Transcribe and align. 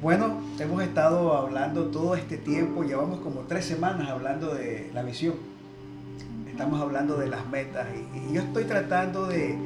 Bueno, 0.00 0.40
hemos 0.58 0.82
estado 0.82 1.36
hablando 1.36 1.88
todo 1.88 2.14
este 2.14 2.38
tiempo, 2.38 2.84
llevamos 2.84 3.20
como 3.20 3.40
tres 3.40 3.66
semanas 3.66 4.08
hablando 4.08 4.54
de 4.54 4.90
la 4.94 5.02
visión. 5.02 5.34
Estamos 6.48 6.80
hablando 6.80 7.18
de 7.18 7.28
las 7.28 7.46
metas 7.50 7.86
y, 7.94 8.32
yo 8.32 8.40
estoy 8.40 8.64
tratando 8.64 9.26
de, 9.26 9.58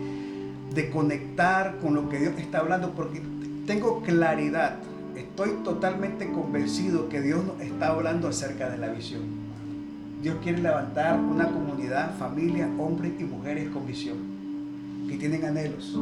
de 0.74 0.90
conectar 0.90 1.76
con 1.80 1.94
lo 1.94 2.08
que 2.08 2.18
Dios 2.18 2.34
está 2.36 2.58
hablando 2.58 2.90
porque 2.96 3.22
tengo 3.64 4.02
claridad, 4.02 4.78
estoy 5.14 5.50
totalmente 5.62 6.28
convencido 6.32 7.08
que 7.08 7.20
Dios 7.20 7.44
nos 7.44 7.60
está 7.60 7.90
hablando 7.90 8.26
acerca 8.26 8.68
de 8.68 8.78
la 8.78 8.88
visión. 8.88 9.22
Dios 10.20 10.38
quiere 10.42 10.58
levantar 10.58 11.16
una 11.16 11.46
comunidad, 11.46 12.18
familia, 12.18 12.68
hombres 12.76 13.12
y 13.20 13.22
mujeres 13.22 13.68
con 13.68 13.86
visión, 13.86 14.16
que 15.08 15.16
tienen 15.16 15.44
anhelos, 15.44 15.96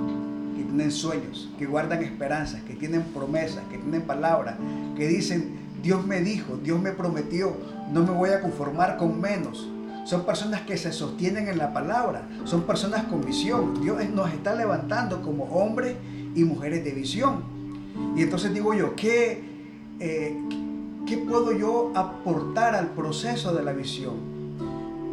que 0.56 0.64
tienen 0.64 0.90
sueños, 0.90 1.50
que 1.58 1.66
guardan 1.66 2.02
esperanzas, 2.02 2.62
que 2.62 2.74
tienen 2.74 3.02
promesas, 3.14 3.62
que 3.70 3.78
tienen 3.78 4.02
palabras, 4.02 4.56
que 4.96 5.08
dicen, 5.08 5.58
Dios 5.82 6.06
me 6.06 6.20
dijo, 6.20 6.56
Dios 6.56 6.80
me 6.80 6.92
prometió, 6.92 7.56
no 7.92 8.02
me 8.04 8.12
voy 8.12 8.30
a 8.30 8.40
conformar 8.40 8.96
con 8.96 9.20
menos. 9.20 9.68
Son 10.04 10.24
personas 10.24 10.62
que 10.62 10.76
se 10.76 10.92
sostienen 10.92 11.48
en 11.48 11.58
la 11.58 11.72
palabra, 11.72 12.28
son 12.44 12.62
personas 12.62 13.04
con 13.04 13.24
visión. 13.24 13.80
Dios 13.80 13.98
nos 14.10 14.32
está 14.32 14.54
levantando 14.54 15.22
como 15.22 15.44
hombres 15.44 15.96
y 16.34 16.44
mujeres 16.44 16.84
de 16.84 16.92
visión. 16.92 17.42
Y 18.16 18.22
entonces 18.22 18.52
digo 18.52 18.74
yo, 18.74 18.96
¿qué, 18.96 19.44
eh, 20.00 20.36
¿qué 21.06 21.18
puedo 21.18 21.52
yo 21.52 21.92
aportar 21.94 22.74
al 22.74 22.88
proceso 22.88 23.54
de 23.54 23.62
la 23.62 23.72
visión? 23.72 24.32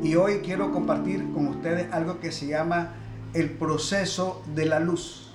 Y 0.04 0.16
hoy 0.16 0.40
quiero 0.44 0.72
compartir 0.72 1.32
con 1.34 1.48
ustedes 1.48 1.92
algo 1.92 2.20
que 2.20 2.32
se 2.32 2.48
llama 2.48 2.94
el 3.34 3.50
proceso 3.50 4.42
de 4.56 4.66
la 4.66 4.80
luz 4.80 5.29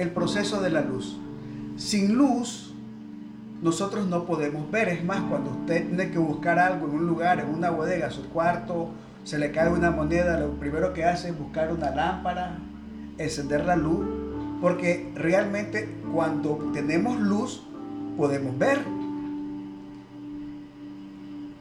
el 0.00 0.10
proceso 0.10 0.62
de 0.62 0.70
la 0.70 0.80
luz. 0.80 1.18
Sin 1.76 2.14
luz, 2.14 2.74
nosotros 3.62 4.06
no 4.06 4.24
podemos 4.24 4.70
ver. 4.70 4.88
Es 4.88 5.04
más, 5.04 5.20
cuando 5.28 5.50
usted 5.50 5.86
tiene 5.86 6.10
que 6.10 6.18
buscar 6.18 6.58
algo 6.58 6.86
en 6.86 6.94
un 6.94 7.06
lugar, 7.06 7.40
en 7.40 7.54
una 7.54 7.70
bodega, 7.70 8.10
su 8.10 8.28
cuarto, 8.30 8.90
se 9.24 9.38
le 9.38 9.52
cae 9.52 9.70
una 9.70 9.90
moneda, 9.90 10.40
lo 10.40 10.52
primero 10.54 10.94
que 10.94 11.04
hace 11.04 11.28
es 11.28 11.38
buscar 11.38 11.70
una 11.70 11.90
lámpara, 11.90 12.56
encender 13.18 13.66
la 13.66 13.76
luz, 13.76 14.06
porque 14.62 15.12
realmente 15.14 15.94
cuando 16.12 16.70
tenemos 16.72 17.20
luz 17.20 17.62
podemos 18.16 18.56
ver. 18.58 18.78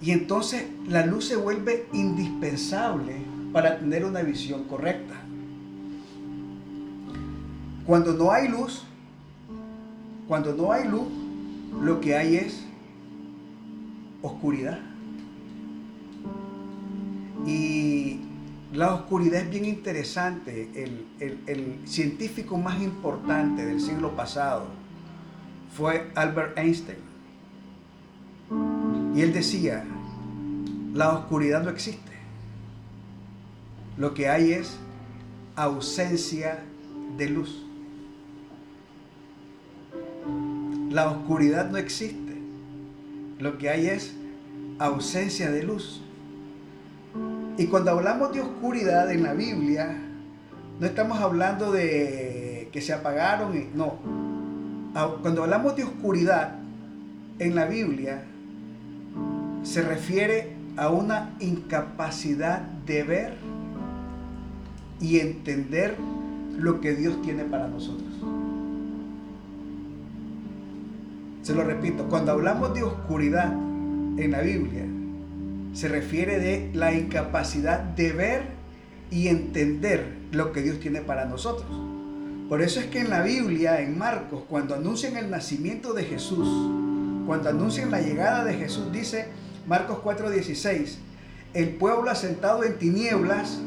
Y 0.02 0.12
entonces 0.12 0.66
la 0.88 1.06
luz 1.06 1.26
se 1.26 1.36
vuelve 1.36 1.88
indispensable 1.92 3.18
para 3.52 3.80
tener 3.80 4.06
una 4.06 4.22
visión 4.22 4.64
correcta. 4.64 5.16
Cuando 7.90 8.14
no 8.14 8.32
hay 8.32 8.48
luz, 8.48 8.84
cuando 10.28 10.54
no 10.54 10.72
hay 10.72 10.88
luz, 10.88 11.08
lo 11.82 12.00
que 12.00 12.16
hay 12.16 12.36
es 12.36 12.64
oscuridad. 14.22 14.78
Y 17.48 18.20
la 18.73 18.94
oscuridad 18.94 19.42
es 19.42 19.50
bien 19.50 19.66
interesante. 19.66 20.70
El, 20.76 21.80
científico 21.86 22.59
más 22.59 22.80
importante 22.80 23.66
del 23.66 23.81
siglo 23.81 24.16
pasado 24.16 24.68
fue 25.76 26.12
Albert 26.14 26.59
Einstein. 26.59 27.00
Y 29.16 29.22
él 29.22 29.34
decía, 29.34 29.84
la 30.94 31.14
oscuridad 31.14 31.64
no 31.64 31.72
existe. 31.72 32.12
Lo 33.98 34.14
que 34.14 34.30
hay 34.30 34.52
es 34.52 34.78
ausencia 35.56 36.64
de 37.18 37.30
luz. 37.30 37.66
La 40.90 41.09
oscuridad 41.09 41.70
no 41.70 41.78
existe. 41.78 42.36
Lo 43.38 43.58
que 43.58 43.70
hay 43.70 43.88
es 43.88 44.16
ausencia 44.80 45.52
de 45.52 45.64
luz. 45.64 46.02
Y 47.58 47.68
cuando 47.68 47.92
hablamos 47.92 48.34
de 48.34 48.42
oscuridad 48.42 49.12
en 49.12 49.24
la 49.24 49.34
Biblia, 49.34 49.97
no 50.80 50.86
estamos 50.86 51.19
hablando 51.19 51.72
de 51.72 52.69
que 52.72 52.81
se 52.81 52.94
apagaron, 52.94 53.56
y, 53.56 53.68
no. 53.75 53.96
Cuando 55.22 55.44
hablamos 55.44 55.75
de 55.75 55.84
oscuridad 55.84 56.56
en 57.38 57.56
la 57.56 57.66
Biblia, 57.66 58.24
se 59.63 59.81
refiere 59.81 60.53
a 60.78 60.90
una 60.90 61.36
incapacidad 61.40 62.62
de 62.62 63.03
ver 63.03 63.38
y 65.00 65.19
entender 65.19 65.96
lo 66.58 66.81
que 66.81 66.96
Dios 66.96 67.22
tiene 67.22 67.44
para 67.44 67.68
nosotros. 67.68 68.09
Se 71.50 71.56
lo 71.56 71.64
repito, 71.64 72.06
cuando 72.10 72.32
hablamos 72.32 72.76
de 72.76 72.84
oscuridad 72.84 73.52
en 73.52 74.30
la 74.30 74.42
Biblia, 74.42 74.86
se 75.74 75.88
refiere 75.88 76.38
de 76.38 76.70
la 76.76 76.94
incapacidad 76.94 77.80
de 77.80 78.12
ver 78.12 78.44
y 79.10 79.30
entender 79.30 80.06
lo 80.32 80.52
que 80.52 80.62
Dios 80.62 80.80
tiene 80.80 81.02
para 81.02 81.26
nosotros. 81.26 81.68
Por 82.48 82.62
eso 82.62 82.80
es 82.80 82.86
que 82.86 83.00
en 83.00 83.10
la 83.10 83.24
Biblia, 83.24 83.82
en 83.82 83.98
Marcos, 83.98 84.44
cuando 84.48 84.76
anuncian 84.76 85.18
el 85.18 85.32
nacimiento 85.32 85.94
de 85.94 86.04
Jesús, 86.04 86.48
cuando 87.26 87.50
anuncian 87.50 87.90
la 87.90 88.02
llegada 88.02 88.46
de 88.46 88.54
Jesús, 88.54 88.92
dice 88.92 89.30
Marcos 89.66 89.98
4:16, 90.04 91.00
el 91.56 91.70
pueblo 91.70 92.12
asentado 92.12 92.64
en 92.64 92.78
tinieblas 92.78 93.60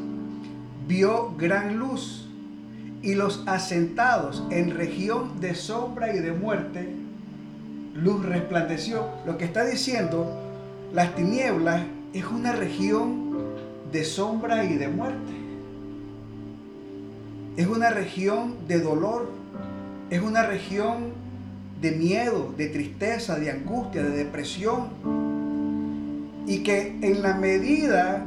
vio 0.87 1.35
gran 1.35 1.79
luz 1.79 2.29
y 3.01 3.15
los 3.15 3.43
asentados 3.45 4.41
en 4.51 4.71
región 4.71 5.41
de 5.41 5.53
sombra 5.53 6.15
y 6.15 6.19
de 6.19 6.31
muerte 6.31 7.02
luz 7.93 8.25
resplandeció. 8.25 9.07
Lo 9.25 9.37
que 9.37 9.45
está 9.45 9.65
diciendo, 9.65 10.27
las 10.93 11.15
tinieblas 11.15 11.83
es 12.13 12.25
una 12.25 12.53
región 12.53 13.33
de 13.91 14.03
sombra 14.03 14.65
y 14.65 14.75
de 14.75 14.87
muerte. 14.87 15.33
Es 17.57 17.67
una 17.67 17.89
región 17.89 18.67
de 18.67 18.79
dolor. 18.79 19.29
Es 20.09 20.21
una 20.21 20.43
región 20.43 21.13
de 21.81 21.91
miedo, 21.91 22.53
de 22.57 22.67
tristeza, 22.67 23.37
de 23.37 23.51
angustia, 23.51 24.03
de 24.03 24.11
depresión. 24.11 24.89
Y 26.47 26.63
que 26.63 26.97
en 27.01 27.21
la 27.21 27.35
medida 27.35 28.25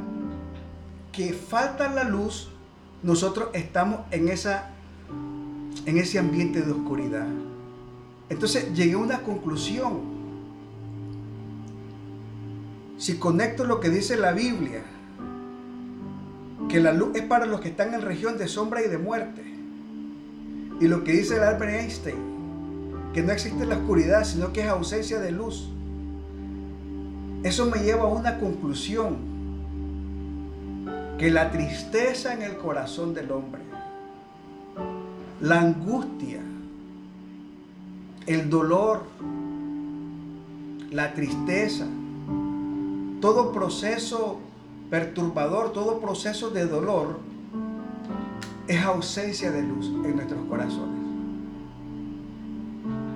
que 1.12 1.32
falta 1.32 1.88
la 1.92 2.04
luz, 2.04 2.50
nosotros 3.02 3.48
estamos 3.52 4.00
en, 4.10 4.28
esa, 4.28 4.70
en 5.86 5.98
ese 5.98 6.18
ambiente 6.18 6.62
de 6.62 6.72
oscuridad. 6.72 7.26
Entonces 8.28 8.74
llegué 8.74 8.94
a 8.94 8.98
una 8.98 9.22
conclusión. 9.22 10.16
Si 12.98 13.18
conecto 13.18 13.64
lo 13.64 13.78
que 13.78 13.90
dice 13.90 14.16
la 14.16 14.32
Biblia, 14.32 14.82
que 16.68 16.80
la 16.80 16.92
luz 16.92 17.10
es 17.14 17.22
para 17.22 17.46
los 17.46 17.60
que 17.60 17.68
están 17.68 17.94
en 17.94 18.02
región 18.02 18.38
de 18.38 18.48
sombra 18.48 18.82
y 18.82 18.88
de 18.88 18.98
muerte, 18.98 19.42
y 20.80 20.88
lo 20.88 21.04
que 21.04 21.12
dice 21.12 21.36
el 21.36 21.42
Albert 21.42 21.74
Einstein, 21.74 22.16
que 23.12 23.22
no 23.22 23.32
existe 23.32 23.64
la 23.64 23.76
oscuridad, 23.76 24.24
sino 24.24 24.52
que 24.52 24.62
es 24.62 24.68
ausencia 24.68 25.20
de 25.20 25.30
luz, 25.30 25.70
eso 27.42 27.66
me 27.66 27.78
lleva 27.78 28.04
a 28.04 28.06
una 28.08 28.38
conclusión, 28.38 29.36
que 31.18 31.30
la 31.30 31.50
tristeza 31.50 32.34
en 32.34 32.42
el 32.42 32.56
corazón 32.56 33.14
del 33.14 33.30
hombre, 33.30 33.62
la 35.40 35.60
angustia, 35.60 36.40
el 38.26 38.50
dolor, 38.50 39.04
la 40.90 41.14
tristeza, 41.14 41.86
todo 43.20 43.52
proceso 43.52 44.40
perturbador, 44.90 45.72
todo 45.72 46.00
proceso 46.00 46.50
de 46.50 46.66
dolor, 46.66 47.18
es 48.68 48.82
ausencia 48.82 49.50
de 49.50 49.62
luz 49.62 49.86
en 50.04 50.16
nuestros 50.16 50.44
corazones. 50.46 51.06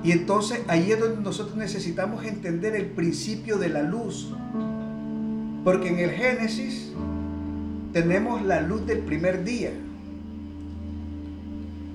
Y 0.02 0.12
entonces 0.12 0.62
ahí 0.68 0.92
es 0.92 1.00
donde 1.00 1.20
nosotros 1.20 1.56
necesitamos 1.56 2.24
entender 2.24 2.74
el 2.74 2.86
principio 2.86 3.58
de 3.58 3.68
la 3.68 3.82
luz. 3.82 4.32
Porque 5.64 5.88
en 5.88 5.98
el 5.98 6.10
Génesis 6.10 6.92
tenemos 7.92 8.42
la 8.42 8.62
luz 8.62 8.86
del 8.86 9.00
primer 9.00 9.44
día 9.44 9.72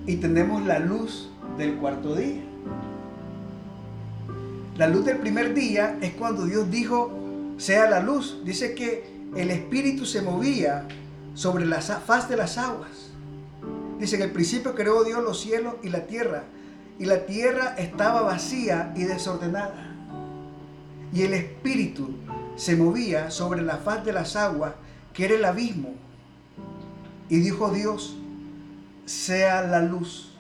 y 0.06 0.18
tenemos 0.18 0.64
la 0.66 0.78
luz 0.78 1.32
del 1.58 1.76
cuarto 1.76 2.16
día. 2.16 2.44
La 4.76 4.90
luz 4.90 5.06
del 5.06 5.20
primer 5.20 5.54
día 5.54 5.98
es 6.02 6.14
cuando 6.16 6.46
Dios 6.46 6.70
dijo, 6.70 7.10
sea 7.58 7.90
la 7.90 8.02
luz. 8.02 8.42
Dice 8.44 8.76
que 8.76 9.10
el 9.34 9.50
Espíritu 9.50 10.06
se 10.06 10.22
movía 10.22 10.86
sobre 11.34 11.66
la 11.66 11.80
faz 11.80 12.28
de 12.28 12.36
las 12.36 12.58
aguas. 12.58 13.12
Dice, 14.00 14.18
en 14.18 14.24
el 14.24 14.32
principio 14.32 14.76
creó 14.76 15.06
Dios 15.06 15.24
los 15.24 15.40
cielos 15.40 15.76
y 15.82 15.88
la 15.88 16.08
tierra. 16.08 16.44
Y 17.00 17.06
la 17.06 17.26
tierra 17.26 17.76
estaba 17.78 18.22
vacía 18.22 18.94
y 18.98 19.04
desordenada. 19.04 19.96
Y 21.14 21.22
el 21.22 21.34
Espíritu 21.34 22.10
se 22.58 22.76
movía 22.76 23.32
sobre 23.32 23.62
la 23.62 23.78
faz 23.78 24.04
de 24.04 24.12
las 24.12 24.36
aguas, 24.36 24.74
que 25.14 25.24
era 25.24 25.36
el 25.36 25.46
abismo. 25.46 25.94
Y 27.30 27.38
dijo 27.38 27.70
Dios, 27.70 28.18
sea 29.06 29.62
la 29.62 29.82
luz. 29.82 30.35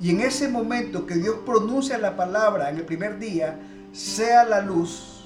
Y 0.00 0.10
en 0.10 0.20
ese 0.20 0.48
momento 0.48 1.06
que 1.06 1.14
Dios 1.14 1.36
pronuncia 1.46 1.98
la 1.98 2.16
palabra 2.16 2.70
en 2.70 2.76
el 2.76 2.84
primer 2.84 3.18
día, 3.18 3.58
sea 3.92 4.44
la 4.44 4.60
luz, 4.60 5.24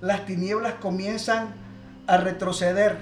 las 0.00 0.24
tinieblas 0.24 0.74
comienzan 0.74 1.54
a 2.06 2.16
retroceder. 2.16 2.98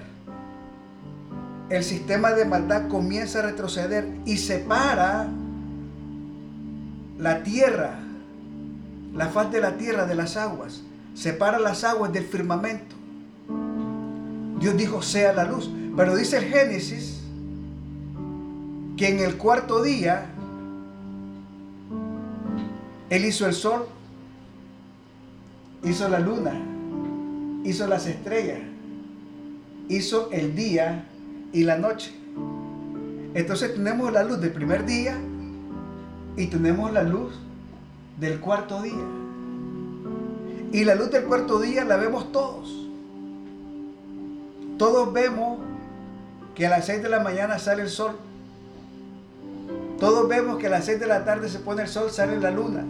El 1.71 1.85
sistema 1.85 2.33
de 2.33 2.45
maldad 2.45 2.89
comienza 2.89 3.41
a 3.41 3.43
retroceder 3.43 4.09
y 4.25 4.39
separa 4.39 5.29
la 7.19 7.43
tierra, 7.43 8.01
la 9.15 9.29
faz 9.29 9.53
de 9.53 9.61
la 9.61 9.77
tierra 9.77 10.07
de 10.07 10.15
las 10.15 10.37
aguas. 10.37 10.83
Separa 11.15 11.59
las 11.59 11.85
aguas 11.85 12.13
del 12.13 12.25
firmamento. 12.25 12.97
Dios 14.61 14.77
dijo, 14.77 15.03
sea 15.03 15.33
la 15.33 15.45
luz. 15.45 15.71
Pero 15.97 16.17
dice 16.17 16.39
el 16.39 16.45
Génesis 16.45 17.21
que 18.97 19.09
en 19.09 19.21
el 19.21 19.37
cuarto 19.37 19.83
día 19.83 20.27
Él 23.11 23.25
hizo 23.25 23.47
el 23.47 23.55
sol, 23.55 23.87
hizo 25.83 26.09
la 26.09 26.19
luna, 26.19 26.53
hizo 27.65 27.87
las 27.87 28.07
estrellas, 28.07 28.61
hizo 29.89 30.31
el 30.31 30.55
día 30.55 31.07
y 31.53 31.65
la 31.65 31.79
noche. 31.79 32.13
Entonces 33.35 33.75
tenemos 33.75 34.13
la 34.13 34.25
luz 34.25 34.41
del 34.41 34.53
primer 34.53 34.85
día 34.85 35.17
y 36.37 36.47
tenemos 36.47 36.93
la 36.93 37.03
luz 37.03 37.35
del 38.19 38.41
cuarto 38.41 38.83
día. 38.83 39.05
Y 40.73 40.85
la 40.85 40.95
luz 40.95 41.11
del 41.11 41.25
cuarto 41.25 41.61
día 41.61 41.85
la 41.85 41.97
vemos 41.97 42.31
todos. 42.31 42.89
Todos 44.77 45.13
vemos 45.13 45.59
que 46.55 46.67
a 46.67 46.71
las 46.71 46.87
6 46.87 47.03
de 47.03 47.09
la 47.09 47.21
mañana 47.21 47.59
sale 47.59 47.83
el 47.83 47.89
sol. 47.89 48.13
Todos 49.99 50.29
vemos 50.29 50.59
que 50.59 50.67
a 50.67 50.71
las 50.71 50.85
6 50.85 51.01
de 51.01 51.07
la 51.07 51.25
tarde 51.25 51.49
se 51.49 51.59
pone 51.59 51.83
el 51.83 51.89
sol, 51.89 52.11
sale 52.11 52.39
la 52.39 52.51
luna. 52.51 52.85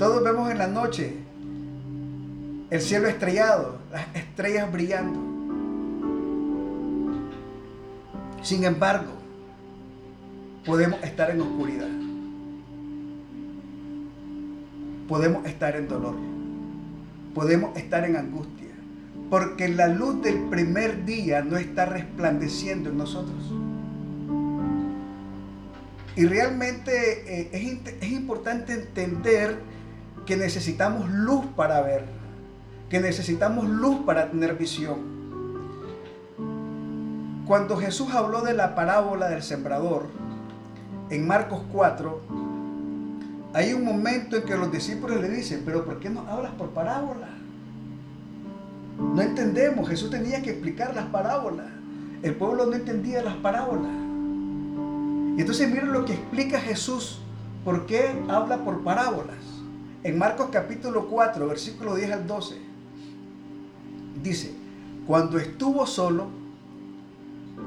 Todos 0.00 0.24
vemos 0.24 0.50
en 0.50 0.56
la 0.56 0.66
noche 0.66 1.12
el 2.70 2.80
cielo 2.80 3.06
estrellado, 3.06 3.80
las 3.92 4.06
estrellas 4.16 4.72
brillando. 4.72 5.20
Sin 8.40 8.64
embargo, 8.64 9.12
podemos 10.64 11.02
estar 11.02 11.30
en 11.30 11.42
oscuridad. 11.42 11.90
Podemos 15.06 15.44
estar 15.44 15.76
en 15.76 15.86
dolor. 15.86 16.14
Podemos 17.34 17.76
estar 17.76 18.02
en 18.04 18.16
angustia. 18.16 18.70
Porque 19.28 19.68
la 19.68 19.88
luz 19.88 20.22
del 20.22 20.48
primer 20.48 21.04
día 21.04 21.42
no 21.42 21.58
está 21.58 21.84
resplandeciendo 21.84 22.88
en 22.88 22.96
nosotros. 22.96 23.52
Y 26.16 26.24
realmente 26.24 27.40
eh, 27.42 27.50
es, 27.52 27.94
es 28.00 28.12
importante 28.12 28.72
entender 28.72 29.58
que 30.30 30.36
necesitamos 30.36 31.10
luz 31.10 31.44
para 31.56 31.80
ver, 31.80 32.04
que 32.88 33.00
necesitamos 33.00 33.68
luz 33.68 34.04
para 34.06 34.30
tener 34.30 34.54
visión. 34.54 34.98
Cuando 37.48 37.76
Jesús 37.76 38.14
habló 38.14 38.42
de 38.42 38.54
la 38.54 38.76
parábola 38.76 39.28
del 39.28 39.42
sembrador, 39.42 40.06
en 41.10 41.26
Marcos 41.26 41.62
4, 41.72 42.20
hay 43.54 43.72
un 43.72 43.84
momento 43.84 44.36
en 44.36 44.44
que 44.44 44.56
los 44.56 44.70
discípulos 44.70 45.20
le 45.20 45.28
dicen, 45.30 45.62
pero 45.64 45.84
¿por 45.84 45.98
qué 45.98 46.08
no 46.10 46.20
hablas 46.28 46.52
por 46.52 46.68
parábola? 46.70 47.30
No 48.98 49.20
entendemos, 49.20 49.88
Jesús 49.88 50.10
tenía 50.10 50.42
que 50.42 50.50
explicar 50.50 50.94
las 50.94 51.06
parábolas. 51.06 51.66
El 52.22 52.36
pueblo 52.36 52.66
no 52.66 52.76
entendía 52.76 53.20
las 53.20 53.34
parábolas. 53.34 53.90
Y 55.36 55.40
entonces 55.40 55.68
miren 55.68 55.92
lo 55.92 56.04
que 56.04 56.12
explica 56.12 56.60
Jesús, 56.60 57.20
por 57.64 57.84
qué 57.86 58.14
habla 58.28 58.58
por 58.58 58.84
parábolas. 58.84 59.59
En 60.02 60.18
Marcos 60.18 60.48
capítulo 60.50 61.08
4, 61.08 61.46
versículo 61.46 61.94
10 61.94 62.12
al 62.12 62.26
12, 62.26 62.54
dice, 64.22 64.54
cuando 65.06 65.38
estuvo 65.38 65.86
solo, 65.86 66.28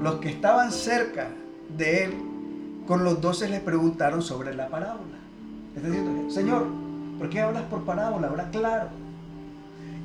los 0.02 0.16
que 0.16 0.30
estaban 0.30 0.72
cerca 0.72 1.28
de 1.76 2.04
él, 2.04 2.14
con 2.88 3.04
los 3.04 3.20
doce 3.20 3.48
le 3.48 3.60
preguntaron 3.60 4.20
sobre 4.20 4.52
la 4.52 4.68
parábola. 4.68 5.18
Está 5.76 5.88
diciendo, 5.88 6.30
Señor, 6.30 6.66
¿por 7.18 7.30
qué 7.30 7.40
hablas 7.40 7.62
por 7.64 7.84
parábola? 7.84 8.26
Ahora 8.26 8.50
claro. 8.50 8.88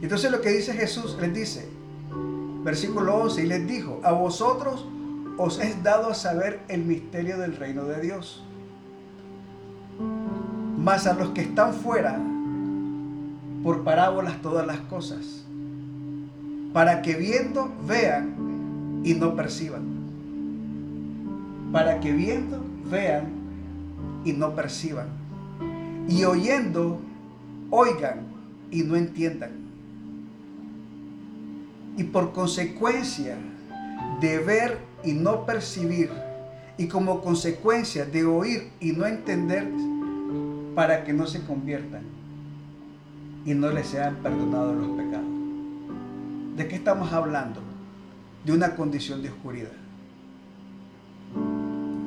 Entonces 0.02 0.32
lo 0.32 0.40
que 0.40 0.50
dice 0.50 0.74
Jesús 0.74 1.18
les 1.20 1.34
dice, 1.34 1.68
versículo 2.64 3.16
11, 3.24 3.44
y 3.44 3.48
les 3.48 3.68
dijo, 3.68 4.00
a 4.04 4.12
vosotros 4.12 4.86
os 5.38 5.60
es 5.60 5.82
dado 5.82 6.10
a 6.10 6.14
saber 6.14 6.60
el 6.68 6.86
misterio 6.86 7.40
del 7.40 7.58
reino 7.58 7.86
de 7.86 8.02
Dios. 8.02 8.44
Mas 10.80 11.06
a 11.08 11.14
los 11.14 11.30
que 11.30 11.42
están 11.42 11.74
fuera, 11.74 12.20
por 13.64 13.84
parábolas 13.84 14.42
todas 14.42 14.66
las 14.66 14.80
cosas, 14.82 15.46
para 16.74 17.02
que 17.02 17.16
viendo 17.16 17.72
vean 17.86 19.02
y 19.04 19.14
no 19.14 19.36
perciban. 19.36 19.84
Para 21.72 22.00
que 22.00 22.12
viendo 22.12 22.64
vean 22.90 23.26
y 24.26 24.34
no 24.34 24.56
perciban. 24.56 25.08
Y 26.08 26.24
oyendo 26.24 27.00
oigan 27.70 28.22
y 28.72 28.84
no 28.84 28.96
entiendan 28.96 29.70
y 32.00 32.06
por 32.06 32.32
consecuencia 32.32 33.36
de 34.22 34.40
ver 34.40 34.78
y 35.04 35.12
no 35.12 35.46
percibir 35.46 36.10
y 36.78 36.88
como 36.88 37.20
consecuencia 37.20 38.06
de 38.06 38.24
oír 38.24 38.70
y 38.80 38.94
no 38.94 39.06
entender 39.06 39.70
para 40.76 41.04
que 41.04 41.14
no 41.14 41.28
se 41.28 41.44
conviertan 41.44 42.04
y 43.46 43.54
no 43.54 43.70
les 43.72 43.88
sean 43.88 44.16
perdonados 44.18 44.76
los 44.76 44.90
pecados. 44.98 45.28
¿De 46.56 46.68
qué 46.68 46.76
estamos 46.76 47.12
hablando? 47.14 47.62
De 48.46 48.54
una 48.54 48.76
condición 48.76 49.22
de 49.22 49.30
oscuridad. 49.30 49.72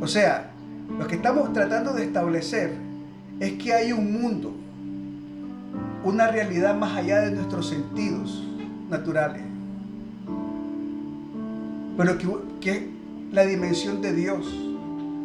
O 0.00 0.06
sea, 0.06 0.50
lo 0.98 1.06
que 1.06 1.16
estamos 1.16 1.52
tratando 1.52 1.92
de 1.92 2.04
establecer 2.04 2.74
es 3.40 3.52
que 3.54 3.72
hay 3.72 3.92
un 3.92 4.20
mundo, 4.20 4.52
una 6.04 6.28
realidad 6.28 6.76
más 6.76 6.96
allá 6.96 7.20
de 7.20 7.32
nuestros 7.32 7.68
sentidos 7.68 8.42
naturales 8.90 9.52
pero 11.96 12.16
que, 12.60 12.90
la 13.32 13.46
dimensión 13.46 14.02
de 14.02 14.12
Dios 14.12 14.46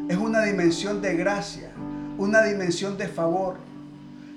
es 0.07 0.17
una 0.17 0.43
dimensión 0.43 1.01
de 1.01 1.17
gracia, 1.17 1.71
una 2.17 2.43
dimensión 2.43 2.97
de 2.97 3.07
favor, 3.07 3.57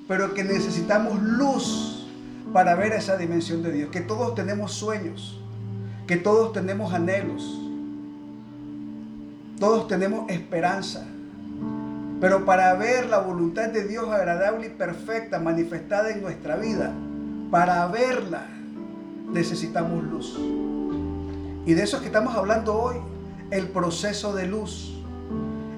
pero 0.09 0.35
que 0.35 0.44
necesitamos 0.44 1.23
luz 1.23 2.06
para 2.53 2.75
ver 2.75 2.93
esa 2.93 3.17
dimensión 3.17 3.63
de 3.63 3.72
Dios, 3.72 3.91
que 3.91 4.01
todos 4.01 4.34
tenemos 4.34 4.72
sueños, 4.72 5.41
que 6.06 6.17
todos 6.17 6.53
tenemos 6.53 6.93
anhelos, 6.93 7.60
todos 9.58 9.87
tenemos 9.89 10.29
esperanza. 10.31 11.06
Pero 12.20 12.44
para 12.44 12.75
ver 12.75 13.06
la 13.06 13.19
voluntad 13.19 13.69
de 13.69 13.87
Dios 13.87 14.08
agradable 14.08 14.67
y 14.67 14.70
perfecta 14.70 15.39
manifestada 15.39 16.10
en 16.10 16.20
nuestra 16.20 16.56
vida, 16.56 16.93
para 17.51 17.87
verla 17.87 18.46
necesitamos 19.32 20.03
luz. 20.05 20.39
Y 21.67 21.75
de 21.75 21.82
eso 21.82 21.96
es 21.96 22.03
que 22.03 22.08
estamos 22.08 22.34
hablando 22.34 22.75
hoy, 22.75 22.96
el 23.51 23.69
proceso 23.69 24.34
de 24.34 24.46
luz. 24.46 24.99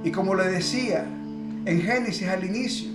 Y 0.04 0.11
como 0.11 0.35
le 0.35 0.49
decía 0.49 1.04
en 1.64 1.81
Génesis 1.81 2.28
al 2.28 2.45
inicio, 2.45 2.90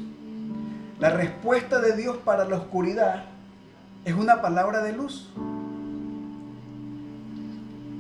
la 1.00 1.12
respuesta 1.12 1.80
de 1.80 1.96
Dios 1.96 2.18
para 2.18 2.46
la 2.46 2.58
oscuridad 2.58 3.26
es 4.04 4.14
una 4.14 4.42
palabra 4.42 4.84
de 4.84 4.94
luz. 4.94 5.30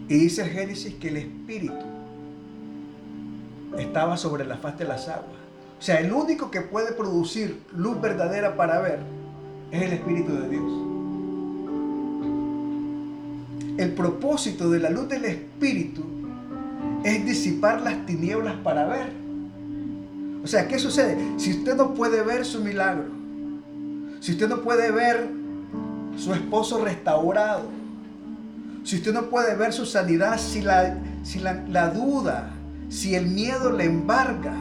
Y 0.09 0.15
dice 0.15 0.45
Génesis 0.45 0.95
que 0.95 1.09
el 1.09 1.17
Espíritu 1.17 1.85
estaba 3.77 4.17
sobre 4.17 4.45
la 4.45 4.57
faz 4.57 4.77
de 4.77 4.85
las 4.85 5.07
aguas. 5.09 5.37
O 5.79 5.81
sea, 5.81 5.99
el 5.99 6.11
único 6.11 6.49
que 6.49 6.61
puede 6.61 6.93
producir 6.93 7.61
luz 7.75 8.01
verdadera 8.01 8.55
para 8.55 8.79
ver 8.79 8.99
es 9.71 9.81
el 9.81 9.93
Espíritu 9.93 10.33
de 10.33 10.49
Dios. 10.49 10.71
El 13.77 13.93
propósito 13.93 14.71
de 14.71 14.79
la 14.79 14.89
luz 14.89 15.07
del 15.07 15.25
Espíritu 15.25 16.03
es 17.03 17.25
disipar 17.25 17.81
las 17.81 18.05
tinieblas 18.07 18.55
para 18.63 18.85
ver. 18.85 19.26
O 20.43 20.47
sea, 20.47 20.67
¿qué 20.67 20.79
sucede? 20.79 21.17
Si 21.37 21.51
usted 21.51 21.75
no 21.75 21.93
puede 21.93 22.21
ver 22.21 22.45
su 22.45 22.61
milagro, 22.61 23.05
si 24.19 24.31
usted 24.33 24.47
no 24.47 24.61
puede 24.61 24.91
ver 24.91 25.29
su 26.17 26.33
esposo 26.33 26.83
restaurado, 26.83 27.63
si 28.83 28.95
usted 28.95 29.13
no 29.13 29.29
puede 29.29 29.55
ver 29.55 29.73
su 29.73 29.85
sanidad, 29.85 30.39
si 30.39 30.61
la, 30.61 30.97
si 31.23 31.39
la 31.39 31.89
duda, 31.89 32.53
si 32.89 33.15
el 33.15 33.27
miedo 33.27 33.71
le 33.71 33.85
embarga, 33.85 34.53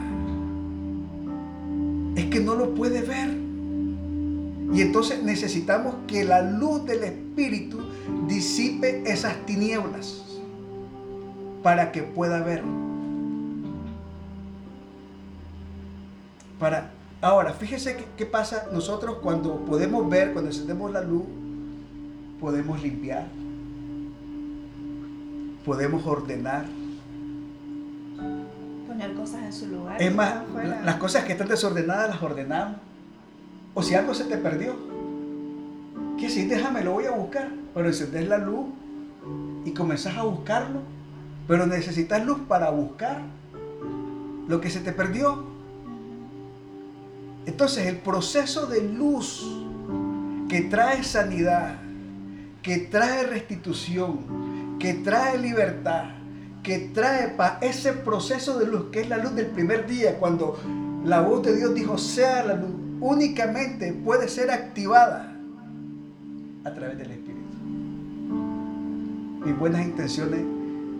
es 2.15 2.25
que 2.25 2.39
no 2.39 2.55
lo 2.55 2.73
puede 2.73 3.01
ver. 3.01 3.29
Y 4.73 4.81
entonces 4.81 5.23
necesitamos 5.23 5.95
que 6.07 6.25
la 6.25 6.41
luz 6.41 6.85
del 6.85 7.03
Espíritu 7.03 7.79
disipe 8.27 9.03
esas 9.05 9.45
tinieblas 9.45 10.23
para 11.63 11.91
que 11.91 12.03
pueda 12.03 12.41
ver. 12.41 12.63
Para, 16.59 16.91
ahora, 17.21 17.53
fíjese 17.53 18.05
qué, 18.17 18.25
pasa 18.25 18.67
nosotros 18.71 19.17
cuando 19.21 19.57
podemos 19.65 20.09
ver, 20.09 20.33
cuando 20.33 20.49
encendemos 20.49 20.91
la 20.91 21.01
luz, 21.01 21.25
podemos 22.39 22.81
limpiar, 22.81 23.27
podemos 25.65 26.05
ordenar. 26.05 26.65
Poner 28.87 29.13
cosas 29.13 29.43
en 29.43 29.53
su 29.53 29.67
lugar. 29.67 30.01
Es 30.01 30.13
más, 30.13 30.35
las 30.83 30.95
cosas 30.95 31.25
que 31.25 31.33
están 31.33 31.47
desordenadas 31.47 32.09
las 32.09 32.23
ordenamos. 32.23 32.77
O 33.75 33.83
si 33.83 33.93
algo 33.93 34.15
se 34.15 34.23
te 34.23 34.37
perdió, 34.37 34.75
que 36.17 36.29
si 36.29 36.45
déjame, 36.45 36.83
lo 36.83 36.93
voy 36.93 37.05
a 37.05 37.11
buscar. 37.11 37.49
Pero 37.75 37.87
encendés 37.87 38.27
la 38.27 38.39
luz 38.39 38.65
y 39.65 39.71
comenzás 39.71 40.17
a 40.17 40.23
buscarlo. 40.23 40.79
Pero 41.47 41.67
necesitas 41.67 42.25
luz 42.25 42.39
para 42.47 42.71
buscar 42.71 43.21
lo 44.47 44.59
que 44.59 44.71
se 44.71 44.79
te 44.79 44.91
perdió. 44.91 45.56
Entonces 47.47 47.87
el 47.87 47.97
proceso 47.97 48.67
de 48.67 48.81
luz 48.83 49.47
que 50.49 50.61
trae 50.61 51.03
sanidad, 51.03 51.79
que 52.61 52.77
trae 52.77 53.25
restitución, 53.25 54.77
que 54.79 54.93
trae 54.95 55.37
libertad, 55.37 56.09
que 56.61 56.89
trae 56.93 57.29
paz, 57.29 57.59
ese 57.61 57.93
proceso 57.93 58.59
de 58.59 58.67
luz 58.67 58.87
que 58.91 58.99
es 58.99 59.09
la 59.09 59.17
luz 59.17 59.33
del 59.33 59.47
primer 59.47 59.87
día, 59.87 60.19
cuando 60.19 60.59
la 61.05 61.21
voz 61.21 61.41
de 61.43 61.55
Dios 61.55 61.73
dijo 61.73 61.97
sea 61.97 62.43
la 62.43 62.55
luz, 62.55 62.75
únicamente 62.99 63.93
puede 63.93 64.27
ser 64.27 64.51
activada 64.51 65.33
a 66.65 66.73
través 66.73 66.97
del 66.97 67.11
Espíritu. 67.11 67.57
Mis 69.45 69.57
buenas 69.57 69.85
intenciones 69.85 70.41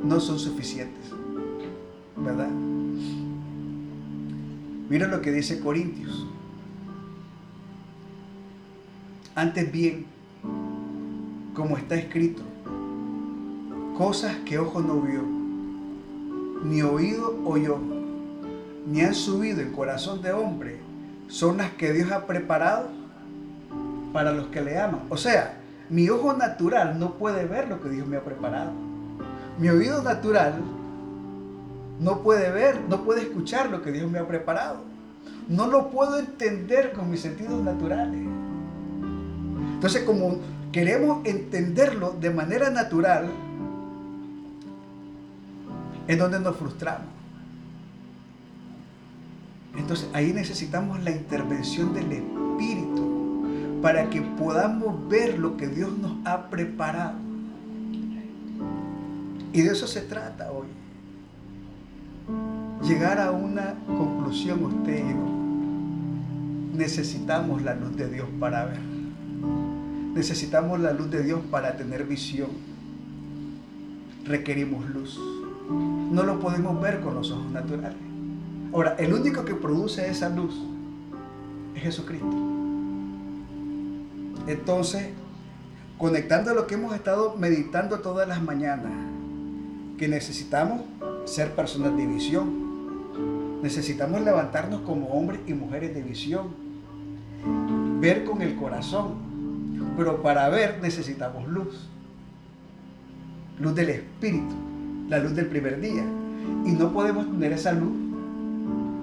no 0.01 0.22
son 0.22 0.39
suficientes, 0.39 1.12
¿verdad? 2.16 2.48
Mira 4.89 5.08
lo 5.08 5.22
que 5.22 5.34
dice 5.34 5.60
Corintios. 5.60 6.25
Antes 9.38 9.72
bien, 9.72 10.08
como 11.53 11.77
está 11.77 11.94
escrito, 11.94 12.41
cosas 13.96 14.36
que 14.38 14.58
ojo 14.58 14.82
no 14.82 15.00
vio, 15.00 15.22
ni 16.63 16.82
oído 16.82 17.39
oyó, 17.46 17.77
ni 18.88 19.01
han 19.01 19.13
subido 19.13 19.62
en 19.62 19.74
corazón 19.74 20.24
de 20.24 20.32
hombre, 20.32 20.79
son 21.27 21.58
las 21.58 21.70
que 21.74 21.94
Dios 21.94 22.12
ha 22.12 22.25
preparado 22.25 22.88
para 24.12 24.32
los 24.32 24.48
que 24.48 24.62
le 24.62 24.79
aman. 24.79 25.01
O 25.12 25.17
sea, 25.17 25.60
mi 25.88 26.10
ojo 26.10 26.34
natural 26.34 26.98
no 26.98 27.13
puede 27.20 27.46
ver 27.46 27.67
lo 27.67 27.79
que 27.79 27.89
Dios 27.89 28.08
me 28.08 28.17
ha 28.17 28.24
preparado. 28.24 28.72
Mi 29.60 29.70
oído 29.70 30.01
natural 30.01 30.63
no 32.00 32.24
puede 32.24 32.50
ver, 32.50 32.82
no 32.89 33.03
puede 33.03 33.22
escuchar 33.22 33.70
lo 33.70 33.84
que 33.84 33.91
Dios 33.91 34.10
me 34.10 34.17
ha 34.17 34.27
preparado. 34.27 34.79
No 35.48 35.67
lo 35.67 35.91
puedo 35.91 36.17
entender 36.17 36.91
con 36.94 37.12
mis 37.12 37.22
sentidos 37.22 37.63
naturales. 37.63 38.47
Entonces, 39.77 40.01
como 40.05 40.39
queremos 40.72 41.24
entenderlo 41.24 42.15
de 42.19 42.31
manera 42.31 42.72
natural, 42.72 43.29
es 46.07 46.17
donde 46.17 46.39
nos 46.39 46.55
frustramos. 46.55 47.05
Entonces, 49.77 50.10
ahí 50.13 50.34
necesitamos 50.34 51.03
la 51.03 51.12
intervención 51.12 51.93
del 51.93 52.12
Espíritu 52.12 53.79
para 53.84 54.10
que 54.10 54.24
podamos 54.24 55.07
ver 55.07 55.38
lo 55.38 55.57
que 55.57 55.67
Dios 55.67 55.96
nos 55.96 56.25
ha 56.25 56.50
preparado. 56.50 57.19
Y 59.53 59.62
de 59.62 59.72
eso 59.72 59.86
se 59.86 60.01
trata 60.01 60.51
hoy 60.51 60.65
llegar 62.81 63.19
a 63.19 63.31
una 63.31 63.75
conclusión 63.86 64.63
usted 64.63 64.98
y. 64.98 65.38
Necesitamos 66.77 67.62
la 67.63 67.74
luz 67.75 67.96
de 67.96 68.07
Dios 68.07 68.27
para 68.39 68.65
ver. 68.65 68.97
Necesitamos 70.13 70.79
la 70.79 70.94
luz 70.94 71.10
de 71.12 71.24
Dios 71.24 71.41
para 71.51 71.77
tener 71.77 72.06
visión. 72.06 72.50
Requerimos 74.25 74.89
luz. 74.89 75.20
No 75.70 76.24
lo 76.24 76.39
podemos 76.39 76.82
ver 76.82 77.01
con 77.01 77.15
los 77.15 77.32
ojos 77.32 77.51
naturales. 77.51 77.98
Ahora, 78.74 78.96
el 78.98 79.13
único 79.13 79.46
que 79.46 79.53
produce 79.53 80.10
esa 80.10 80.29
luz 80.29 80.56
es 81.75 81.84
Jesucristo. 81.84 82.36
Entonces, 84.48 85.10
conectando 85.98 86.53
lo 86.53 86.67
que 86.67 86.75
hemos 86.75 86.96
estado 86.96 87.36
meditando 87.38 88.00
todas 88.00 88.27
las 88.27 88.41
mañanas, 88.41 88.94
que 89.98 90.08
necesitamos 90.08 90.82
ser 91.25 91.53
personas 91.53 91.96
de 91.98 92.06
visión, 92.06 92.67
Necesitamos 93.62 94.22
levantarnos 94.22 94.82
como 94.82 95.08
hombres 95.08 95.41
y 95.48 95.53
mujeres 95.53 95.94
de 95.96 96.03
visión. 96.03 96.48
Ver 98.00 98.24
con 98.24 98.41
el 98.41 98.56
corazón. 98.56 99.15
Pero 99.96 100.22
para 100.22 100.50
ver 100.50 100.79
necesitamos 100.81 101.48
luz. 101.48 101.89
Luz 103.60 103.75
del 103.75 103.89
Espíritu. 103.89 104.55
La 105.10 105.19
luz 105.19 105.36
del 105.36 105.48
primer 105.48 105.79
día. 105.79 106.03
Y 106.65 106.72
no 106.72 106.91
podemos 106.91 107.25
tener 107.25 107.53
esa 107.53 107.72
luz 107.72 107.96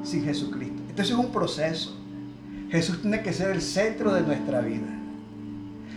sin 0.03 0.25
Jesucristo. 0.25 0.83
Entonces 0.89 1.15
es 1.15 1.19
un 1.19 1.33
proceso. 1.33 1.97
Jesús 2.71 3.01
tiene 3.01 3.23
que 3.23 3.33
ser 3.33 3.51
el 3.51 3.63
centro 3.63 4.13
de 4.13 4.23
nuestra 4.23 4.61
vida. 4.61 4.89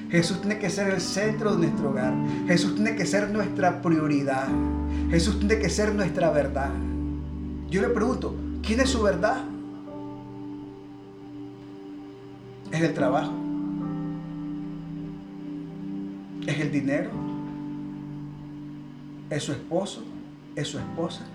Jesús 0.09 0.39
tiene 0.39 0.57
que 0.57 0.69
ser 0.69 0.93
el 0.93 1.01
centro 1.01 1.55
de 1.55 1.67
nuestro 1.67 1.89
hogar. 1.89 2.13
Jesús 2.47 2.75
tiene 2.75 2.95
que 2.95 3.05
ser 3.05 3.29
nuestra 3.29 3.81
prioridad. 3.81 4.47
Jesús 5.09 5.39
tiene 5.39 5.59
que 5.59 5.69
ser 5.69 5.93
nuestra 5.93 6.31
verdad. 6.31 6.71
Yo 7.69 7.81
le 7.81 7.89
pregunto, 7.89 8.33
¿Quién 8.67 8.81
es 8.81 8.89
su 8.89 9.01
verdad? 9.01 9.45
Es 12.69 12.81
el 12.81 12.93
trabajo. 12.93 13.31
Es 16.47 16.59
el 16.61 16.71
dinero. 16.71 17.11
Es 19.29 19.43
su 19.43 19.51
esposo. 19.51 20.03
Es 20.55 20.69
su 20.69 20.79
esposa. 20.79 21.25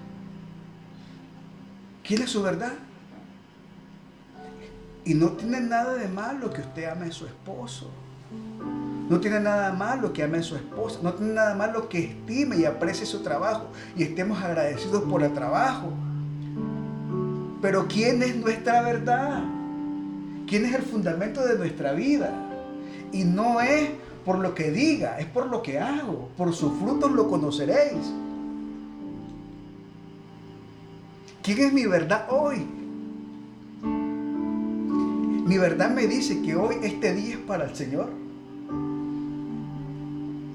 ¿Quién 2.03 2.23
es 2.23 2.31
su 2.31 2.43
verdad? 2.43 2.73
Y 5.05 5.15
no 5.15 5.33
tiene 5.33 5.61
nada 5.61 5.95
de 5.95 6.09
malo 6.09 6.51
que 6.51 6.63
usted 6.63 6.89
ame 6.89 7.07
a 7.07 7.13
su 7.13 7.27
esposo. 7.27 7.91
No 9.11 9.21
tiene 9.21 9.39
nada 9.39 9.73
malo 9.75 10.15
que 10.15 10.23
ame 10.23 10.39
a 10.39 10.43
su 10.43 10.57
esposa. 10.57 11.01
No 11.03 11.13
tiene 11.13 11.35
nada 11.35 11.55
malo 11.55 11.91
que 11.91 12.05
estime 12.05 12.57
y 12.57 12.65
aprecie 12.65 13.05
su 13.05 13.23
trabajo. 13.23 13.67
Y 13.95 14.05
estemos 14.05 14.43
agradecidos 14.43 15.03
por 15.03 15.23
el 15.23 15.35
trabajo. 15.35 15.93
Pero 17.61 17.87
¿quién 17.87 18.23
es 18.23 18.35
nuestra 18.37 18.81
verdad? 18.81 19.45
¿Quién 20.47 20.65
es 20.65 20.75
el 20.75 20.83
fundamento 20.83 21.45
de 21.45 21.59
nuestra 21.59 21.93
vida? 21.93 22.33
Y 23.13 23.25
no 23.25 23.61
es 23.61 23.91
por 24.25 24.39
lo 24.39 24.55
que 24.55 24.71
diga, 24.71 25.19
es 25.19 25.27
por 25.27 25.47
lo 25.47 25.63
que 25.63 25.79
hago. 25.79 26.29
Por 26.37 26.55
sus 26.55 26.73
frutos 26.79 27.11
lo 27.13 27.29
conoceréis. 27.29 28.13
¿Quién 31.43 31.59
es 31.59 31.73
mi 31.73 31.87
verdad 31.87 32.29
hoy? 32.31 32.59
Mi 35.45 35.59
verdad 35.59 35.91
me 35.91 36.07
dice 36.07 36.41
que 36.41 36.55
hoy 36.55 36.77
este 36.83 37.15
día 37.15 37.35
es 37.35 37.41
para 37.41 37.65
el 37.65 37.75
Señor. 37.75 38.11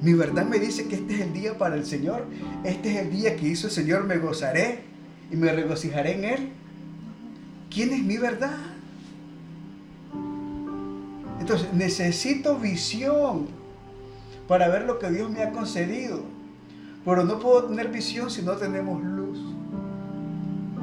Mi 0.02 0.14
verdad 0.14 0.46
me 0.46 0.60
dice 0.60 0.88
que 0.88 0.96
este 0.96 1.16
es 1.16 1.22
el 1.22 1.34
día 1.34 1.58
para 1.58 1.76
el 1.76 1.86
Señor. 1.86 2.26
Este 2.64 2.92
es 2.92 2.98
el 3.06 3.12
día 3.12 3.36
que 3.36 3.50
hizo 3.50 3.68
el 3.68 3.74
Señor. 3.74 4.06
Me 4.06 4.18
gozaré 4.18 4.80
y 5.30 5.36
me 5.36 5.52
regocijaré 5.52 6.18
en 6.18 6.24
Él. 6.24 6.50
¿Quién 7.70 7.92
es 7.92 8.04
mi 8.04 8.18
verdad? 8.18 8.56
Entonces, 11.42 11.74
necesito 11.74 12.58
visión 12.58 13.57
para 14.48 14.70
ver 14.70 14.84
lo 14.86 15.00
que 15.00 15.10
Dios 15.10 15.30
me 15.30 15.44
ha 15.44 15.52
concedido. 15.52 16.22
Pero 17.06 17.24
no 17.24 17.40
puedo 17.40 17.66
tener 17.66 17.90
visión 17.90 18.30
si 18.30 18.42
no 18.42 18.54
tenemos 18.54 19.02
luz. 19.04 19.40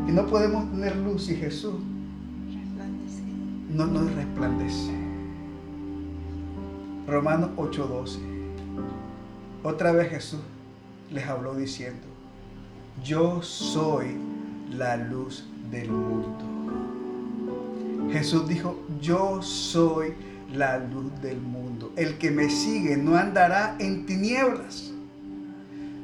Y 0.08 0.12
no 0.12 0.26
podemos 0.26 0.70
tener 0.70 0.96
luz 0.96 1.24
si 1.24 1.36
Jesús 1.36 1.74
no 3.70 3.86
nos 3.86 4.12
resplandece. 4.14 4.92
Romanos 7.06 7.50
8:12. 7.56 8.18
Otra 9.62 9.92
vez 9.92 10.10
Jesús 10.10 10.40
les 11.10 11.26
habló 11.26 11.54
diciendo, 11.54 12.06
yo 13.02 13.42
soy 13.42 14.16
la 14.70 14.96
luz 14.96 15.44
del 15.70 15.90
mundo. 15.90 16.28
Jesús 18.12 18.46
dijo, 18.46 18.76
yo 19.00 19.42
soy 19.42 20.14
la 20.54 20.78
luz 20.78 21.10
del 21.20 21.40
mundo. 21.40 21.92
El 21.96 22.18
que 22.18 22.30
me 22.30 22.48
sigue 22.48 22.96
no 22.96 23.16
andará 23.16 23.76
en 23.78 24.06
tinieblas, 24.06 24.92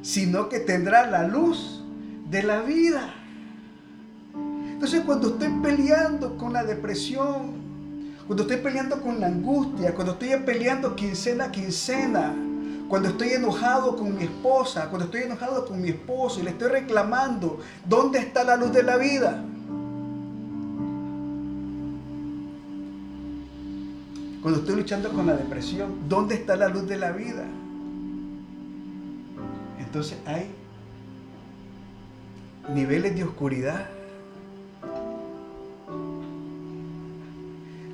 sino 0.03 0.49
que 0.49 0.61
tendrá 0.61 1.07
la 1.07 1.27
luz 1.27 1.83
de 2.31 2.43
la 2.43 2.63
vida. 2.63 3.15
Entonces 4.73 5.03
cuando 5.05 5.29
estoy 5.29 5.49
peleando 5.63 6.37
con 6.37 6.53
la 6.53 6.65
depresión, 6.65 7.61
cuando 8.27 8.45
estoy 8.45 8.59
peleando 8.59 9.03
con 9.03 9.21
la 9.21 9.27
angustia, 9.27 9.95
cuando 9.95 10.13
estoy 10.13 10.31
peleando 10.45 10.95
quincena 10.95 11.47
a 11.47 11.51
quincena, 11.51 12.33
cuando 12.89 13.09
estoy 13.09 13.31
enojado 13.31 13.97
con 13.97 14.17
mi 14.17 14.25
esposa, 14.25 14.89
cuando 14.89 15.05
estoy 15.05 15.23
enojado 15.23 15.67
con 15.67 15.81
mi 15.81 15.91
esposo 15.91 16.41
y 16.41 16.45
le 16.45 16.51
estoy 16.51 16.69
reclamando, 16.69 17.61
¿dónde 17.89 18.19
está 18.19 18.43
la 18.43 18.57
luz 18.57 18.73
de 18.73 18.83
la 18.83 18.97
vida? 18.97 19.45
Cuando 24.43 24.61
estoy 24.61 24.77
luchando 24.77 25.13
con 25.13 25.27
la 25.27 25.37
depresión, 25.37 26.09
¿dónde 26.09 26.35
está 26.35 26.57
la 26.57 26.69
luz 26.69 26.87
de 26.89 26.97
la 26.97 27.13
vida? 27.13 27.45
Entonces 29.79 30.19
hay 30.25 30.51
niveles 32.75 33.15
de 33.15 33.25
oscuridad. 33.25 33.87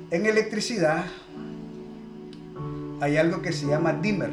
En 0.09 0.25
electricidad 0.25 1.03
hay 3.01 3.17
algo 3.17 3.41
que 3.41 3.51
se 3.51 3.67
llama 3.67 3.91
dimmer, 3.91 4.31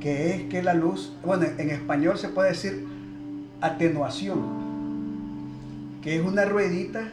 que 0.00 0.34
es 0.34 0.42
que 0.44 0.62
la 0.62 0.72
luz, 0.72 1.12
bueno, 1.22 1.44
en 1.58 1.68
español 1.68 2.16
se 2.16 2.30
puede 2.30 2.50
decir 2.50 2.86
atenuación, 3.60 4.40
que 6.02 6.16
es 6.16 6.24
una 6.24 6.46
ruedita 6.46 7.12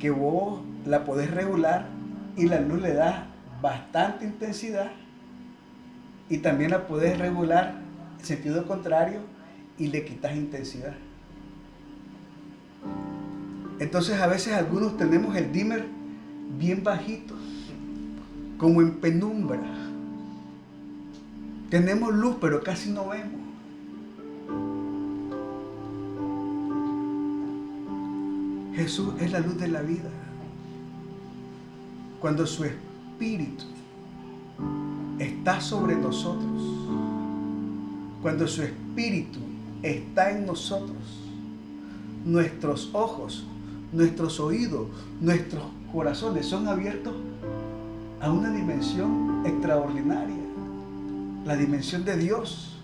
que 0.00 0.10
vos 0.10 0.60
la 0.86 1.04
podés 1.04 1.30
regular 1.30 1.86
y 2.36 2.46
la 2.46 2.60
luz 2.60 2.80
le 2.80 2.94
da 2.94 3.26
bastante 3.60 4.24
intensidad 4.24 4.92
y 6.28 6.38
también 6.38 6.70
la 6.70 6.86
podés 6.86 7.18
regular 7.18 7.80
en 8.18 8.24
sentido 8.24 8.66
contrario 8.66 9.20
y 9.78 9.88
le 9.88 10.04
quitas 10.04 10.34
intensidad. 10.36 10.94
Entonces 13.78 14.18
a 14.20 14.26
veces 14.26 14.54
algunos 14.54 14.96
tenemos 14.96 15.36
el 15.36 15.52
dimmer 15.52 15.86
bien 16.58 16.82
bajito, 16.82 17.34
como 18.56 18.80
en 18.80 18.96
penumbra. 18.96 19.60
Tenemos 21.68 22.14
luz 22.14 22.36
pero 22.40 22.62
casi 22.62 22.90
no 22.90 23.08
vemos. 23.08 23.40
Jesús 28.74 29.14
es 29.20 29.32
la 29.32 29.40
luz 29.40 29.58
de 29.58 29.68
la 29.68 29.82
vida. 29.82 30.10
Cuando 32.26 32.44
su 32.44 32.64
espíritu 32.64 33.66
está 35.20 35.60
sobre 35.60 35.94
nosotros, 35.94 36.60
cuando 38.20 38.48
su 38.48 38.62
espíritu 38.62 39.38
está 39.80 40.32
en 40.32 40.44
nosotros, 40.44 40.98
nuestros 42.24 42.90
ojos, 42.94 43.46
nuestros 43.92 44.40
oídos, 44.40 44.88
nuestros 45.20 45.62
corazones 45.92 46.46
son 46.46 46.66
abiertos 46.66 47.14
a 48.20 48.32
una 48.32 48.50
dimensión 48.50 49.44
extraordinaria, 49.46 50.34
la 51.44 51.54
dimensión 51.54 52.04
de 52.04 52.16
Dios. 52.16 52.76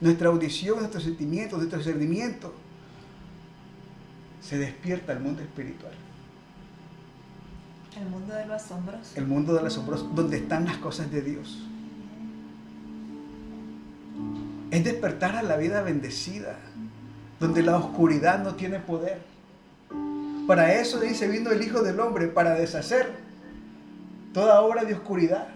Nuestra 0.00 0.30
audición, 0.30 0.78
nuestros 0.78 1.04
sentimientos, 1.04 1.58
nuestro 1.58 1.78
discernimiento 1.78 2.54
se 4.40 4.56
despierta 4.56 5.12
al 5.12 5.20
mundo 5.20 5.42
espiritual. 5.42 5.92
El 7.96 8.08
mundo 8.08 8.34
de 8.34 8.46
los 8.46 8.62
asombros. 8.62 9.12
El 9.16 9.26
mundo 9.26 9.54
de 9.54 9.62
los 9.62 9.72
asombros, 9.72 10.14
donde 10.14 10.38
están 10.38 10.64
las 10.64 10.78
cosas 10.78 11.10
de 11.10 11.22
Dios. 11.22 11.58
Es 14.70 14.84
despertar 14.84 15.36
a 15.36 15.42
la 15.42 15.56
vida 15.56 15.82
bendecida, 15.82 16.56
donde 17.38 17.62
la 17.62 17.76
oscuridad 17.76 18.42
no 18.42 18.54
tiene 18.54 18.78
poder. 18.78 19.20
Para 20.46 20.72
eso 20.74 20.98
dice, 21.00 21.28
vino 21.28 21.50
el 21.50 21.62
Hijo 21.62 21.82
del 21.82 22.00
Hombre, 22.00 22.28
para 22.28 22.54
deshacer 22.54 23.12
toda 24.32 24.62
obra 24.62 24.84
de 24.84 24.94
oscuridad, 24.94 25.48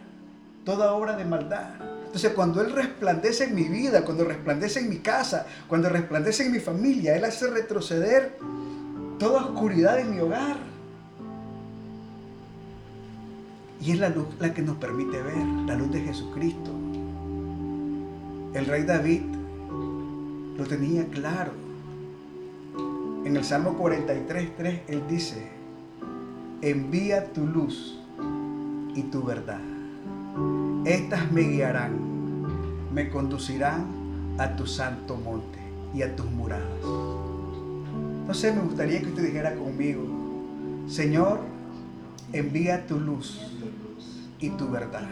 toda 0.64 0.93
obra 0.93 1.16
de 1.16 1.25
maldad. 1.25 1.71
Entonces 2.05 2.33
cuando 2.35 2.61
Él 2.61 2.73
resplandece 2.73 3.45
en 3.45 3.55
mi 3.55 3.64
vida, 3.64 4.05
cuando 4.05 4.25
resplandece 4.25 4.81
en 4.81 4.90
mi 4.90 4.99
casa, 4.99 5.47
cuando 5.69 5.88
resplandece 5.88 6.45
en 6.45 6.52
mi 6.52 6.61
familia, 6.61 7.16
Él 7.16 7.25
hace 7.25 7.47
retroceder 7.49 8.38
toda 9.19 9.47
oscuridad 9.47 9.99
en 9.99 10.14
mi 10.14 10.21
hogar. 10.21 10.75
Y 13.87 13.93
es 13.93 14.00
la 14.00 14.09
luz 14.09 14.26
la 14.40 14.52
que 14.52 14.62
nos 14.62 14.78
permite 14.78 15.23
ver, 15.23 15.47
la 15.64 15.76
luz 15.76 15.92
de 15.92 16.01
Jesucristo. 16.01 16.72
El 18.53 18.66
rey 18.66 18.83
David 18.83 19.20
lo 20.59 20.64
tenía 20.64 21.07
claro. 21.07 21.53
En 23.25 23.37
el 23.37 23.44
Salmo 23.44 23.75
43, 23.75 24.57
3, 24.57 24.81
él 24.88 25.05
dice, 25.09 25.46
envía 26.62 27.33
tu 27.33 27.46
luz 27.46 27.96
y 28.96 29.03
tu 29.03 29.22
verdad. 29.22 29.61
Estas 30.85 31.31
me 31.31 31.42
guiarán, 31.42 31.92
me 32.92 33.09
conducirán 33.09 33.87
a 34.38 34.57
tu 34.57 34.66
santo 34.66 35.14
monte 35.14 35.61
y 35.94 36.03
a 36.03 36.16
tus 36.16 36.27
muradas. 36.27 36.83
No 38.27 38.35
sé, 38.35 38.53
me 38.53 38.62
gustaría 38.62 38.99
que 38.99 39.07
usted 39.07 39.27
dijera 39.27 39.55
conmigo, 39.55 40.03
Señor, 40.88 41.38
envía 42.33 42.85
tu 42.88 42.99
luz 42.99 43.56
y 44.38 44.51
tu 44.51 44.68
verdad. 44.68 45.03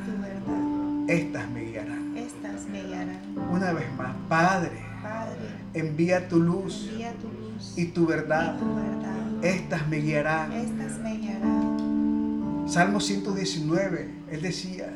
Estas 1.08 1.50
me 1.50 1.64
guiarán. 1.64 2.16
Estas 2.16 2.66
me 2.68 2.82
guiarán. 2.82 3.20
Una 3.50 3.72
vez 3.72 3.87
más, 3.96 4.14
Padre, 4.28 4.82
Padre, 5.02 5.37
envía 5.74 6.28
tu 6.28 6.40
luz 6.40 6.88
envía 6.90 7.12
tu 7.12 7.28
luz 7.28 7.74
y 7.76 7.87
tu 7.87 8.06
verdad. 8.06 8.56
y 8.56 8.58
tu 8.58 8.74
verdad. 8.74 9.44
Estas 9.44 9.88
me 9.88 9.98
guiarán. 9.98 10.52
Estas 10.52 10.98
me 11.00 11.16
guiarán. 11.18 12.64
Salmo 12.66 13.00
119, 13.00 14.10
él 14.30 14.42
decía, 14.42 14.87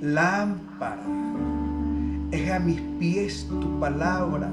lámpara 0.00 1.02
es 2.30 2.50
a 2.50 2.58
mis 2.58 2.80
pies 2.98 3.46
tu 3.48 3.80
palabra 3.80 4.50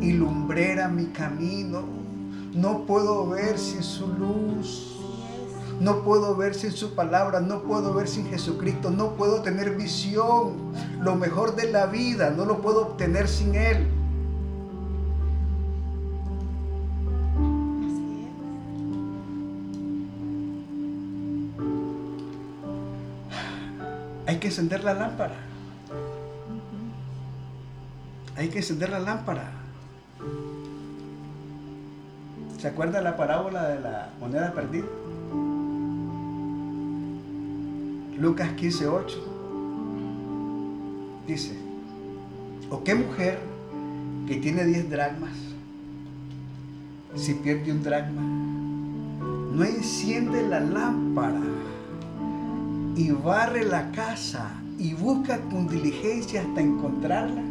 y 0.00 0.12
lumbrera 0.12 0.88
mi 0.88 1.06
camino. 1.06 1.82
No 2.54 2.86
puedo 2.86 3.28
ver 3.28 3.58
sin 3.58 3.82
su 3.82 4.06
luz. 4.06 4.95
No 5.80 6.02
puedo 6.02 6.34
ver 6.34 6.54
sin 6.54 6.72
su 6.72 6.94
palabra, 6.94 7.40
no 7.40 7.62
puedo 7.62 7.92
ver 7.92 8.08
sin 8.08 8.26
Jesucristo, 8.28 8.90
no 8.90 9.12
puedo 9.12 9.42
tener 9.42 9.76
visión. 9.76 10.72
Lo 11.00 11.14
mejor 11.14 11.54
de 11.54 11.70
la 11.70 11.86
vida 11.86 12.30
no 12.30 12.46
lo 12.46 12.62
puedo 12.62 12.82
obtener 12.82 13.28
sin 13.28 13.54
Él. 13.54 13.86
Hay 24.26 24.38
que 24.38 24.48
encender 24.48 24.82
la 24.82 24.94
lámpara. 24.94 25.36
Hay 28.36 28.48
que 28.48 28.58
encender 28.58 28.90
la 28.90 28.98
lámpara. 28.98 29.50
¿Se 32.58 32.68
acuerda 32.68 33.00
la 33.00 33.16
parábola 33.16 33.68
de 33.68 33.80
la 33.80 34.08
moneda 34.18 34.52
perdida? 34.52 34.86
Lucas 38.18 38.50
15, 38.52 38.88
8. 38.88 39.18
Dice, 41.26 41.52
¿o 42.70 42.82
qué 42.82 42.94
mujer 42.94 43.38
que 44.26 44.36
tiene 44.36 44.64
10 44.64 44.90
dracmas, 44.90 45.34
si 47.14 47.34
pierde 47.34 47.72
un 47.72 47.82
dracma, 47.82 48.22
no 48.22 49.64
enciende 49.64 50.48
la 50.48 50.60
lámpara 50.60 51.42
y 52.96 53.10
barre 53.10 53.64
la 53.64 53.90
casa 53.90 54.50
y 54.78 54.94
busca 54.94 55.38
con 55.50 55.68
diligencia 55.68 56.40
hasta 56.40 56.60
encontrarla? 56.62 57.42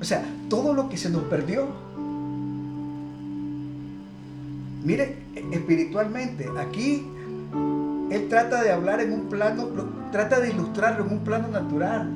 O 0.00 0.04
sea, 0.04 0.24
todo 0.48 0.72
lo 0.72 0.88
que 0.88 0.96
se 0.96 1.10
nos 1.10 1.24
perdió. 1.24 1.66
Mire, 4.84 5.16
espiritualmente, 5.50 6.48
aquí 6.58 7.02
él 8.14 8.28
trata 8.28 8.62
de 8.62 8.70
hablar 8.70 9.00
en 9.00 9.12
un 9.12 9.28
plano, 9.28 9.68
trata 10.12 10.40
de 10.40 10.50
ilustrarlo 10.50 11.04
en 11.06 11.12
un 11.12 11.18
plano 11.20 11.48
natural. 11.48 12.08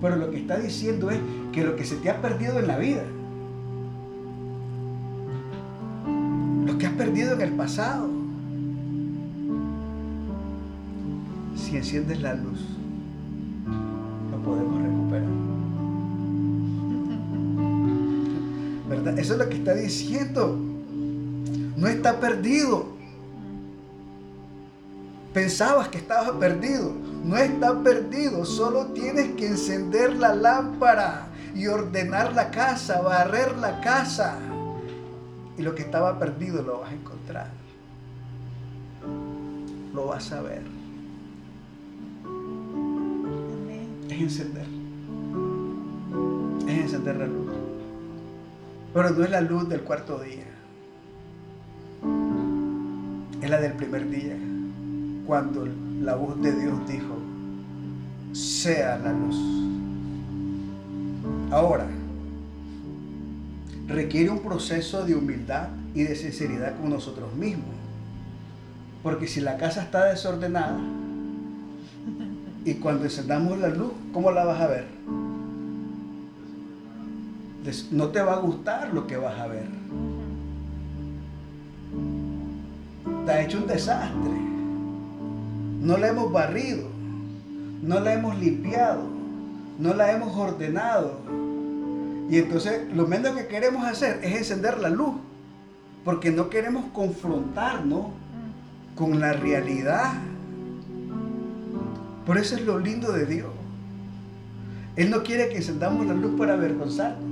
Pero 0.00 0.16
lo 0.16 0.30
que 0.30 0.38
está 0.38 0.58
diciendo 0.58 1.10
es 1.10 1.18
que 1.52 1.64
lo 1.64 1.76
que 1.76 1.84
se 1.84 1.96
te 1.96 2.10
ha 2.10 2.20
perdido 2.20 2.58
en 2.58 2.66
la 2.66 2.78
vida, 2.78 3.02
lo 6.64 6.78
que 6.78 6.86
has 6.86 6.92
perdido 6.92 7.34
en 7.34 7.40
el 7.40 7.52
pasado, 7.52 8.08
si 11.56 11.76
enciendes 11.76 12.20
la 12.20 12.34
luz, 12.34 12.60
lo 14.30 14.38
podemos 14.42 14.82
recuperar. 14.82 15.28
¿Verdad? 18.88 19.18
Eso 19.18 19.32
es 19.34 19.38
lo 19.38 19.48
que 19.48 19.56
está 19.56 19.74
diciendo. 19.74 20.58
No 21.76 21.86
está 21.86 22.20
perdido. 22.20 22.97
Pensabas 25.32 25.88
que 25.88 25.98
estabas 25.98 26.30
perdido. 26.32 26.92
No 27.24 27.36
está 27.36 27.78
perdido. 27.80 28.44
Solo 28.44 28.86
tienes 28.86 29.34
que 29.34 29.46
encender 29.46 30.16
la 30.16 30.34
lámpara 30.34 31.28
y 31.54 31.66
ordenar 31.66 32.34
la 32.34 32.50
casa, 32.50 33.00
barrer 33.00 33.56
la 33.58 33.80
casa. 33.80 34.38
Y 35.56 35.62
lo 35.62 35.74
que 35.74 35.82
estaba 35.82 36.18
perdido 36.18 36.62
lo 36.62 36.80
vas 36.80 36.90
a 36.90 36.94
encontrar. 36.94 37.50
Lo 39.94 40.06
vas 40.06 40.32
a 40.32 40.40
ver. 40.40 40.62
Es 44.08 44.20
encender. 44.20 44.66
Es 46.66 46.78
encender 46.84 47.16
la 47.16 47.26
luz. 47.26 47.48
Pero 48.94 49.10
no 49.10 49.24
es 49.24 49.30
la 49.30 49.40
luz 49.40 49.68
del 49.68 49.82
cuarto 49.82 50.18
día. 50.18 50.44
Es 53.42 53.50
la 53.50 53.60
del 53.60 53.72
primer 53.74 54.08
día, 54.08 54.36
cuando 55.28 55.68
la 56.00 56.14
voz 56.14 56.40
de 56.40 56.58
Dios 56.58 56.88
dijo, 56.88 57.14
sea 58.32 58.96
la 58.96 59.12
luz. 59.12 59.36
Ahora, 61.50 61.86
requiere 63.86 64.30
un 64.30 64.38
proceso 64.38 65.04
de 65.04 65.14
humildad 65.14 65.68
y 65.94 66.04
de 66.04 66.16
sinceridad 66.16 66.80
con 66.80 66.88
nosotros 66.88 67.34
mismos. 67.34 67.66
Porque 69.02 69.28
si 69.28 69.42
la 69.42 69.58
casa 69.58 69.82
está 69.82 70.06
desordenada 70.06 70.80
y 72.64 72.72
cuando 72.76 73.04
encendamos 73.04 73.58
la 73.58 73.68
luz, 73.68 73.92
¿cómo 74.14 74.30
la 74.30 74.46
vas 74.46 74.62
a 74.62 74.66
ver? 74.66 74.86
No 77.90 78.08
te 78.08 78.22
va 78.22 78.32
a 78.32 78.38
gustar 78.38 78.94
lo 78.94 79.06
que 79.06 79.18
vas 79.18 79.38
a 79.38 79.46
ver. 79.46 79.68
Está 83.20 83.42
hecho 83.42 83.58
un 83.58 83.66
desastre. 83.66 84.47
No 85.80 85.96
la 85.96 86.08
hemos 86.08 86.32
barrido, 86.32 86.88
no 87.82 88.00
la 88.00 88.14
hemos 88.14 88.38
limpiado, 88.38 89.02
no 89.78 89.94
la 89.94 90.12
hemos 90.12 90.36
ordenado. 90.36 91.20
Y 92.28 92.38
entonces 92.38 92.92
lo 92.94 93.06
menos 93.06 93.36
que 93.36 93.46
queremos 93.46 93.84
hacer 93.84 94.20
es 94.22 94.36
encender 94.36 94.78
la 94.78 94.90
luz, 94.90 95.14
porque 96.04 96.30
no 96.30 96.50
queremos 96.50 96.86
confrontarnos 96.92 98.06
con 98.96 99.20
la 99.20 99.32
realidad. 99.32 100.14
Por 102.26 102.36
eso 102.38 102.56
es 102.56 102.62
lo 102.62 102.78
lindo 102.78 103.12
de 103.12 103.24
Dios. 103.24 103.50
Él 104.96 105.10
no 105.10 105.22
quiere 105.22 105.48
que 105.48 105.58
encendamos 105.58 106.06
la 106.06 106.14
luz 106.14 106.36
para 106.36 106.54
avergonzarnos. 106.54 107.22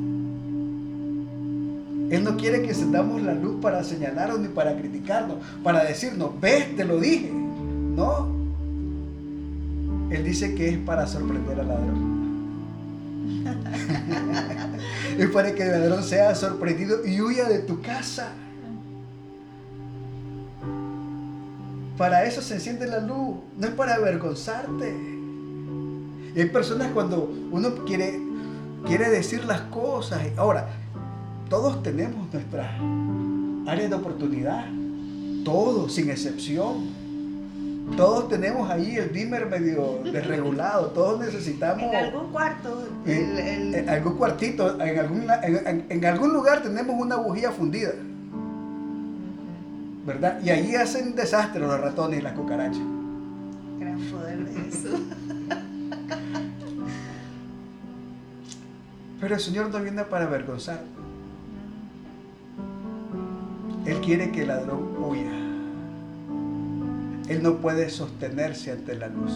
Él 2.10 2.22
no 2.22 2.36
quiere 2.36 2.62
que 2.62 2.68
encendamos 2.68 3.20
la 3.22 3.34
luz 3.34 3.60
para 3.60 3.82
señalarnos 3.82 4.38
ni 4.38 4.48
para 4.48 4.76
criticarnos, 4.76 5.38
para 5.64 5.82
decirnos, 5.82 6.40
ves, 6.40 6.76
te 6.76 6.84
lo 6.84 7.00
dije. 7.00 7.32
No. 7.32 8.35
Él 10.10 10.24
dice 10.24 10.54
que 10.54 10.68
es 10.70 10.78
para 10.78 11.06
sorprender 11.06 11.60
al 11.60 11.68
ladrón. 11.68 12.16
es 15.18 15.30
para 15.30 15.54
que 15.54 15.62
el 15.62 15.70
ladrón 15.70 16.02
sea 16.02 16.34
sorprendido 16.34 17.06
y 17.06 17.20
huya 17.20 17.48
de 17.48 17.60
tu 17.60 17.80
casa. 17.80 18.32
Para 21.96 22.24
eso 22.24 22.42
se 22.42 22.54
enciende 22.54 22.86
la 22.86 23.00
luz, 23.00 23.36
no 23.56 23.66
es 23.66 23.72
para 23.72 23.94
avergonzarte. 23.94 24.94
Y 26.34 26.40
hay 26.40 26.48
personas 26.50 26.92
cuando 26.92 27.32
uno 27.50 27.74
quiere, 27.86 28.20
quiere 28.86 29.08
decir 29.08 29.44
las 29.44 29.62
cosas. 29.62 30.20
Ahora, 30.36 30.68
todos 31.48 31.82
tenemos 31.82 32.30
nuestras 32.32 32.68
áreas 33.66 33.88
de 33.88 33.96
oportunidad. 33.96 34.66
Todos, 35.44 35.94
sin 35.94 36.10
excepción. 36.10 37.05
Todos 37.94 38.28
tenemos 38.28 38.68
ahí 38.70 38.96
el 38.96 39.12
dimmer 39.12 39.46
medio 39.46 40.00
desregulado. 40.12 40.86
Todos 40.88 41.20
necesitamos 41.20 41.82
En 41.84 41.94
algún 41.94 42.32
cuarto, 42.32 42.88
en, 43.04 43.12
el- 43.30 43.38
el- 43.38 43.74
en 43.74 43.88
algún 43.88 44.14
cuartito, 44.16 44.80
en 44.80 44.98
algún, 44.98 45.26
en- 45.42 45.66
en- 45.66 45.86
en 45.88 46.04
algún 46.04 46.32
lugar 46.32 46.62
tenemos 46.62 46.96
una 47.00 47.16
bujía 47.16 47.52
fundida. 47.52 47.90
¿Verdad? 50.04 50.40
Y 50.42 50.50
ahí 50.50 50.74
hacen 50.74 51.14
desastre 51.14 51.60
los 51.60 51.80
ratones 51.80 52.18
y 52.20 52.22
las 52.22 52.32
cucarachas. 52.34 52.80
gran 53.78 53.98
poder 54.10 54.38
de 54.44 54.60
Jesús. 54.62 55.00
Pero 59.20 59.34
el 59.34 59.40
Señor 59.40 59.70
no 59.70 59.80
viene 59.80 60.02
para 60.04 60.26
avergonzar. 60.26 60.82
Él 63.86 64.00
quiere 64.00 64.30
que 64.30 64.42
el 64.42 64.48
ladrón 64.48 64.94
huya. 65.02 65.30
Él 67.28 67.42
no 67.42 67.56
puede 67.56 67.90
sostenerse 67.90 68.72
ante 68.72 68.94
la 68.94 69.08
luz. 69.08 69.32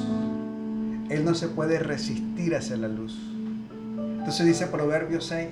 Él 1.08 1.24
no 1.24 1.34
se 1.34 1.48
puede 1.48 1.80
resistir 1.80 2.54
hacia 2.54 2.76
la 2.76 2.88
luz. 2.88 3.18
Entonces 4.18 4.46
dice 4.46 4.66
Proverbios 4.66 5.26
6, 5.26 5.48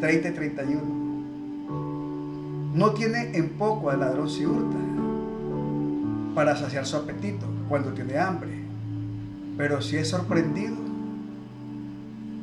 30 0.00 0.28
y 0.28 0.32
31. 0.32 1.06
No 2.74 2.92
tiene 2.92 3.36
en 3.36 3.50
poco 3.50 3.90
al 3.90 4.00
ladrón 4.00 4.30
si 4.30 4.46
hurta 4.46 4.76
para 6.34 6.54
saciar 6.56 6.86
su 6.86 6.96
apetito 6.96 7.46
cuando 7.68 7.92
tiene 7.92 8.18
hambre. 8.18 8.52
Pero 9.56 9.80
si 9.80 9.96
es 9.96 10.08
sorprendido, 10.08 10.76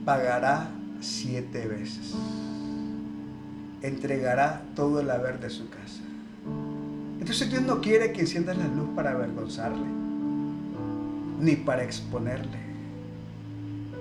pagará 0.03 0.71
siete 0.99 1.67
veces. 1.67 2.15
Entregará 3.83 4.63
todo 4.75 4.99
el 4.99 5.11
haber 5.11 5.39
de 5.39 5.49
su 5.49 5.69
casa. 5.69 6.01
Entonces 7.23 7.49
Dios 7.49 7.63
no 7.63 7.79
quiere 7.79 8.11
que 8.11 8.19
enciendas 8.19 8.57
la 8.57 8.67
luz 8.67 8.89
para 8.97 9.11
avergonzarle, 9.11 9.87
ni 11.39 11.55
para 11.55 11.81
exponerle. 11.81 12.57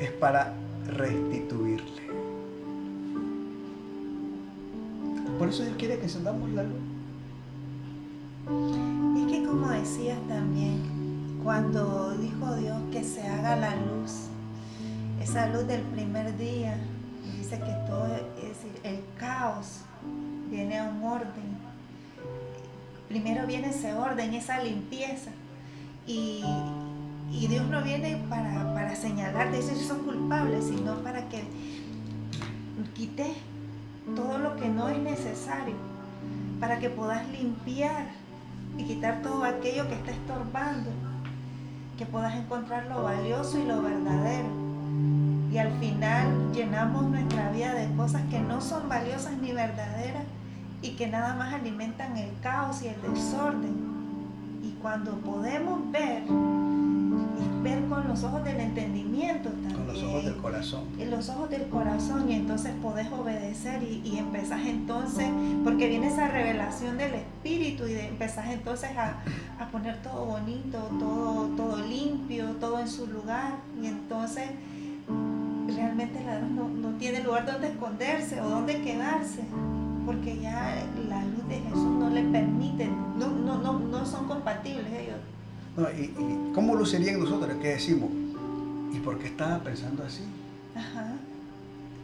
Es 0.00 0.10
para 0.10 0.54
restituirle. 0.88 2.02
Por 5.38 5.48
eso 5.48 5.62
Dios 5.62 5.76
quiere 5.78 5.98
que 5.98 6.02
encendamos 6.02 6.50
la 6.50 6.64
luz. 6.64 6.80
Es 9.18 9.32
que 9.32 9.46
como 9.46 9.70
decías 9.70 10.18
también, 10.26 10.80
cuando 11.44 12.16
dijo 12.18 12.56
Dios 12.56 12.76
que 12.90 13.04
se 13.04 13.22
haga 13.22 13.54
la 13.54 13.76
luz, 13.76 14.30
esa 15.20 15.46
luz 15.46 15.68
del 15.68 15.82
primer 15.82 16.36
día, 16.38 16.76
dice 17.38 17.56
que 17.60 17.72
todo, 17.86 18.16
es 18.42 18.48
decir, 18.48 18.80
el 18.82 18.98
caos 19.16 19.82
viene 20.50 20.80
a 20.80 20.90
un 20.90 21.04
orden. 21.04 21.51
Primero 23.08 23.46
viene 23.46 23.70
ese 23.70 23.92
orden, 23.94 24.34
esa 24.34 24.62
limpieza. 24.62 25.30
Y, 26.06 26.44
Dios 27.48 27.66
no 27.68 27.82
viene 27.82 28.22
para, 28.28 28.72
para 28.74 28.94
señalar, 28.94 29.50
decir 29.50 29.74
que 29.74 29.84
son 29.84 30.00
culpables, 30.04 30.66
sino 30.66 30.96
para 31.02 31.28
que 31.28 31.42
quite 32.94 33.34
todo 34.14 34.38
lo 34.38 34.56
que 34.56 34.68
no 34.68 34.88
es 34.88 34.98
necesario, 34.98 35.74
para 36.60 36.78
que 36.78 36.90
puedas 36.90 37.26
limpiar 37.28 38.06
y 38.76 38.84
quitar 38.84 39.22
todo 39.22 39.44
aquello 39.44 39.88
que 39.88 39.94
está 39.94 40.12
estorbando, 40.12 40.90
que 41.98 42.06
puedas 42.06 42.34
encontrar 42.36 42.86
lo 42.86 43.02
valioso 43.02 43.58
y 43.58 43.64
lo 43.64 43.82
verdadero. 43.82 44.48
Y 45.52 45.58
al 45.58 45.72
final 45.78 46.52
llenamos 46.52 47.04
nuestra 47.04 47.50
vida 47.50 47.74
de 47.74 47.94
cosas 47.94 48.22
que 48.30 48.40
no 48.40 48.60
son 48.60 48.88
valiosas 48.88 49.34
ni 49.38 49.52
verdaderas 49.52 50.24
y 50.82 50.90
que 50.90 51.06
nada 51.06 51.34
más 51.34 51.54
alimentan 51.54 52.16
el 52.16 52.30
caos 52.42 52.82
y 52.82 52.88
el 52.88 53.00
desorden. 53.02 53.92
Y 54.62 54.72
cuando 54.82 55.12
podemos 55.18 55.90
ver, 55.90 56.22
y 56.24 57.62
ver 57.62 57.84
con 57.88 58.06
los 58.08 58.22
ojos 58.24 58.44
del 58.44 58.58
entendimiento 58.60 59.48
también 59.50 59.74
Con 59.74 59.86
los 59.86 60.02
ojos 60.02 60.24
del 60.24 60.36
corazón. 60.36 60.80
en 60.98 61.10
los 61.10 61.28
ojos 61.28 61.50
del 61.50 61.68
corazón 61.68 62.28
y 62.30 62.34
entonces 62.34 62.72
podés 62.82 63.10
obedecer 63.12 63.82
y, 63.82 64.02
y 64.04 64.18
empezás 64.18 64.60
entonces, 64.66 65.28
porque 65.64 65.88
viene 65.88 66.08
esa 66.08 66.28
revelación 66.28 66.98
del 66.98 67.14
Espíritu 67.14 67.86
y 67.86 67.94
de, 67.94 68.08
empezás 68.08 68.48
entonces 68.50 68.90
a, 68.96 69.22
a 69.62 69.68
poner 69.70 70.00
todo 70.02 70.24
bonito, 70.26 70.78
todo, 70.98 71.46
todo 71.56 71.76
limpio, 71.78 72.46
todo 72.60 72.78
en 72.80 72.88
su 72.88 73.06
lugar 73.06 73.52
y 73.80 73.86
entonces 73.86 74.50
realmente 75.74 76.18
el 76.18 76.26
ladrón 76.26 76.56
no, 76.56 76.68
no 76.68 76.96
tiene 76.98 77.20
lugar 77.22 77.46
donde 77.46 77.68
esconderse 77.68 78.40
o 78.40 78.48
donde 78.48 78.80
quedarse, 78.82 79.42
porque 80.04 80.40
ya 80.40 80.84
la 81.08 81.24
luz 81.24 81.48
de 81.48 81.60
Jesús 81.60 81.90
no 81.98 82.10
le 82.10 82.22
permite, 82.24 82.88
no, 83.18 83.28
no, 83.28 83.58
no, 83.58 83.78
no 83.78 84.06
son 84.06 84.26
compatibles 84.26 84.86
ellos. 84.92 85.18
No, 85.76 85.90
y, 85.90 86.04
y 86.04 86.52
¿Cómo 86.54 86.74
luciría 86.74 87.12
en 87.12 87.20
nosotros? 87.20 87.56
¿Qué 87.60 87.68
decimos? 87.68 88.10
¿Y 88.92 88.98
por 88.98 89.18
qué 89.18 89.28
estaba 89.28 89.58
pensando 89.60 90.04
así? 90.04 90.22
Ajá. 90.74 91.14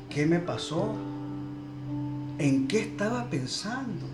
¿Qué 0.09 0.27
me 0.27 0.39
pasó? 0.39 0.95
¿En 2.39 2.67
qué 2.67 2.81
estaba 2.81 3.25
pensando? 3.29 4.07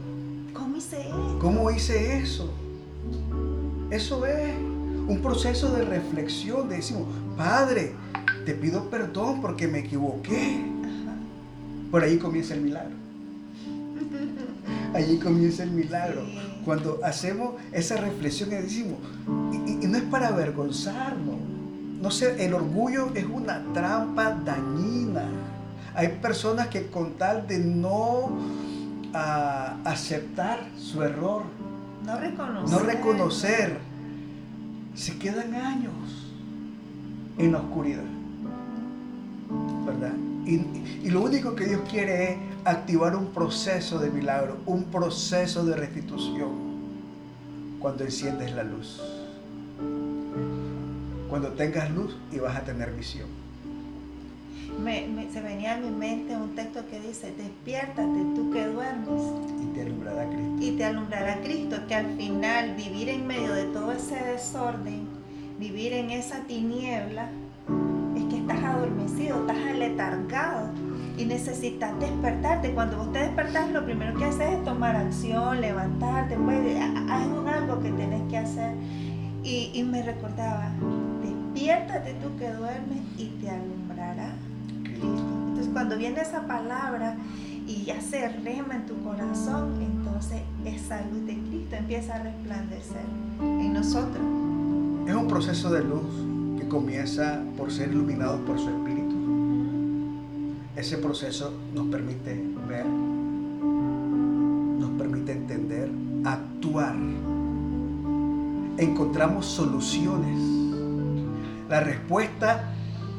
¿Cómo 0.53 0.77
hice 0.77 1.01
esto? 1.01 1.39
¿Cómo 1.41 1.71
hice 1.71 2.19
eso? 2.19 2.51
Eso 3.91 4.27
es 4.27 4.55
un 5.07 5.21
proceso 5.23 5.71
de 5.73 5.85
reflexión. 5.85 6.69
Decimos, 6.69 7.07
Padre, 7.37 7.93
te 8.45 8.55
pido 8.55 8.89
perdón 8.91 9.41
porque 9.41 9.69
me 9.69 9.81
equivoqué. 9.81 10.65
Ajá. 10.83 11.15
Por 11.91 12.03
ahí 12.03 12.19
comienza 12.19 12.55
el 12.55 12.63
milagro. 12.63 13.04
Allí 14.95 15.19
comienza 15.19 15.63
el 15.65 15.73
milagro. 15.73 16.23
Cuando 16.65 17.01
hacemos 17.05 17.55
esa 17.73 17.97
reflexión 17.97 18.51
y 18.53 18.55
decimos, 18.57 18.99
y, 19.53 19.85
y- 19.85 19.87
no 19.89 19.97
es 19.99 20.05
para 20.05 20.29
avergonzarnos. 20.29 21.37
No 22.01 22.11
sé, 22.11 22.45
el 22.45 22.55
orgullo 22.55 23.09
es 23.15 23.25
una 23.25 23.63
trampa 23.73 24.31
dañina. 24.45 25.25
Hay 25.95 26.09
personas 26.23 26.69
que 26.69 26.87
con 26.89 27.13
tal 27.15 27.47
de 27.47 27.59
no 27.59 28.39
ah, 29.15 29.77
aceptar 29.85 30.61
su 30.79 31.03
error, 31.03 31.43
No 32.05 32.17
reconocer. 32.19 32.71
no 32.79 32.85
reconocer, 32.87 33.79
se 34.95 35.17
quedan 35.19 35.55
años 35.55 35.93
en 37.39 37.53
la 37.53 37.59
oscuridad. 37.59 38.05
¿Verdad? 39.87 40.13
Y, 40.47 40.55
y 41.07 41.11
lo 41.11 41.23
único 41.23 41.55
que 41.55 41.67
Dios 41.67 41.81
quiere 41.91 42.33
es 42.33 42.39
activar 42.65 43.15
un 43.15 43.27
proceso 43.27 43.99
de 43.99 44.11
milagro, 44.11 44.57
un 44.67 44.85
proceso 44.85 45.65
de 45.65 45.77
restitución. 45.77 46.75
cuando 47.79 48.05
enciendes 48.05 48.51
la 48.53 48.63
luz. 48.63 48.99
Cuando 51.29 51.49
tengas 51.49 51.91
luz 51.91 52.17
y 52.33 52.39
vas 52.39 52.57
a 52.57 52.63
tener 52.63 52.93
visión. 52.93 53.29
se 55.31 55.41
venía 55.43 55.75
a 55.75 55.77
mi 55.77 55.91
mente 55.91 56.35
un 56.35 56.55
texto 56.55 56.81
que 56.91 56.99
dice, 57.01 57.35
despiértate 57.37 58.21
tú 58.35 58.51
que 58.51 58.67
duermes. 58.69 59.23
Y 59.63 59.75
te 59.75 59.83
alumbrará 59.83 60.27
Cristo. 60.31 60.57
Y 60.61 60.71
te 60.79 60.85
alumbrará 60.87 61.41
Cristo, 61.43 61.77
que 61.87 61.95
al 61.95 62.17
final 62.17 62.75
vivir 62.75 63.11
en 63.11 63.27
medio 63.27 63.53
de 63.53 63.65
todo 63.65 63.93
ese 63.93 64.17
desorden, 64.17 65.07
vivir 65.59 65.93
en 65.93 66.09
esa 66.09 66.39
tiniebla, 66.45 67.29
es 68.17 68.25
que 68.31 68.39
estás 68.39 68.65
adormecido, 68.65 69.41
estás 69.41 69.59
aletargado 69.59 70.71
y 71.17 71.25
necesitas 71.25 71.99
despertarte. 72.01 72.73
Cuando 72.73 72.99
vos 72.99 73.13
te 73.13 73.21
despertás, 73.21 73.71
lo 73.71 73.85
primero 73.85 74.17
que 74.19 74.25
haces 74.25 74.53
es 74.55 74.65
tomar 74.65 74.97
acción, 74.97 75.61
levantarte, 75.61 76.37
pues, 76.37 76.59
hay 76.77 77.25
algo 77.55 77.81
que 77.81 77.91
tenés 77.91 78.23
que 78.29 78.39
hacer. 78.39 78.75
Y, 79.43 79.83
me 79.83 80.03
recordaba, 80.03 80.71
despiértate 81.23 82.15
tú 82.15 82.35
que 82.39 82.51
duermes 82.51 82.99
y 83.19 83.27
te 83.41 83.51
alumbrará 83.51 84.33
Cristo. 84.83 85.23
Entonces 85.49 85.69
cuando 85.71 85.99
viene 85.99 86.23
esa 86.23 86.47
palabra 86.47 87.17
y 87.67 87.85
ya 87.85 88.01
se 88.01 88.27
rema 88.29 88.77
en 88.77 88.87
tu 88.87 89.03
corazón, 89.05 89.83
entonces 89.83 90.41
esa 90.65 91.03
luz 91.03 91.27
de 91.27 91.35
Cristo 91.35 91.77
empieza 91.77 92.15
a 92.15 92.23
resplandecer 92.23 93.05
en 93.41 93.75
nosotros. 93.75 94.25
Es 95.07 95.15
un 95.15 95.29
proceso 95.29 95.71
de 95.71 95.85
luz 95.85 96.59
que 96.59 96.67
comienza 96.67 97.43
por 97.59 97.71
ser 97.71 97.91
iluminados 97.91 98.41
por 98.47 98.59
su 98.59 98.71
Espíritu 98.71 98.94
ese 100.77 100.99
proceso 100.99 101.53
nos 101.73 101.87
permite 101.87 102.35
ver, 102.69 102.85
nos 102.85 104.91
permite 104.99 105.33
entender, 105.33 105.89
actuar. 106.25 106.97
Encontramos 108.79 109.47
soluciones. 109.47 110.37
La 111.69 111.81
respuesta 111.81 112.73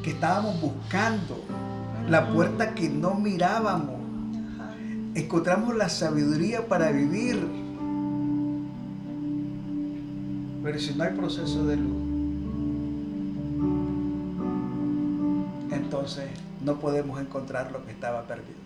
que 0.03 0.11
estábamos 0.11 0.59
buscando, 0.59 1.41
la 2.09 2.33
puerta 2.33 2.75
que 2.75 2.89
no 2.89 3.15
mirábamos. 3.15 3.95
Encontramos 5.15 5.75
la 5.75 5.87
sabiduría 5.87 6.67
para 6.67 6.91
vivir. 6.91 7.39
Pero 10.61 10.79
si 10.79 10.93
no 10.93 11.05
hay 11.05 11.13
proceso 11.13 11.65
de 11.65 11.77
luz, 11.77 12.03
entonces 15.71 16.25
no 16.65 16.79
podemos 16.79 17.21
encontrar 17.21 17.71
lo 17.71 17.85
que 17.85 17.91
estaba 17.91 18.23
perdido. 18.23 18.65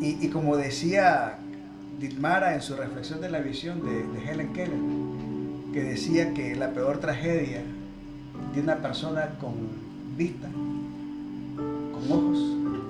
Y, 0.00 0.28
como 0.28 0.56
decía 0.56 1.38
Ditmara 1.98 2.54
en 2.54 2.62
su 2.62 2.76
reflexión 2.76 3.20
de 3.20 3.30
la 3.30 3.40
visión 3.40 3.82
de, 3.82 4.30
Helen 4.30 4.52
Keller, 4.52 4.78
que 5.72 5.82
decía 5.82 6.32
que 6.34 6.54
la 6.54 6.70
peor 6.70 6.98
tragedia 6.98 7.62
de 8.54 8.60
una 8.60 8.76
persona 8.76 9.30
con 9.40 9.54
vista, 10.16 10.48
con 11.56 12.12
ojos, 12.12 12.38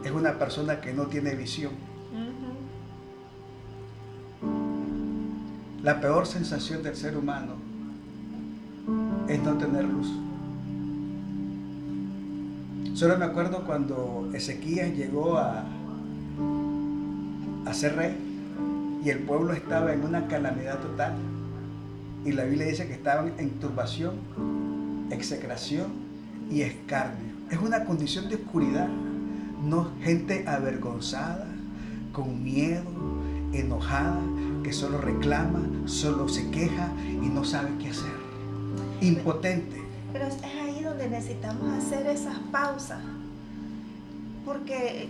es 0.04 0.10
una 0.10 0.38
persona 0.38 0.80
que 0.80 0.92
no 0.92 1.06
tiene 1.06 1.34
visión. 1.34 1.72
La 5.82 6.00
peor 6.00 6.26
sensación 6.26 6.82
del 6.82 6.96
ser 6.96 7.16
humano 7.16 7.54
es 9.28 9.40
no 9.42 9.56
tener 9.56 9.84
luz. 9.84 10.12
Solo 12.96 13.18
me 13.18 13.26
acuerdo 13.26 13.62
cuando 13.66 14.30
Ezequías 14.32 14.96
llegó 14.96 15.36
a, 15.36 15.66
a 17.66 17.74
ser 17.74 17.94
rey 17.94 18.16
y 19.04 19.10
el 19.10 19.18
pueblo 19.18 19.52
estaba 19.52 19.92
en 19.92 20.02
una 20.02 20.26
calamidad 20.28 20.78
total. 20.78 21.12
Y 22.24 22.32
la 22.32 22.44
Biblia 22.44 22.64
dice 22.64 22.86
que 22.86 22.94
estaban 22.94 23.34
en 23.36 23.50
turbación, 23.60 24.14
execración 25.10 25.88
y 26.50 26.62
escarnio. 26.62 27.34
Es 27.50 27.58
una 27.58 27.84
condición 27.84 28.30
de 28.30 28.36
oscuridad, 28.36 28.88
no 28.88 29.90
gente 30.00 30.48
avergonzada, 30.48 31.48
con 32.14 32.42
miedo, 32.42 32.90
enojada, 33.52 34.22
que 34.64 34.72
solo 34.72 34.96
reclama, 35.02 35.60
solo 35.84 36.30
se 36.30 36.50
queja 36.50 36.90
y 37.22 37.28
no 37.28 37.44
sabe 37.44 37.68
qué 37.78 37.90
hacer. 37.90 38.16
Impotente. 39.02 39.82
Pero 40.14 40.28
necesitamos 41.08 41.72
hacer 41.72 42.06
esas 42.06 42.38
pausas, 42.50 43.00
porque 44.44 45.08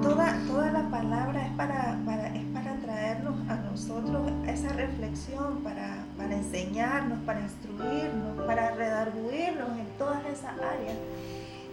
toda, 0.00 0.38
toda 0.46 0.70
la 0.72 0.88
palabra 0.90 1.46
es 1.46 1.52
para, 1.54 1.98
es 2.34 2.44
para 2.52 2.76
traernos 2.76 3.34
a 3.48 3.56
nosotros 3.56 4.30
esa 4.46 4.68
reflexión, 4.70 5.62
para, 5.62 6.04
para 6.16 6.36
enseñarnos, 6.36 7.18
para 7.20 7.40
instruirnos, 7.40 8.46
para 8.46 8.74
redarguirnos 8.74 9.78
en 9.78 9.86
todas 9.98 10.24
esas 10.26 10.52
áreas. 10.52 10.96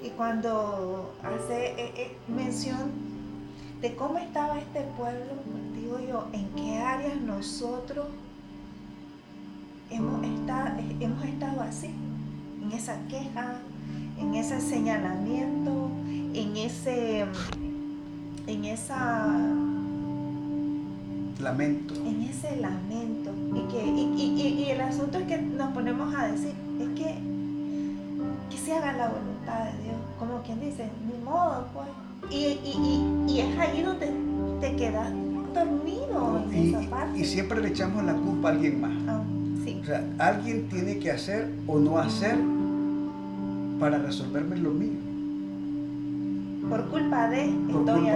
Y 0.03 0.09
cuando 0.09 1.13
hace 1.23 1.67
eh, 1.67 1.93
eh, 1.95 2.17
mención 2.27 2.91
de 3.81 3.95
cómo 3.95 4.17
estaba 4.17 4.59
este 4.59 4.81
pueblo, 4.97 5.33
digo 5.75 5.99
yo, 5.99 6.27
en 6.33 6.49
qué 6.55 6.79
áreas 6.79 7.19
nosotros 7.21 8.07
hemos 9.89 10.23
estado, 10.23 10.79
hemos 10.99 11.25
estado 11.25 11.61
así 11.61 11.93
en 12.61 12.71
esa 12.71 12.97
queja, 13.07 13.59
en 14.19 14.35
ese 14.35 14.61
señalamiento, 14.61 15.89
en 16.33 16.57
ese, 16.57 17.25
en 18.47 18.65
esa 18.65 19.27
lamento. 21.41 21.95
En 21.95 22.21
ese 22.21 22.55
lamento. 22.57 23.31
Y, 23.53 23.71
que, 23.71 23.85
y, 23.85 24.69
el 24.69 24.81
asunto 24.81 25.17
es 25.17 25.25
que 25.25 25.37
nos 25.37 25.71
ponemos 25.73 26.13
a 26.15 26.27
decir, 26.27 26.53
es 26.79 26.87
que, 26.89 27.15
que 28.49 28.57
se 28.57 28.73
haga 28.73 28.93
la 28.93 29.09
voluntad 29.09 29.65
de 29.65 29.83
Dios. 29.83 29.95
Como 30.17 30.41
quien 30.43 30.59
dice, 30.61 30.89
ni 31.07 31.23
modo, 31.23 31.67
pues. 31.73 31.87
Y, 32.31 33.39
es 33.39 33.59
ahí 33.59 33.81
donde 33.81 34.11
te 34.61 34.75
quedas 34.75 35.11
dormido 35.53 36.43
en 36.51 36.75
esa 36.75 36.89
parte. 36.89 37.19
Y 37.19 37.25
siempre 37.25 37.61
le 37.61 37.69
echamos 37.69 38.03
la 38.03 38.13
culpa 38.13 38.49
a 38.49 38.51
alguien 38.51 38.79
más. 38.79 38.91
Ah, 39.07 39.21
o 39.81 39.85
sea, 39.85 40.05
alguien 40.19 40.69
tiene 40.69 40.99
que 40.99 41.11
hacer 41.11 41.49
o 41.65 41.79
no 41.79 41.97
hacer 41.97 42.37
para 43.79 43.97
resolverme 43.97 44.57
lo 44.57 44.71
mío. 44.71 44.99
Por 46.69 46.87
culpa 46.89 47.27
de 47.27 47.45
estoy, 47.45 48.09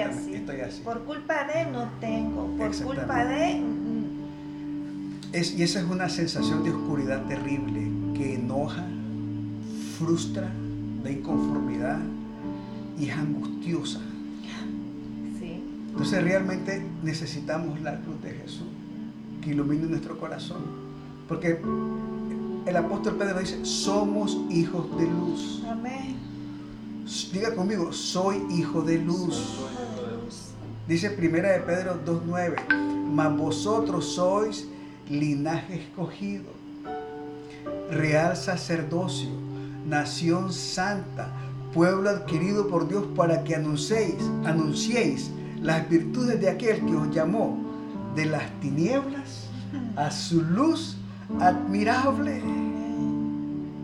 así, 0.00 0.34
estoy, 0.34 0.60
así. 0.60 0.82
Por 0.82 1.04
culpa 1.04 1.44
de 1.44 1.70
no 1.72 1.88
tengo. 1.98 2.46
Por 2.58 2.76
culpa 2.82 3.24
de... 3.24 3.60
Mm, 3.60 3.64
mm. 3.64 4.04
Es, 5.32 5.58
y 5.58 5.62
esa 5.62 5.80
es 5.80 5.86
una 5.86 6.10
sensación 6.10 6.62
de 6.62 6.70
oscuridad 6.70 7.24
terrible 7.24 7.90
que 8.14 8.34
enoja, 8.34 8.84
frustra, 9.98 10.52
da 11.02 11.10
inconformidad 11.10 11.98
y 13.00 13.08
es 13.08 13.16
angustiosa. 13.16 14.00
Sí. 15.40 15.64
Entonces 15.90 16.22
realmente 16.22 16.84
necesitamos 17.02 17.80
la 17.80 17.94
luz 17.94 18.20
de 18.22 18.30
Jesús 18.30 18.68
que 19.42 19.50
ilumine 19.50 19.86
nuestro 19.86 20.18
corazón. 20.18 20.81
Porque 21.32 21.58
el 22.66 22.76
apóstol 22.76 23.14
Pedro 23.14 23.38
dice, 23.38 23.64
somos 23.64 24.36
hijos 24.50 24.94
de 24.98 25.06
luz. 25.06 25.62
Amén. 25.66 26.18
Diga 27.32 27.54
conmigo, 27.54 27.90
soy 27.90 28.44
hijo 28.50 28.82
de 28.82 28.98
luz. 28.98 29.42
Dice 30.86 31.08
primera 31.08 31.52
de 31.52 31.60
Pedro 31.60 31.98
2.9, 32.04 32.74
mas 33.14 33.34
vosotros 33.34 34.14
sois 34.14 34.68
linaje 35.08 35.76
escogido, 35.76 36.50
real 37.90 38.36
sacerdocio, 38.36 39.30
nación 39.88 40.52
santa, 40.52 41.32
pueblo 41.72 42.10
adquirido 42.10 42.68
por 42.68 42.88
Dios 42.88 43.06
para 43.16 43.42
que 43.42 43.54
anunciéis, 43.54 44.22
anunciéis 44.44 45.30
las 45.62 45.88
virtudes 45.88 46.38
de 46.42 46.50
aquel 46.50 46.84
que 46.84 46.94
os 46.94 47.10
llamó 47.10 47.58
de 48.14 48.26
las 48.26 48.50
tinieblas 48.60 49.46
a 49.96 50.10
su 50.10 50.42
luz 50.42 50.98
admirable. 51.40 52.42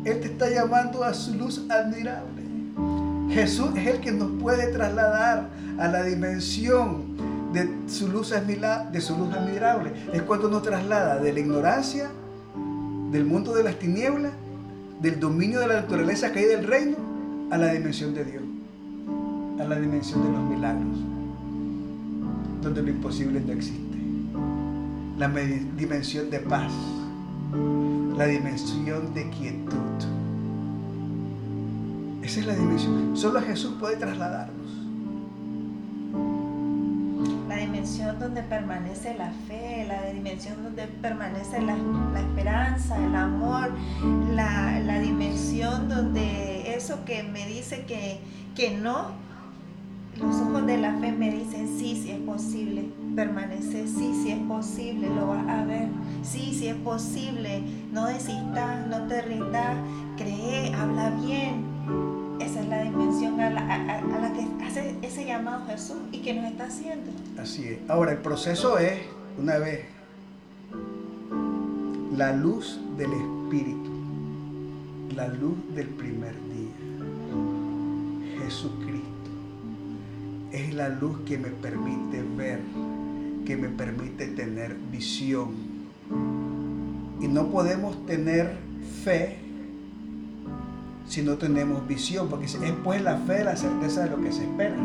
Él 0.05 0.21
te 0.21 0.27
está 0.27 0.49
llamando 0.49 1.05
a 1.05 1.13
su 1.15 1.35
luz 1.35 1.65
admirable. 1.69 2.43
Jesús 3.31 3.71
es 3.77 3.87
el 3.87 4.01
que 4.01 4.13
nos 4.13 4.31
puede 4.41 4.69
trasladar 4.69 5.51
a 5.79 5.89
la 5.89 6.03
dimensión 6.03 7.17
de 7.53 7.69
su 7.87 8.09
luz, 8.09 8.31
de 8.31 9.01
su 9.01 9.17
luz 9.17 9.35
admirable. 9.35 9.93
Es 10.13 10.23
cuando 10.23 10.49
nos 10.49 10.63
traslada 10.63 11.19
de 11.19 11.33
la 11.33 11.41
ignorancia, 11.41 12.11
del 13.11 13.25
mundo 13.25 13.55
de 13.55 13.63
las 13.63 13.79
tinieblas, 13.79 14.33
del 15.01 15.21
dominio 15.21 15.61
de 15.61 15.69
la 15.69 15.81
naturaleza 15.81 16.33
caída 16.33 16.57
del 16.57 16.67
reino, 16.67 16.97
a 17.51 17.57
la 17.57 17.73
dimensión 17.73 18.15
de 18.15 18.25
Dios, 18.25 18.43
a 19.61 19.65
la 19.65 19.77
dimensión 19.77 20.23
de 20.23 20.31
los 20.31 20.43
milagros, 20.43 20.99
donde 22.63 22.83
lo 22.83 22.91
imposible 22.91 23.41
no 23.41 23.53
existe. 23.53 23.99
La 25.19 25.29
dimensión 25.29 26.31
de 26.31 26.39
paz, 26.41 26.71
la 27.53 28.27
dimensión 28.27 29.15
de 29.15 29.31
quietud. 29.31 30.19
Esa 32.23 32.41
es 32.41 32.47
la 32.47 32.55
dimensión. 32.55 33.17
Solo 33.17 33.41
Jesús 33.41 33.75
puede 33.79 33.97
trasladarnos. 33.97 34.69
La 37.49 37.57
dimensión 37.57 38.19
donde 38.19 38.43
permanece 38.43 39.15
la 39.15 39.31
fe, 39.47 39.87
la 39.89 40.11
dimensión 40.13 40.63
donde 40.63 40.87
permanece 40.87 41.61
la, 41.63 41.77
esperanza, 42.19 42.97
el 43.03 43.15
amor, 43.15 43.71
la, 44.35 44.79
la, 44.81 45.01
dimensión 45.01 45.89
donde 45.89 46.75
eso 46.75 47.05
que 47.05 47.23
me 47.23 47.47
dice 47.47 47.85
que, 47.87 48.21
que 48.55 48.77
no, 48.77 49.13
los 50.21 50.37
ojos 50.37 50.67
de 50.67 50.79
la 50.79 50.95
fe 50.99 51.13
me 51.13 51.31
dicen 51.31 51.69
sí, 51.79 52.01
sí 52.03 52.11
es 52.11 52.21
posible 52.21 52.91
permanecer, 53.15 53.87
sí, 53.89 54.13
sí 54.23 54.31
es 54.31 54.39
posible, 54.47 55.09
lo 55.09 55.29
vas 55.29 55.47
a 55.49 55.65
ver, 55.65 55.89
sí, 56.23 56.55
sí 56.55 56.69
es 56.69 56.77
posible, 56.77 57.63
no 57.93 58.07
desistas, 58.07 58.87
no 58.87 59.09
te 59.09 59.23
rindas, 59.23 59.77
cree, 60.17 60.73
habla 60.73 61.11
bien. 61.11 61.67
Esa 62.41 62.61
es 62.61 62.69
la 62.69 62.85
dimensión 62.85 63.41
a 63.41 63.51
la, 63.51 64.33
que 64.33 64.47
hace 64.65 64.95
ese 65.03 65.25
llamado 65.25 65.67
Jesús 65.67 65.97
y 66.13 66.19
que 66.19 66.35
nos 66.35 66.45
está 66.45 66.67
haciendo. 66.67 67.11
Así 67.37 67.65
es. 67.65 67.79
Ahora, 67.89 68.13
el 68.13 68.19
proceso 68.19 68.79
es, 68.79 69.01
una 69.37 69.59
vez, 69.59 69.85
la 72.17 72.33
luz 72.33 72.79
del 72.97 73.13
Espíritu, 73.13 73.91
la 75.17 75.27
luz 75.27 75.57
del 75.75 75.89
primer 75.89 76.35
día, 76.35 78.45
Jesucristo 78.45 78.88
es 80.53 80.75
la 80.75 80.89
luz 80.89 81.21
que 81.27 81.39
me 81.39 81.49
permite 81.49 82.23
ver, 82.37 82.61
que 83.45 83.57
me 83.57 83.69
permite 83.69 84.27
tener 84.29 84.77
visión. 84.91 85.51
Y 87.21 87.29
no 87.29 87.49
podemos 87.49 88.07
tener 88.07 88.57
fe 89.05 89.39
si 91.07 91.23
no 91.23 91.37
tenemos 91.37 91.87
visión, 91.89 92.29
porque 92.29 92.47
es 92.47 92.59
pues 92.85 93.03
la 93.03 93.17
fe 93.17 93.45
la 93.45 93.57
certeza 93.57 94.05
de 94.05 94.11
lo 94.11 94.23
que 94.23 94.31
se 94.31 94.43
espera, 94.43 94.77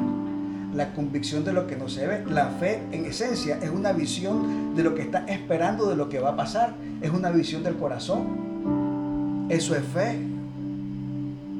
la 0.74 0.94
convicción 0.94 1.44
de 1.44 1.54
lo 1.54 1.68
que 1.68 1.76
no 1.76 1.90
se 1.90 2.08
ve. 2.08 2.24
La 2.26 2.48
fe 2.48 2.82
en 2.92 3.06
esencia 3.06 3.60
es 3.62 3.70
una 3.70 3.92
visión 3.92 4.76
de 4.76 4.84
lo 4.84 4.96
que 4.96 5.02
está 5.04 5.26
esperando 5.28 5.90
de 5.90 5.96
lo 5.96 6.10
que 6.10 6.20
va 6.20 6.32
a 6.32 6.36
pasar, 6.36 6.76
es 7.02 7.12
una 7.12 7.30
visión 7.30 7.64
del 7.64 7.76
corazón. 7.76 9.48
Eso 9.50 9.76
es 9.76 9.84
fe. 9.84 10.33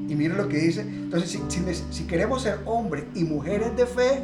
Y 0.08 0.14
mire 0.14 0.34
lo 0.34 0.48
que 0.48 0.58
dice. 0.58 0.82
Entonces, 0.82 1.40
si, 1.90 2.04
queremos 2.04 2.42
ser 2.42 2.60
hombres 2.66 3.04
y 3.14 3.24
mujeres 3.24 3.74
de 3.76 3.86
fe, 3.86 4.22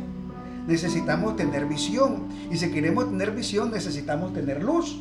necesitamos 0.67 1.37
tener 1.37 1.67
visión. 1.67 2.29
Y 2.51 2.57
si 2.57 2.71
queremos 2.71 3.09
tener 3.09 3.31
visión, 3.31 3.71
necesitamos 3.71 4.33
tener 4.35 4.63
luz. 4.63 5.01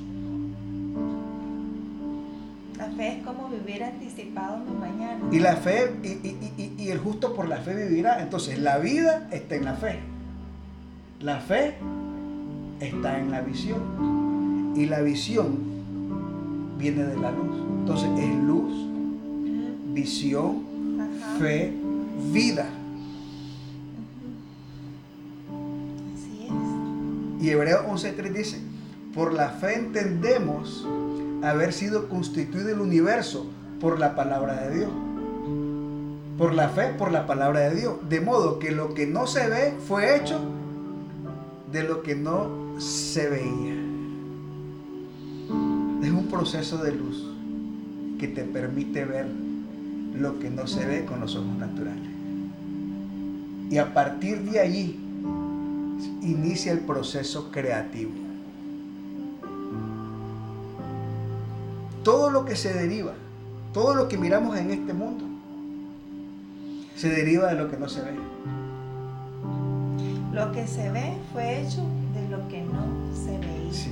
La 2.78 2.86
fe 2.92 3.18
es 3.18 3.26
como 3.26 3.50
vivir 3.50 3.84
anticipado 3.84 4.58
en 4.58 4.74
mi 4.74 4.80
mañana. 4.80 5.20
Y 5.32 5.40
la 5.40 5.58
fe, 5.58 5.92
y, 6.02 6.76
y, 6.78 6.90
el 6.90 7.00
justo 7.00 7.36
por 7.36 7.50
la 7.50 7.58
fe 7.58 7.76
vivirá. 7.76 8.22
Entonces, 8.22 8.58
la 8.60 8.78
vida 8.78 9.28
está 9.32 9.56
en 9.56 9.66
la 9.66 9.74
fe. 9.74 10.00
La 11.20 11.42
fe 11.42 11.76
está 12.80 13.20
en 13.20 13.32
la 13.32 13.42
visión. 13.42 14.74
Y 14.78 14.86
la 14.86 15.02
visión 15.02 15.58
viene 16.78 17.04
de 17.04 17.18
la 17.18 17.32
luz. 17.32 17.58
Entonces, 17.82 18.10
es 18.18 18.36
luz, 18.36 18.72
visión 19.94 20.69
fe, 21.38 21.74
vida. 22.32 22.66
Así 26.14 26.48
es. 26.48 27.44
Y 27.44 27.50
Hebreo 27.50 27.88
11.3 27.88 28.32
dice, 28.34 28.62
por 29.14 29.34
la 29.34 29.50
fe 29.50 29.76
entendemos 29.76 30.88
haber 31.42 31.74
sido 31.74 32.10
constituido 32.10 32.70
el 32.70 32.80
universo 32.80 33.48
por 33.80 34.00
la 34.00 34.16
palabra 34.16 34.68
de 34.68 34.78
Dios. 34.78 34.92
Por 36.38 36.54
la 36.54 36.70
fe, 36.70 36.94
por 36.98 37.12
la 37.12 37.28
palabra 37.28 37.62
de 37.62 37.76
Dios. 37.76 37.96
De 38.08 38.22
modo 38.22 38.60
que 38.60 38.72
lo 38.72 38.94
que 38.94 39.08
no 39.08 39.28
se 39.28 39.48
ve 39.48 39.74
fue 39.88 40.16
hecho 40.16 40.40
de 41.72 41.84
lo 41.84 42.02
que 42.02 42.16
no 42.16 42.80
se 42.80 43.30
veía. 43.30 43.76
Es 46.04 46.12
un 46.12 46.28
proceso 46.30 46.78
de 46.78 46.94
luz 46.94 47.26
que 48.20 48.28
te 48.28 48.44
permite 48.44 49.06
ver 49.06 49.28
lo 50.16 50.40
que 50.40 50.50
no 50.50 50.68
se 50.68 50.86
ve 50.86 51.06
con 51.06 51.20
los 51.20 51.36
ojos 51.36 51.56
naturales. 51.58 52.10
Y 53.70 53.78
a 53.78 53.94
partir 53.94 54.42
de 54.42 54.60
allí 54.60 55.00
inicia 56.22 56.72
el 56.72 56.80
proceso 56.80 57.52
creativo. 57.52 58.12
Todo 62.04 62.30
lo 62.30 62.46
que 62.46 62.56
se 62.56 62.74
deriva, 62.74 63.14
todo 63.74 63.94
lo 63.94 64.08
que 64.08 64.18
miramos 64.18 64.58
en 64.58 64.72
este 64.72 64.94
mundo, 64.94 65.26
se 66.96 67.10
deriva 67.10 67.48
de 67.48 67.56
lo 67.56 67.70
que 67.70 67.78
no 67.78 67.88
se 67.88 68.02
ve. 68.02 68.12
Lo 70.34 70.52
que 70.52 70.66
se 70.68 70.90
ve 70.92 71.14
fue 71.32 71.62
hecho 71.62 71.86
de 72.14 72.30
lo 72.30 72.48
que 72.48 72.62
no 72.62 72.86
se 73.14 73.38
veía. 73.38 73.74
Sí. 73.74 73.92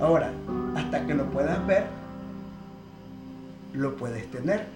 Ahora, 0.00 0.32
hasta 0.74 1.06
que 1.06 1.14
lo 1.14 1.30
puedas 1.30 1.64
ver, 1.66 1.86
lo 3.74 3.96
puedes 3.96 4.30
tener. 4.30 4.66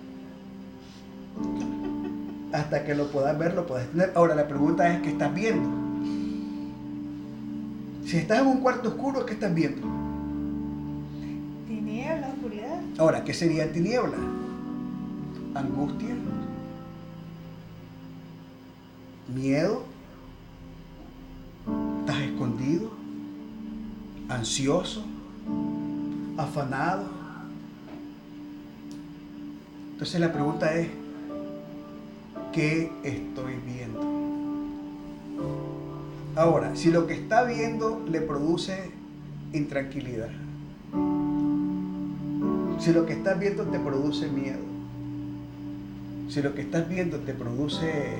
Hasta 2.53 2.85
que 2.85 2.95
lo 2.95 3.11
puedas 3.11 3.39
ver, 3.39 3.55
lo 3.55 3.67
puedes 3.67 3.91
tener. 3.91 4.13
Ahora 4.15 4.35
la 4.35 4.49
pregunta 4.49 4.93
es, 4.93 5.03
¿qué 5.03 5.11
estás 5.11 5.33
viendo? 5.35 5.69
Si 8.05 8.17
estás 8.17 8.41
en 8.41 8.47
un 8.47 8.61
cuarto 8.61 8.89
oscuro, 8.89 9.25
¿qué 9.25 9.35
estás 9.35 9.55
viendo? 9.55 9.87
Tiniebla, 11.67 12.29
oscuridad. 12.29 12.81
Ahora, 12.99 13.23
¿qué 13.23 13.35
sería 13.35 13.71
tiniebla? 13.71 14.17
Angustia, 15.55 16.15
miedo, 19.35 19.83
estás 22.01 22.21
escondido, 22.21 22.91
ansioso, 24.29 25.05
afanado 26.37 27.18
entonces 29.99 30.21
la 30.21 30.33
pregunta 30.33 30.73
es, 30.77 30.87
¿qué 32.53 32.89
estoy 33.03 33.57
viendo? 33.67 34.01
Ahora, 36.37 36.77
si 36.77 36.93
lo 36.93 37.09
que 37.09 37.15
está 37.15 37.43
viendo 37.43 38.01
le 38.09 38.21
produce 38.21 38.93
intranquilidad, 39.53 40.29
si 42.79 42.93
lo 42.93 43.07
que 43.07 43.15
estás 43.15 43.41
viendo 43.41 43.65
te 43.65 43.81
produce 43.81 44.29
miedo, 44.29 44.61
si 46.29 46.43
lo 46.43 46.55
que 46.55 46.61
estás 46.61 46.89
viendo 46.89 47.19
te 47.19 47.35
produce 47.35 48.19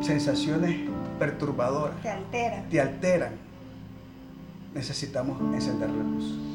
sensaciones 0.00 0.88
perturbadoras, 1.18 2.00
te 2.00 2.08
alteran, 2.08 2.68
te 2.70 2.80
alteran 2.80 3.32
necesitamos 4.72 5.38
encender 5.54 5.90
la 5.90 6.02
luz 6.02 6.49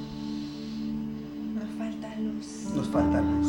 falta 2.87 3.21
luz. 3.21 3.47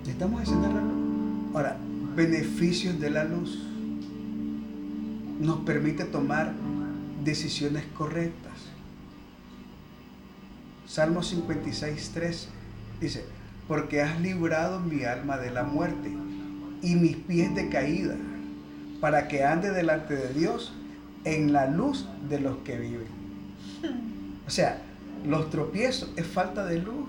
Necesitamos 0.00 0.40
encender 0.40 0.70
la 0.72 0.80
luz. 0.80 1.54
Ahora, 1.54 1.76
beneficios 2.16 2.98
de 3.00 3.10
la 3.10 3.24
luz 3.24 3.66
nos 5.40 5.60
permite 5.60 6.04
tomar 6.04 6.52
decisiones 7.24 7.84
correctas. 7.96 8.52
Salmo 10.86 11.22
56, 11.22 12.10
13 12.10 12.48
dice, 13.00 13.24
porque 13.66 14.02
has 14.02 14.20
librado 14.20 14.80
mi 14.80 15.04
alma 15.04 15.38
de 15.38 15.50
la 15.50 15.64
muerte 15.64 16.12
y 16.82 16.94
mis 16.94 17.16
pies 17.16 17.54
de 17.54 17.68
caída, 17.68 18.16
para 19.00 19.26
que 19.26 19.44
ande 19.44 19.70
delante 19.70 20.14
de 20.14 20.32
Dios 20.32 20.72
en 21.24 21.52
la 21.52 21.66
luz 21.66 22.06
de 22.28 22.40
los 22.40 22.58
que 22.58 22.78
viven. 22.78 23.06
O 24.46 24.50
sea, 24.50 24.82
los 25.24 25.50
tropiezos 25.50 26.10
es 26.16 26.26
falta 26.26 26.64
de 26.66 26.78
luz. 26.78 27.08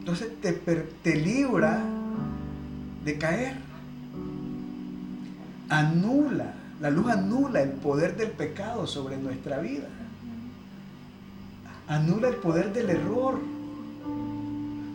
Entonces 0.00 0.28
te, 0.40 0.52
te 0.52 1.16
libra 1.16 1.82
de 3.04 3.18
caer. 3.18 3.56
Anula, 5.68 6.54
la 6.80 6.90
luz 6.90 7.10
anula 7.10 7.62
el 7.62 7.70
poder 7.70 8.16
del 8.16 8.30
pecado 8.30 8.86
sobre 8.86 9.16
nuestra 9.16 9.58
vida. 9.58 9.88
Anula 11.88 12.28
el 12.28 12.36
poder 12.36 12.72
del 12.72 12.90
error. 12.90 13.40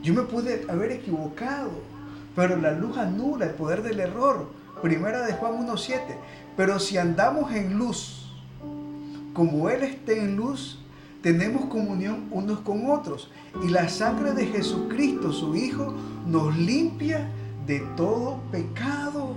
Yo 0.04 0.14
me 0.14 0.22
pude 0.22 0.66
haber 0.70 0.91
equivocado, 0.91 1.72
pero 2.36 2.56
la 2.58 2.72
luz 2.72 2.97
anula 2.97 3.45
el 3.45 3.52
poder 3.52 3.84
del 3.84 4.00
error. 4.00 4.47
Primera 4.82 5.26
de 5.26 5.34
Juan 5.34 5.68
1.7. 5.68 6.00
Pero 6.56 6.80
si 6.80 6.97
andamos 6.97 7.52
en 7.52 7.78
luz, 7.78 8.18
como 9.34 9.70
Él 9.70 9.84
esté 9.84 10.24
en 10.24 10.36
luz, 10.36 10.80
tenemos 11.22 11.66
comunión 11.66 12.28
unos 12.32 12.60
con 12.60 12.90
otros. 12.90 13.30
Y 13.64 13.70
la 13.70 13.90
sangre 13.90 14.34
de 14.34 14.48
Jesucristo, 14.48 15.32
su 15.32 15.56
Hijo, 15.56 15.94
nos 16.26 16.56
limpia 16.58 17.30
de 17.66 17.80
todo 17.96 18.40
pecado. 18.52 19.36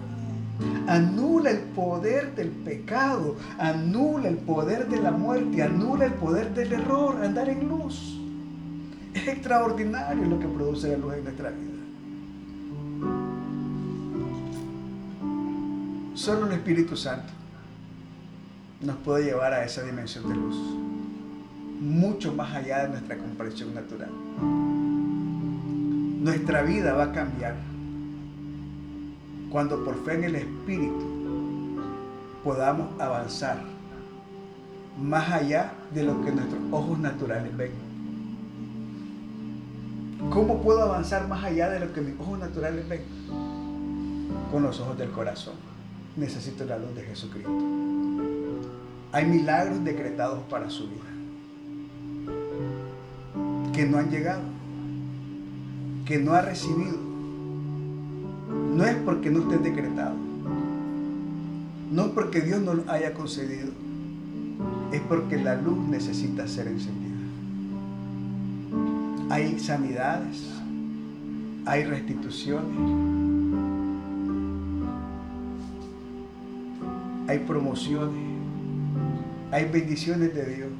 Anula 0.86 1.50
el 1.50 1.58
poder 1.58 2.34
del 2.36 2.50
pecado, 2.50 3.36
anula 3.58 4.28
el 4.28 4.36
poder 4.36 4.88
de 4.88 5.00
la 5.00 5.10
muerte, 5.10 5.62
anula 5.62 6.04
el 6.04 6.12
poder 6.12 6.54
del 6.54 6.72
error, 6.72 7.24
andar 7.24 7.48
en 7.48 7.68
luz. 7.68 8.18
Es 9.12 9.26
extraordinario 9.26 10.24
lo 10.24 10.38
que 10.38 10.46
produce 10.46 10.88
la 10.88 10.98
luz 10.98 11.14
en 11.14 11.24
nuestra 11.24 11.50
vida. 11.50 11.68
Solo 16.14 16.46
el 16.46 16.52
Espíritu 16.52 16.96
Santo 16.96 17.41
nos 18.82 18.96
puede 18.96 19.24
llevar 19.24 19.52
a 19.52 19.64
esa 19.64 19.82
dimensión 19.82 20.28
de 20.28 20.34
luz, 20.34 20.56
mucho 21.80 22.32
más 22.34 22.54
allá 22.54 22.82
de 22.82 22.88
nuestra 22.90 23.16
comprensión 23.16 23.74
natural. 23.74 24.10
Nuestra 26.20 26.62
vida 26.62 26.92
va 26.92 27.04
a 27.04 27.12
cambiar 27.12 27.56
cuando 29.50 29.84
por 29.84 30.04
fe 30.04 30.14
en 30.14 30.24
el 30.24 30.34
Espíritu 30.36 31.80
podamos 32.42 33.00
avanzar 33.00 33.62
más 35.00 35.30
allá 35.30 35.72
de 35.94 36.04
lo 36.04 36.24
que 36.24 36.32
nuestros 36.32 36.60
ojos 36.70 36.98
naturales 36.98 37.56
ven. 37.56 37.72
¿Cómo 40.30 40.62
puedo 40.62 40.82
avanzar 40.82 41.28
más 41.28 41.44
allá 41.44 41.68
de 41.70 41.80
lo 41.80 41.92
que 41.92 42.00
mis 42.00 42.18
ojos 42.18 42.38
naturales 42.38 42.88
ven? 42.88 43.02
Con 44.50 44.62
los 44.62 44.80
ojos 44.80 44.98
del 44.98 45.10
corazón. 45.10 45.54
Necesito 46.16 46.64
la 46.64 46.78
luz 46.78 46.94
de 46.94 47.02
Jesucristo. 47.02 47.50
Hay 49.12 49.26
milagros 49.26 49.84
decretados 49.84 50.40
para 50.48 50.70
su 50.70 50.88
vida 50.88 51.12
que 53.72 53.86
no 53.86 53.98
han 53.98 54.10
llegado, 54.10 54.42
que 56.04 56.18
no 56.18 56.32
ha 56.32 56.42
recibido. 56.42 56.98
No 58.74 58.84
es 58.84 58.96
porque 58.96 59.30
no 59.30 59.40
estén 59.40 59.62
decretados, 59.62 60.16
no 61.90 62.06
es 62.06 62.10
porque 62.12 62.40
Dios 62.40 62.60
no 62.60 62.74
lo 62.74 62.90
haya 62.90 63.12
concedido, 63.12 63.70
es 64.92 65.00
porque 65.02 65.36
la 65.36 65.56
luz 65.56 65.78
necesita 65.88 66.46
ser 66.48 66.68
encendida. 66.68 67.16
Hay 69.30 69.58
sanidades, 69.58 70.50
hay 71.66 71.84
restituciones, 71.84 72.78
hay 77.28 77.38
promociones, 77.40 78.31
hay 79.52 79.66
bendiciones 79.66 80.34
de 80.34 80.56
Dios 80.56 80.70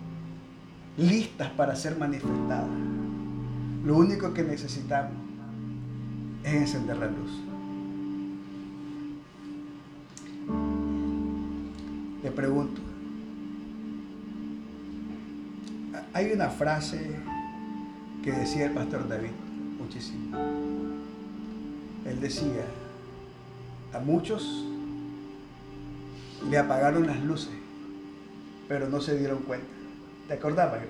listas 0.97 1.51
para 1.51 1.77
ser 1.77 1.97
manifestadas. 1.99 2.70
Lo 3.85 3.97
único 3.99 4.33
que 4.33 4.43
necesitamos 4.43 5.12
es 6.43 6.55
encender 6.55 6.97
la 6.97 7.07
luz. 7.07 7.31
Le 12.23 12.31
pregunto, 12.31 12.81
hay 16.14 16.33
una 16.33 16.49
frase 16.49 17.16
que 18.23 18.33
decía 18.33 18.66
el 18.66 18.73
pastor 18.73 19.07
David 19.07 19.33
muchísimo. 19.79 20.37
Él 22.07 22.20
decía, 22.20 22.64
a 23.93 23.99
muchos 23.99 24.64
le 26.49 26.59
apagaron 26.59 27.07
las 27.07 27.23
luces, 27.23 27.62
pero 28.73 28.89
no 28.89 29.03
se 29.03 29.18
dieron 29.18 29.41
cuenta. 29.41 29.66
¿Te 30.29 30.33
acordabas? 30.33 30.81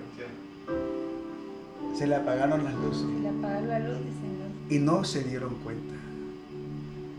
Se 1.97 2.07
le 2.07 2.15
apagaron 2.15 2.63
las 2.63 2.73
luces. 2.75 3.03
Le 3.21 3.27
apagaron 3.27 3.67
la 3.67 3.79
luz, 3.79 3.97
Y 4.69 4.79
no 4.79 5.03
se 5.03 5.21
dieron 5.25 5.55
cuenta. 5.55 5.93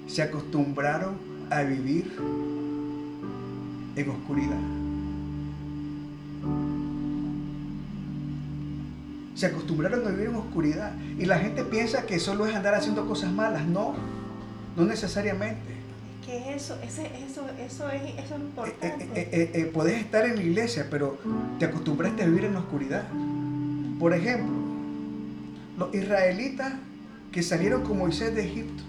Se 0.07 0.23
acostumbraron 0.23 1.17
a 1.51 1.65
vivir 1.65 2.11
en 3.95 4.09
oscuridad. 4.09 4.57
Se 9.35 9.45
acostumbraron 9.45 10.07
a 10.07 10.11
vivir 10.13 10.29
en 10.29 10.37
oscuridad. 10.37 10.95
Y 11.19 11.27
la 11.27 11.41
gente 11.41 11.63
piensa 11.63 12.07
que 12.07 12.19
solo 12.19 12.47
es 12.47 12.55
andar 12.55 12.75
haciendo 12.75 13.07
cosas 13.07 13.31
malas. 13.31 13.67
No, 13.67 13.97
no 14.79 14.87
necesariamente. 14.87 15.74
¿Qué 16.25 16.55
eso? 16.55 16.79
Ese, 16.83 17.07
eso, 17.23 17.47
eso, 17.59 17.91
es, 17.91 18.03
eso 18.25 18.35
es 18.35 18.41
importante. 18.41 19.05
Eh, 19.15 19.29
eh, 19.33 19.51
eh, 19.55 19.65
puedes 19.67 20.01
estar 20.01 20.25
en 20.25 20.37
la 20.37 20.43
iglesia, 20.43 20.87
pero 20.91 21.19
te 21.59 21.67
acostumbraste 21.67 22.23
a 22.23 22.27
vivir 22.27 22.47
en 22.47 22.55
la 22.55 22.61
oscuridad. 22.61 23.05
Por 23.99 24.15
ejemplo, 24.15 24.55
los 25.79 25.95
israelitas 25.95 26.73
que 27.31 27.43
salieron 27.43 27.83
con 27.83 27.99
Moisés 27.99 28.35
de 28.35 28.45
Egipto, 28.47 28.83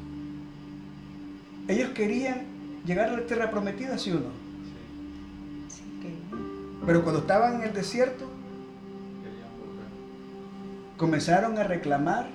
ellos 1.67 1.89
querían 1.89 2.43
llegar 2.85 3.09
a 3.09 3.17
la 3.17 3.25
tierra 3.25 3.51
prometida, 3.51 3.97
¿sí 3.97 4.11
o 4.11 4.15
no? 4.15 4.29
Sí, 5.67 5.81
Pero 6.85 7.03
cuando 7.03 7.21
estaban 7.21 7.55
en 7.55 7.63
el 7.63 7.73
desierto, 7.73 8.29
comenzaron 10.95 11.57
a 11.57 11.63
reclamar 11.63 12.27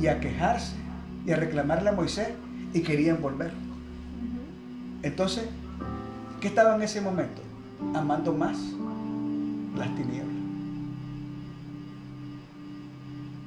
y 0.00 0.06
a 0.06 0.20
quejarse 0.20 0.76
y 1.26 1.32
a 1.32 1.36
reclamarle 1.36 1.90
a 1.90 1.92
Moisés 1.92 2.28
y 2.72 2.80
querían 2.80 3.20
volver. 3.20 3.52
Entonces, 5.02 5.44
¿qué 6.40 6.48
estaba 6.48 6.76
en 6.76 6.82
ese 6.82 7.00
momento? 7.00 7.42
Amando 7.94 8.32
más 8.32 8.56
las 9.76 9.88
tinieblas. 9.96 10.28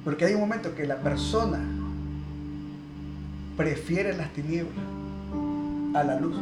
Porque 0.04 0.26
hay 0.26 0.34
un 0.34 0.40
momento 0.40 0.74
que 0.74 0.86
la 0.86 0.96
persona 0.98 1.58
prefiere 3.56 4.16
las 4.16 4.32
tinieblas 4.32 4.84
a 5.94 6.04
la 6.04 6.20
luz. 6.20 6.36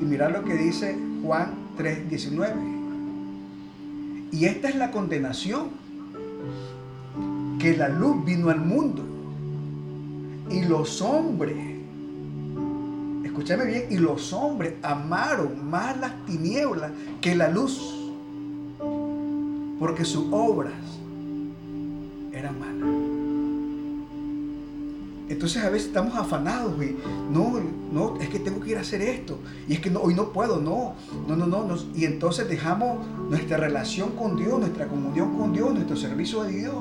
Y 0.00 0.04
mirad 0.04 0.32
lo 0.32 0.44
que 0.44 0.54
dice 0.54 0.98
Juan 1.22 1.54
3:19. 1.78 2.52
Y 4.32 4.46
esta 4.46 4.68
es 4.68 4.74
la 4.74 4.90
condenación, 4.90 5.70
que 7.58 7.76
la 7.76 7.88
luz 7.88 8.24
vino 8.24 8.50
al 8.50 8.60
mundo 8.60 9.02
y 10.50 10.64
los 10.64 11.00
hombres 11.00 11.75
escúchame 13.36 13.66
bien, 13.66 13.84
y 13.90 13.98
los 13.98 14.32
hombres 14.32 14.76
amaron 14.82 15.68
más 15.68 15.94
las 15.98 16.24
tinieblas 16.24 16.90
que 17.20 17.34
la 17.34 17.50
luz, 17.50 17.94
porque 19.78 20.06
sus 20.06 20.24
obras 20.30 20.72
eran 22.32 22.58
malas. 22.58 22.88
Entonces 25.28 25.62
a 25.64 25.68
veces 25.68 25.88
estamos 25.88 26.14
afanados 26.16 26.82
y 26.82 26.96
no, 27.30 27.60
no, 27.92 28.18
es 28.20 28.30
que 28.30 28.38
tengo 28.38 28.58
que 28.60 28.70
ir 28.70 28.78
a 28.78 28.80
hacer 28.80 29.02
esto. 29.02 29.38
Y 29.68 29.74
es 29.74 29.80
que 29.80 29.90
no, 29.90 30.00
hoy 30.00 30.14
no 30.14 30.32
puedo, 30.32 30.58
no, 30.58 30.94
no, 31.28 31.36
no, 31.36 31.46
no. 31.46 31.76
y 31.94 32.06
entonces 32.06 32.48
dejamos 32.48 33.06
nuestra 33.28 33.58
relación 33.58 34.12
con 34.12 34.36
Dios, 34.36 34.58
nuestra 34.58 34.86
comunión 34.88 35.36
con 35.36 35.52
Dios, 35.52 35.74
nuestro 35.74 35.96
servicio 35.96 36.40
a 36.40 36.46
Dios. 36.46 36.76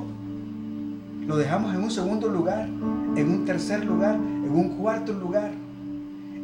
Lo 1.28 1.36
dejamos 1.36 1.76
en 1.76 1.84
un 1.84 1.92
segundo 1.92 2.30
lugar, 2.30 2.66
en 2.66 3.30
un 3.30 3.44
tercer 3.44 3.84
lugar, 3.84 4.16
en 4.16 4.52
un 4.52 4.78
cuarto 4.78 5.12
lugar 5.12 5.65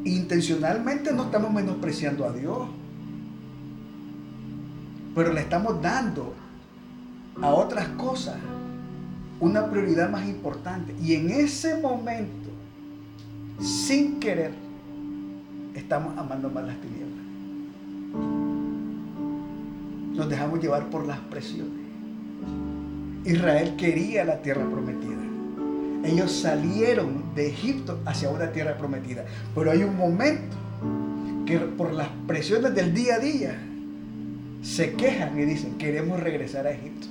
intencionalmente 0.03 1.13
no 1.13 1.25
estamos 1.25 1.51
menospreciando 1.51 2.25
a 2.25 2.33
Dios, 2.33 2.67
pero 5.13 5.33
le 5.33 5.41
estamos 5.41 5.81
dando 5.81 6.33
a 7.41 7.49
otras 7.49 7.87
cosas 7.89 8.37
una 9.39 9.69
prioridad 9.69 10.09
más 10.09 10.27
importante. 10.27 10.95
Y 11.01 11.15
en 11.15 11.29
ese 11.31 11.79
momento, 11.79 12.49
sin 13.59 14.19
querer, 14.19 14.53
estamos 15.75 16.17
amando 16.17 16.49
más 16.49 16.65
las 16.65 16.77
tinieblas. 16.79 17.25
Nos 20.15 20.29
dejamos 20.29 20.61
llevar 20.61 20.89
por 20.89 21.05
las 21.05 21.19
presiones. 21.19 21.81
Israel 23.25 23.75
quería 23.77 24.23
la 24.25 24.41
tierra 24.41 24.67
prometida. 24.69 25.30
Ellos 26.03 26.31
salieron 26.31 27.35
de 27.35 27.47
Egipto 27.47 27.99
hacia 28.05 28.29
una 28.29 28.51
tierra 28.51 28.77
prometida. 28.77 29.25
Pero 29.53 29.71
hay 29.71 29.83
un 29.83 29.95
momento 29.95 30.57
que 31.45 31.57
por 31.59 31.93
las 31.93 32.09
presiones 32.27 32.73
del 32.73 32.93
día 32.93 33.15
a 33.15 33.19
día 33.19 33.59
se 34.63 34.93
quejan 34.93 35.39
y 35.39 35.45
dicen, 35.45 35.77
queremos 35.77 36.19
regresar 36.19 36.67
a 36.67 36.71
Egipto. 36.71 37.07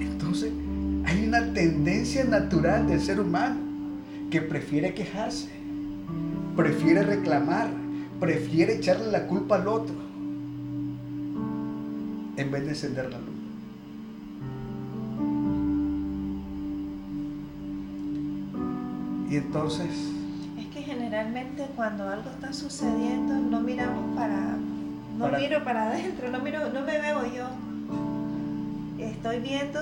Entonces, 0.00 0.52
hay 1.04 1.26
una 1.26 1.52
tendencia 1.52 2.24
natural 2.24 2.86
del 2.86 3.00
ser 3.00 3.20
humano 3.20 3.60
que 4.30 4.40
prefiere 4.42 4.94
quejarse, 4.94 5.48
prefiere 6.56 7.02
reclamar, 7.02 7.68
prefiere 8.20 8.76
echarle 8.76 9.10
la 9.10 9.26
culpa 9.26 9.56
al 9.56 9.68
otro, 9.68 9.94
en 12.36 12.50
vez 12.50 12.64
de 12.64 12.68
encender 12.70 13.10
la 13.10 13.18
luz. 13.18 13.27
Y 19.30 19.36
entonces... 19.36 19.88
Es 20.58 20.66
que 20.66 20.82
generalmente 20.82 21.66
cuando 21.76 22.08
algo 22.08 22.30
está 22.30 22.52
sucediendo 22.52 23.34
no 23.34 23.60
miramos 23.60 24.16
para... 24.16 24.56
No 25.16 25.28
miro 25.36 25.64
para 25.64 25.88
adentro, 25.88 26.30
no, 26.30 26.38
miro, 26.40 26.68
no 26.70 26.80
me 26.82 26.98
veo 26.98 27.22
yo. 27.34 27.44
Estoy 28.98 29.40
viendo 29.40 29.80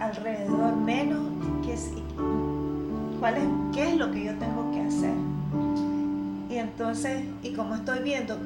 alrededor 0.00 0.76
menos 0.76 1.20
qué 1.64 1.76
cuál 3.20 3.36
es, 3.36 3.44
qué 3.72 3.90
es 3.90 3.96
lo 3.96 4.10
que 4.10 4.24
yo 4.24 4.34
tengo 4.34 4.70
que 4.72 4.80
hacer. 4.80 5.14
Y 6.50 6.56
entonces, 6.56 7.24
y 7.42 7.52
como 7.52 7.76
estoy 7.76 8.00
viendo 8.00 8.36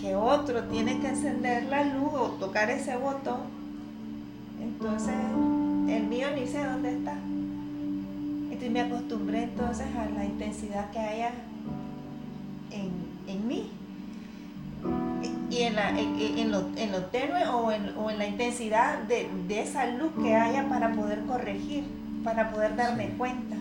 que 0.00 0.14
otro 0.14 0.62
tiene 0.64 1.00
que 1.00 1.08
encender 1.08 1.64
la 1.64 1.84
luz 1.84 2.12
o 2.12 2.26
tocar 2.38 2.70
ese 2.70 2.96
botón, 2.96 3.40
entonces 4.60 5.14
el 5.88 6.06
mío 6.06 6.28
ni 6.34 6.46
sé 6.46 6.64
dónde 6.64 6.96
está. 6.96 7.14
Y 8.60 8.68
me 8.70 8.80
acostumbré 8.80 9.44
entonces 9.44 9.86
a 9.96 10.08
la 10.10 10.24
intensidad 10.24 10.90
que 10.90 10.98
haya 10.98 11.30
en, 12.72 12.90
en 13.28 13.46
mí. 13.46 13.70
Y 15.50 15.62
en, 15.62 15.76
la, 15.76 15.90
en, 15.90 16.50
lo, 16.50 16.66
en 16.76 16.90
lo 16.90 17.04
tenue 17.04 17.46
o 17.46 17.70
en, 17.70 17.96
o 17.96 18.10
en 18.10 18.18
la 18.18 18.26
intensidad 18.26 18.98
de, 19.04 19.28
de, 19.46 19.60
esa 19.60 19.86
luz 19.86 20.10
que 20.20 20.34
haya 20.34 20.68
para 20.68 20.92
poder 20.92 21.24
corregir, 21.26 21.84
para 22.24 22.50
poder 22.50 22.74
darme 22.74 23.10
cuenta. 23.10 23.56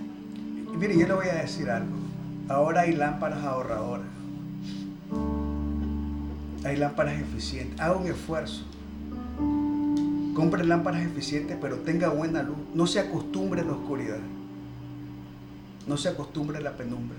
Y 0.74 0.78
mire, 0.78 0.98
yo 0.98 1.08
le 1.08 1.14
voy 1.14 1.28
a 1.28 1.36
decir 1.36 1.70
algo. 1.70 1.96
Ahora 2.50 2.82
hay 2.82 2.94
lámparas 2.94 3.44
ahorradoras. 3.44 4.08
Hay 6.64 6.78
lámparas 6.78 7.20
eficientes. 7.20 7.80
Haga 7.80 7.96
un 7.96 8.08
esfuerzo. 8.08 8.64
Compre 10.34 10.66
lámparas 10.66 11.04
eficientes, 11.04 11.58
pero 11.62 11.78
tenga 11.78 12.10
buena 12.10 12.42
luz. 12.42 12.58
No 12.74 12.88
se 12.88 13.00
acostumbre 13.00 13.62
a 13.62 13.66
la 13.66 13.74
oscuridad. 13.74 14.18
No 15.88 15.98
se 15.98 16.10
acostumbre 16.10 16.58
a 16.58 16.62
la 16.62 16.76
penumbra. 16.76 17.18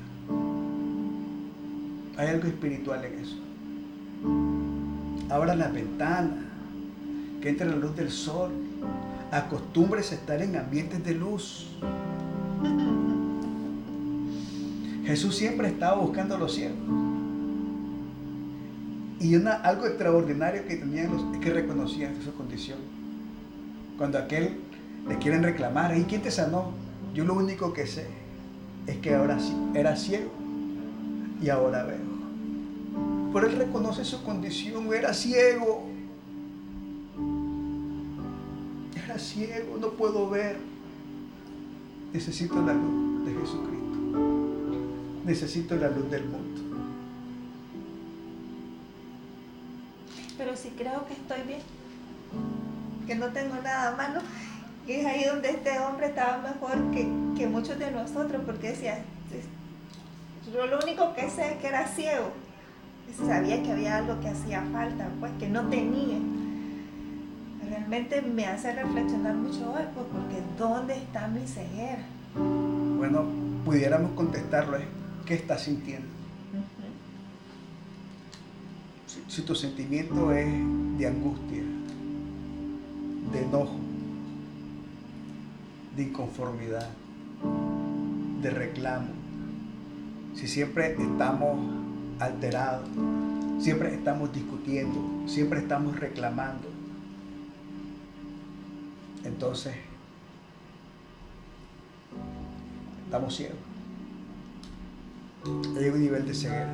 Hay 2.17 2.29
algo 2.29 2.49
espiritual 2.49 3.05
en 3.05 3.19
eso. 3.21 3.37
Abra 5.31 5.55
la 5.55 5.69
ventana, 5.69 6.51
que 7.41 7.51
entre 7.51 7.67
la 7.67 7.77
luz 7.77 7.95
del 7.95 8.11
sol. 8.11 8.51
Acostúmbrese 9.31 10.17
a 10.17 10.19
estar 10.19 10.43
en 10.43 10.57
ambientes 10.57 11.05
de 11.05 11.14
luz. 11.14 11.69
Jesús 15.05 15.37
siempre 15.37 15.69
estaba 15.69 16.01
buscando 16.01 16.35
a 16.35 16.39
los 16.39 16.55
cielos. 16.55 16.79
Y 19.21 19.37
una, 19.37 19.55
algo 19.55 19.87
extraordinario 19.87 20.67
que 20.67 20.77
tenían 20.77 21.12
los, 21.12 21.23
es 21.35 21.41
que 21.41 21.51
reconocían 21.51 22.21
su 22.23 22.35
condición. 22.35 22.79
Cuando 23.97 24.19
aquel 24.19 24.57
le 25.09 25.19
quieren 25.19 25.45
reclamar, 25.45 25.97
¿y 25.97 26.03
quién 26.05 26.23
te 26.23 26.33
sanó? 26.33 26.73
Yo 27.14 27.25
lo 27.25 27.35
único 27.35 27.73
que 27.73 27.87
sé 27.87 28.26
es 28.87 28.99
que 28.99 29.14
ahora 29.14 29.39
sí, 29.41 29.55
era 29.74 29.97
ciego 29.97 30.30
y 31.43 31.49
ahora 31.49 31.84
veo. 31.84 32.07
Pero 33.32 33.49
él 33.49 33.57
reconoce 33.57 34.05
su 34.05 34.22
condición, 34.22 34.93
era 34.95 35.12
ciego. 35.12 35.84
Era 39.05 39.18
ciego, 39.18 39.76
no 39.78 39.91
puedo 39.91 40.30
ver. 40.30 40.57
Necesito 42.12 42.62
la 42.62 42.72
luz 42.72 43.26
de 43.26 43.34
Jesucristo. 43.34 43.99
Necesito 45.24 45.76
la 45.76 45.91
luz 45.91 46.11
del 46.11 46.24
mundo. 46.24 46.62
Pero 50.39 50.57
si 50.57 50.68
creo 50.70 51.07
que 51.07 51.14
estoy 51.14 51.43
bien, 51.47 51.61
que 53.07 53.14
no 53.14 53.26
tengo 53.32 53.57
nada 53.62 53.97
malo, 53.97 54.20
y 54.87 54.93
es 54.93 55.07
ahí 55.07 55.24
donde 55.24 55.51
este 55.51 55.78
hombre 55.80 56.07
estaba 56.07 56.39
mejor 56.39 56.91
que, 56.93 57.07
que 57.37 57.47
muchos 57.47 57.78
de 57.78 57.91
nosotros, 57.91 58.43
porque 58.47 58.70
decía, 58.70 58.99
yo 60.53 60.66
lo 60.66 60.78
único 60.78 61.14
que 61.14 61.28
sé 61.28 61.53
es 61.53 61.59
que 61.59 61.66
era 61.68 61.87
ciego. 61.87 62.30
Y 63.09 63.26
sabía 63.26 63.62
que 63.62 63.72
había 63.72 63.99
algo 63.99 64.18
que 64.20 64.28
hacía 64.28 64.62
falta, 64.72 65.09
pues 65.20 65.32
que 65.39 65.49
no 65.49 65.68
tenía. 65.68 66.18
Realmente 67.68 68.22
me 68.22 68.47
hace 68.47 68.72
reflexionar 68.72 69.34
mucho 69.34 69.72
hoy, 69.72 69.82
pues, 69.95 70.07
porque 70.12 70.43
¿dónde 70.59 70.97
está 70.97 71.28
mi 71.28 71.47
ceguera? 71.47 72.05
Bueno, 72.34 73.24
pudiéramos 73.64 74.12
contestarlo, 74.12 74.78
¿qué 75.24 75.34
estás 75.34 75.62
sintiendo? 75.62 76.07
si, 79.07 79.22
si 79.28 79.43
tu 79.43 79.55
sentimiento 79.55 80.32
es 80.32 80.47
de 80.99 81.07
angustia, 81.07 81.62
de 83.32 83.43
enojo, 83.43 83.76
de 85.97 86.03
inconformidad, 86.03 86.89
de 88.43 88.51
reclamo, 88.51 89.09
si 90.34 90.47
siempre 90.47 90.93
estamos 90.93 91.59
alterados, 92.20 92.89
siempre 93.59 93.95
estamos 93.95 94.32
discutiendo, 94.32 95.01
siempre 95.26 95.61
estamos 95.61 95.99
reclamando, 95.99 96.68
entonces 99.24 99.74
estamos 103.05 103.34
ciegos. 103.34 103.59
Hay 105.76 105.89
un 105.89 106.01
nivel 106.01 106.26
de 106.26 106.34
ceguera 106.34 106.72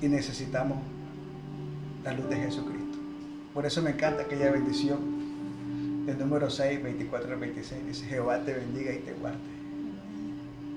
y 0.00 0.08
necesitamos 0.08 0.78
la 2.04 2.12
luz 2.12 2.28
de 2.30 2.36
Jesucristo. 2.36 2.98
Por 3.52 3.66
eso 3.66 3.82
me 3.82 3.90
encanta 3.90 4.22
aquella 4.22 4.50
bendición 4.50 5.19
del 6.10 6.18
número 6.18 6.50
6, 6.50 6.82
24 6.82 7.32
al 7.32 7.40
26. 7.40 7.86
Dice, 7.86 8.04
Jehová 8.06 8.38
te 8.44 8.54
bendiga 8.54 8.92
y 8.92 8.98
te 8.98 9.12
guarde. 9.12 9.38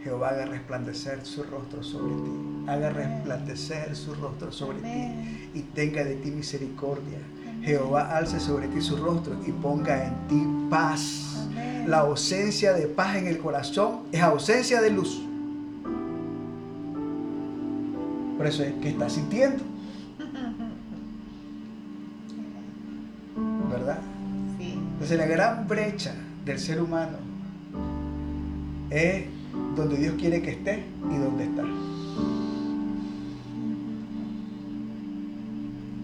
Jehová 0.03 0.29
haga 0.29 0.45
resplandecer 0.45 1.25
su 1.25 1.43
rostro 1.43 1.81
sobre 1.83 2.13
ti. 2.13 2.65
Haga 2.67 2.89
resplandecer 2.91 3.95
su 3.95 4.13
rostro 4.15 4.51
sobre 4.51 4.79
ti 4.79 5.49
y 5.53 5.61
tenga 5.73 6.03
de 6.03 6.15
ti 6.15 6.29
misericordia. 6.29 7.19
Jehová 7.63 8.15
alce 8.15 8.39
sobre 8.39 8.67
ti 8.67 8.81
su 8.81 8.97
rostro 8.97 9.35
y 9.45 9.51
ponga 9.51 10.05
en 10.05 10.27
ti 10.27 10.69
paz. 10.69 11.47
La 11.87 11.99
ausencia 11.99 12.73
de 12.73 12.87
paz 12.87 13.15
en 13.15 13.27
el 13.27 13.39
corazón 13.39 14.01
es 14.11 14.21
ausencia 14.21 14.81
de 14.81 14.91
luz. 14.91 15.21
Por 18.37 18.45
eso 18.45 18.63
es 18.63 18.73
que 18.73 18.89
estás 18.89 19.13
sintiendo. 19.13 19.63
Entonces 25.13 25.29
la 25.29 25.35
gran 25.35 25.67
brecha 25.67 26.15
del 26.43 26.57
ser 26.57 26.81
humano 26.81 27.17
es 28.89 29.25
donde 29.75 29.97
Dios 29.97 30.15
quiere 30.17 30.41
que 30.41 30.49
esté 30.49 30.85
y 31.07 31.17
donde 31.17 31.43
está. 31.43 31.63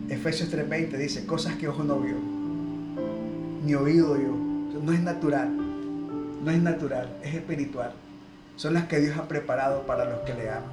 Efesios 0.10 0.52
3:20 0.52 0.96
dice, 0.98 1.26
cosas 1.26 1.56
que 1.56 1.68
ojo 1.68 1.84
no 1.84 2.00
vio, 2.00 2.18
ni 3.66 3.74
oído 3.74 4.16
yo. 4.16 4.36
No 4.80 4.92
es 4.92 5.02
natural, 5.02 5.58
no 5.58 6.52
es 6.52 6.62
natural, 6.62 7.10
es 7.24 7.34
espiritual. 7.34 7.94
Son 8.58 8.76
las 8.76 8.86
que 8.86 9.00
Dios 9.00 9.18
ha 9.18 9.28
preparado 9.28 9.88
para 9.88 10.06
los 10.06 10.20
que 10.20 10.36
le 10.36 10.52
aman. 10.52 10.70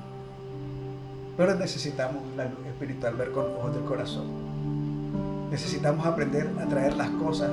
Pero 1.38 1.54
necesitamos 1.54 2.22
la 2.36 2.44
luz 2.44 2.66
espiritual, 2.66 3.14
ver 3.14 3.30
con 3.30 3.46
ojos 3.46 3.74
del 3.74 3.84
corazón. 3.84 4.26
Necesitamos 5.50 6.04
aprender 6.04 6.50
a 6.60 6.66
traer 6.66 6.96
las 6.96 7.08
cosas 7.12 7.50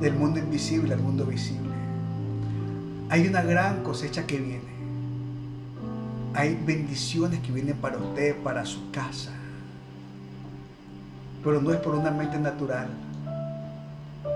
del 0.00 0.14
mundo 0.14 0.38
invisible 0.38 0.94
al 0.94 1.00
mundo 1.00 1.24
visible. 1.24 1.68
Hay 3.10 3.26
una 3.26 3.42
gran 3.42 3.82
cosecha 3.82 4.26
que 4.26 4.36
viene. 4.38 4.78
Hay 6.34 6.60
bendiciones 6.64 7.40
que 7.40 7.52
vienen 7.52 7.76
para 7.76 7.96
usted, 7.98 8.36
para 8.42 8.64
su 8.64 8.90
casa. 8.90 9.32
Pero 11.42 11.60
no 11.60 11.72
es 11.72 11.80
por 11.80 11.94
una 11.94 12.10
mente 12.10 12.38
natural, 12.38 12.88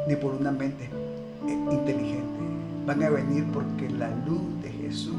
ni 0.09 0.17
por 0.17 0.35
una 0.35 0.51
mente 0.51 0.89
inteligente. 1.47 2.23
Van 2.87 3.03
a 3.03 3.11
venir 3.11 3.45
porque 3.53 3.89
la 3.91 4.11
luz 4.27 4.63
de 4.63 4.71
Jesús 4.71 5.15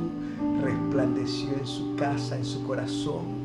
resplandeció 0.61 1.49
en 1.53 1.67
su 1.67 1.95
casa, 1.95 2.35
en 2.35 2.45
su 2.45 2.65
corazón. 2.65 3.43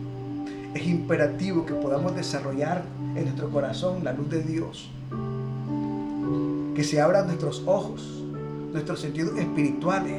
Es 0.75 0.87
imperativo 0.87 1.65
que 1.65 1.75
podamos 1.75 2.15
desarrollar 2.17 2.83
en 3.15 3.25
nuestro 3.25 3.51
corazón 3.51 4.03
la 4.05 4.13
luz 4.13 4.31
de 4.31 4.43
Dios. 4.43 4.91
Que 6.79 6.85
se 6.85 7.01
abran 7.01 7.27
nuestros 7.27 7.65
ojos, 7.67 8.23
nuestros 8.73 9.01
sentidos 9.01 9.37
espirituales, 9.37 10.15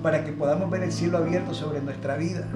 para 0.00 0.24
que 0.24 0.30
podamos 0.30 0.70
ver 0.70 0.84
el 0.84 0.92
cielo 0.92 1.18
abierto 1.18 1.54
sobre 1.54 1.80
nuestra 1.80 2.14
vida. 2.16 2.46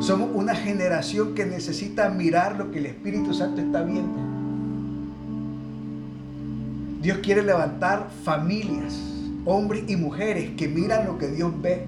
Somos 0.00 0.28
una 0.34 0.56
generación 0.56 1.36
que 1.36 1.46
necesita 1.46 2.08
mirar 2.08 2.56
lo 2.56 2.72
que 2.72 2.80
el 2.80 2.86
Espíritu 2.86 3.32
Santo 3.32 3.60
está 3.60 3.84
viendo. 3.84 4.18
Dios 7.00 7.18
quiere 7.18 7.40
levantar 7.40 8.10
familias, 8.24 8.98
hombres 9.44 9.84
y 9.86 9.94
mujeres 9.94 10.50
que 10.56 10.66
miran 10.66 11.06
lo 11.06 11.18
que 11.18 11.28
Dios 11.28 11.52
ve. 11.62 11.86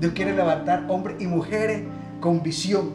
Dios 0.00 0.14
quiere 0.14 0.34
levantar 0.34 0.86
hombres 0.88 1.14
y 1.20 1.28
mujeres 1.28 1.84
con 2.20 2.42
visión. 2.42 2.90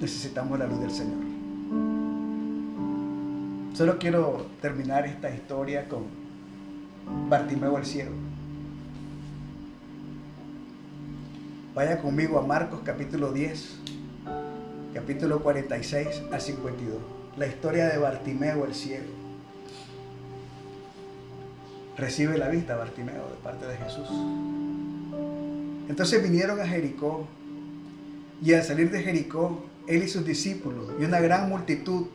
Necesitamos 0.00 0.56
la 0.56 0.68
luz 0.68 0.78
del 0.78 0.92
Señor. 0.92 1.29
Solo 3.80 3.98
quiero 3.98 4.44
terminar 4.60 5.06
esta 5.06 5.30
historia 5.30 5.88
con 5.88 6.04
Bartimeo 7.30 7.78
el 7.78 7.86
ciego. 7.86 8.10
Vaya 11.74 11.98
conmigo 12.02 12.38
a 12.38 12.42
Marcos 12.46 12.80
capítulo 12.84 13.32
10, 13.32 13.78
capítulo 14.92 15.42
46 15.42 16.24
a 16.30 16.38
52. 16.38 16.98
La 17.38 17.46
historia 17.46 17.88
de 17.88 17.96
Bartimeo 17.96 18.66
el 18.66 18.74
ciego. 18.74 19.06
Recibe 21.96 22.36
la 22.36 22.50
vista 22.50 22.76
Bartimeo 22.76 23.30
de 23.30 23.36
parte 23.42 23.66
de 23.66 23.78
Jesús. 23.78 24.10
Entonces 25.88 26.22
vinieron 26.22 26.60
a 26.60 26.66
Jericó 26.66 27.26
y 28.44 28.52
al 28.52 28.62
salir 28.62 28.90
de 28.90 29.02
Jericó, 29.02 29.64
él 29.86 30.02
y 30.02 30.08
sus 30.08 30.26
discípulos 30.26 30.92
y 31.00 31.04
una 31.04 31.20
gran 31.20 31.48
multitud, 31.48 32.08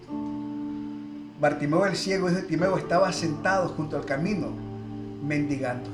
Bartimeo 1.40 1.86
el 1.86 1.96
ciego, 1.96 2.30
de 2.30 2.42
Timeo, 2.44 2.78
estaba 2.78 3.12
sentado 3.12 3.70
junto 3.70 3.98
al 3.98 4.06
camino, 4.06 4.48
mendigando. 5.24 5.90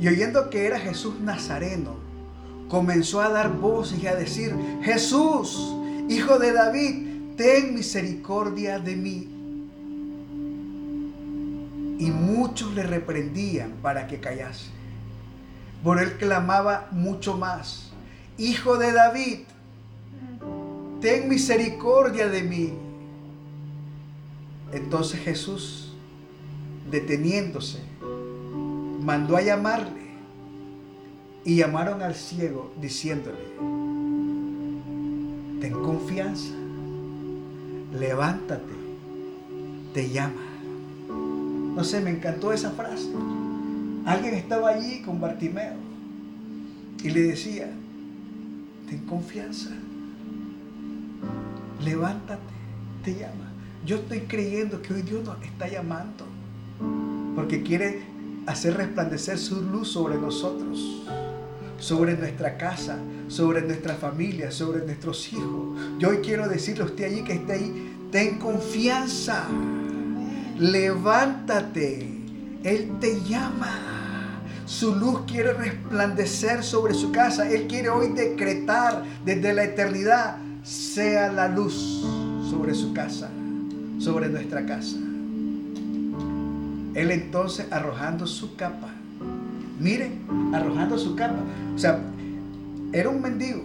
Y 0.00 0.08
oyendo 0.08 0.50
que 0.50 0.66
era 0.66 0.78
Jesús 0.78 1.20
Nazareno, 1.20 1.96
comenzó 2.68 3.20
a 3.20 3.28
dar 3.28 3.52
voces 3.52 4.02
y 4.02 4.06
a 4.06 4.14
decir, 4.14 4.54
Jesús, 4.82 5.74
hijo 6.08 6.38
de 6.38 6.52
David, 6.52 7.36
ten 7.36 7.74
misericordia 7.74 8.78
de 8.78 8.96
mí. 8.96 9.28
Y 11.98 12.10
muchos 12.10 12.74
le 12.74 12.82
reprendían 12.82 13.72
para 13.82 14.06
que 14.06 14.18
callase. 14.18 14.70
Por 15.84 16.00
él 16.00 16.16
clamaba 16.16 16.88
mucho 16.90 17.36
más, 17.36 17.92
Hijo 18.38 18.78
de 18.78 18.92
David, 18.92 19.40
ten 21.00 21.28
misericordia 21.28 22.28
de 22.28 22.42
mí. 22.42 22.72
Entonces 24.72 25.20
Jesús, 25.20 25.92
deteniéndose, 26.90 27.78
mandó 29.02 29.36
a 29.36 29.42
llamarle 29.42 30.02
y 31.44 31.56
llamaron 31.56 32.02
al 32.02 32.14
ciego 32.14 32.72
diciéndole, 32.80 33.38
ten 35.60 35.72
confianza, 35.72 36.54
levántate, 37.98 38.72
te 39.92 40.08
llama. 40.08 40.42
No 41.74 41.84
sé, 41.84 42.00
me 42.00 42.10
encantó 42.10 42.52
esa 42.52 42.70
frase. 42.70 43.10
Alguien 44.06 44.34
estaba 44.34 44.70
allí 44.70 45.02
con 45.02 45.20
Bartimeo 45.20 45.76
y 47.02 47.10
le 47.10 47.22
decía, 47.22 47.70
ten 48.88 49.00
confianza, 49.06 49.70
levántate, 51.84 52.42
te 53.04 53.14
llama. 53.14 53.41
Yo 53.84 53.96
estoy 53.96 54.20
creyendo 54.20 54.80
que 54.80 54.94
hoy 54.94 55.02
Dios 55.02 55.24
nos 55.24 55.42
está 55.42 55.66
llamando 55.68 56.24
porque 57.34 57.62
quiere 57.64 58.02
hacer 58.46 58.76
resplandecer 58.76 59.38
su 59.38 59.60
luz 59.60 59.88
sobre 59.88 60.16
nosotros, 60.16 61.02
sobre 61.78 62.16
nuestra 62.16 62.56
casa, 62.56 62.98
sobre 63.26 63.62
nuestra 63.62 63.94
familia, 63.94 64.52
sobre 64.52 64.84
nuestros 64.84 65.32
hijos. 65.32 65.78
Yo 65.98 66.10
hoy 66.10 66.18
quiero 66.18 66.48
decirle 66.48 66.84
a 66.84 66.86
usted 66.86 67.04
allí 67.06 67.24
que 67.24 67.32
está 67.32 67.54
ahí, 67.54 67.96
ten 68.12 68.38
confianza, 68.38 69.48
levántate, 70.60 72.20
Él 72.62 72.92
te 73.00 73.20
llama. 73.22 73.88
Su 74.64 74.94
luz 74.94 75.22
quiere 75.26 75.54
resplandecer 75.54 76.62
sobre 76.62 76.94
su 76.94 77.10
casa. 77.10 77.50
Él 77.50 77.66
quiere 77.66 77.90
hoy 77.90 78.12
decretar 78.12 79.02
desde 79.24 79.52
la 79.52 79.64
eternidad, 79.64 80.36
sea 80.62 81.32
la 81.32 81.48
luz 81.48 82.06
sobre 82.48 82.74
su 82.74 82.92
casa, 82.92 83.30
sobre 84.02 84.28
nuestra 84.28 84.66
casa. 84.66 84.96
Él 86.94 87.10
entonces 87.10 87.66
arrojando 87.70 88.26
su 88.26 88.56
capa. 88.56 88.88
Miren, 89.78 90.26
arrojando 90.52 90.98
su 90.98 91.14
capa. 91.14 91.38
O 91.74 91.78
sea, 91.78 92.00
era 92.92 93.08
un 93.08 93.22
mendigo. 93.22 93.62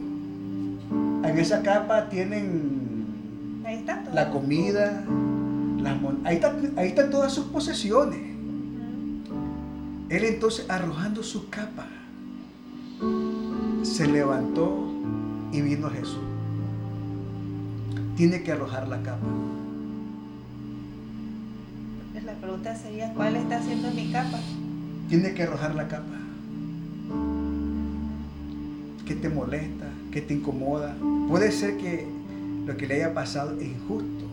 En 1.23 1.38
esa 1.39 1.63
capa 1.63 2.07
tienen 2.09 2.77
la 4.13 4.29
comida, 4.29 5.03
ahí, 6.23 6.39
ahí 6.77 6.88
están 6.88 7.09
todas 7.09 7.33
sus 7.33 7.45
posesiones. 7.45 8.19
Él 10.09 10.23
entonces 10.23 10.69
arrojando 10.69 11.23
su 11.23 11.49
capa, 11.49 11.88
se 13.81 14.07
levantó 14.07 14.88
y 15.51 15.61
vino 15.61 15.88
a 15.88 15.89
Jesús. 15.89 16.23
Tiene 18.15 18.43
que 18.43 18.51
arrojar 18.51 18.88
la 18.88 19.01
capa. 19.01 19.27
Pregunta 22.41 22.75
sería, 22.75 23.13
¿cuál 23.13 23.35
está 23.35 23.57
haciendo 23.57 23.89
mi 23.91 24.11
capa? 24.11 24.39
Tiene 25.09 25.33
que 25.33 25.43
arrojar 25.43 25.73
la 25.75 25.88
capa. 25.88 26.17
¿Qué 29.05 29.15
te 29.15 29.29
molesta? 29.29 29.88
¿Qué 30.11 30.21
te 30.21 30.35
incomoda? 30.35 30.95
Puede 31.27 31.51
ser 31.51 31.77
que 31.77 32.05
lo 32.65 32.77
que 32.77 32.88
le 32.88 32.95
haya 32.95 33.13
pasado 33.13 33.59
es 33.59 33.67
injusto. 33.67 34.25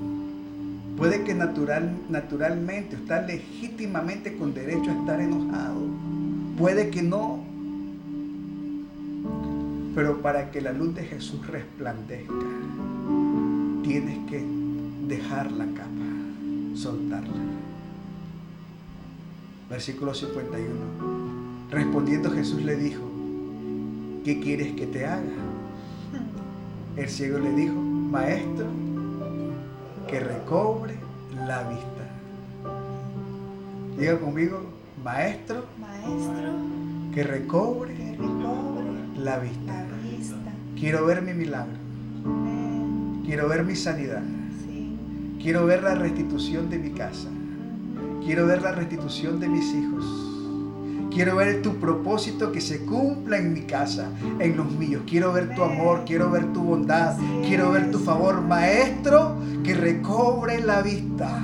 Puede 0.97 1.25
que 1.25 1.35
natural, 1.35 1.97
naturalmente, 2.11 2.97
está 2.97 3.23
legítimamente 3.23 4.37
con 4.37 4.53
derecho 4.53 4.91
a 4.91 5.01
estar 5.01 5.21
enojado. 5.21 5.81
Puede 6.59 6.91
que 6.91 7.03
no. 7.03 7.43
Pero 9.95 10.21
para 10.21 10.51
que 10.51 10.61
la 10.61 10.73
luz 10.73 10.95
de 10.95 11.05
Jesús 11.05 11.47
resplandezca, 11.47 12.35
tienes 13.83 14.19
que 14.29 14.45
dejar 15.07 15.51
la 15.53 15.67
capa, 15.67 16.75
soltarla. 16.75 17.54
Versículo 19.69 20.15
51. 20.15 20.69
Respondiendo 21.71 22.31
Jesús 22.31 22.63
le 22.63 22.77
dijo, 22.77 23.03
¿qué 24.25 24.41
quieres 24.41 24.73
que 24.75 24.87
te 24.87 25.07
haga? 25.07 25.23
El 26.97 27.09
ciego 27.09 27.39
le 27.39 27.53
dijo, 27.53 27.75
maestro, 27.75 28.67
que 30.07 30.21
recobre 30.21 30.95
la 31.47 31.69
vista. 31.69 31.95
Diga 33.99 34.19
conmigo, 34.19 34.61
maestro, 35.03 35.65
maestro, 35.81 36.53
que 37.13 37.23
recobre, 37.25 38.17
la, 39.19 39.39
vista. 39.39 39.87
Quiero 40.79 41.07
ver 41.07 41.23
mi 41.23 41.33
milagro. 41.33 41.75
Quiero 43.25 43.49
ver 43.49 43.65
mi 43.65 43.75
sanidad. 43.75 44.23
Quiero 45.41 45.67
ver 45.67 45.83
la 45.83 45.95
restitución 45.95 46.71
de 46.71 46.79
mi 46.79 46.91
casa. 46.91 47.29
Quiero 48.25 48.47
ver 48.47 48.63
la 48.63 48.73
restitución 48.73 49.39
de 49.39 49.49
mis 49.49 49.75
hijos. 49.75 50.05
Quiero 51.13 51.37
ver 51.37 51.63
tu 51.63 51.77
propósito 51.77 52.51
que 52.51 52.61
se 52.61 52.85
cumpla 52.85 53.39
en 53.39 53.53
mi 53.53 53.63
casa, 53.63 54.11
en 54.41 54.57
los 54.57 54.71
míos. 54.73 55.03
Quiero 55.07 55.33
ver 55.33 55.55
tu 55.55 55.63
amor, 55.63 56.05
quiero 56.07 56.31
ver 56.31 56.53
tu 56.53 56.63
bondad, 56.63 57.17
quiero 57.47 57.71
ver 57.71 57.91
tu 57.91 57.99
favor, 57.99 58.41
maestro, 58.41 59.37
que 59.63 59.75
recobre 59.75 60.61
la 60.61 60.83
vista. 60.83 61.41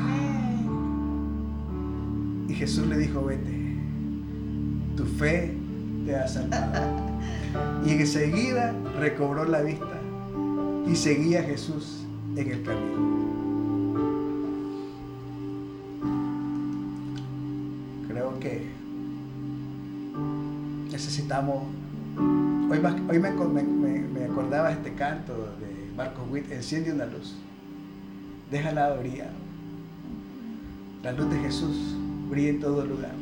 Y 2.49 2.55
Jesús 2.55 2.87
le 2.89 2.99
dijo, 2.99 3.24
vete, 3.24 3.76
tu 4.97 5.05
fe 5.05 5.55
te 6.05 6.16
ha 6.16 6.26
salvado. 6.26 7.11
Y 7.85 7.91
enseguida 7.91 8.74
recobró 8.99 9.45
la 9.45 9.61
vista 9.61 10.01
y 10.87 10.97
seguía 10.97 11.41
a 11.41 11.43
Jesús 11.45 12.05
en 12.37 12.51
el 12.51 12.62
camino. 12.62 13.20
Hoy, 21.49 22.78
hoy 23.09 23.18
me, 23.18 24.24
acordaba 24.24 24.72
este 24.72 24.93
canto 24.95 25.34
de 25.34 25.93
Marcos 25.97 26.24
Witt, 26.30 26.51
enciende 26.51 26.93
una 26.93 27.07
luz, 27.07 27.34
déjala 28.51 28.95
brillar. 28.95 29.30
La 31.03 31.12
luz 31.12 31.30
de 31.30 31.38
Jesús 31.38 31.97
brilla 32.28 32.51
en 32.51 32.61
todo 32.61 32.84
lugar. 32.84 33.14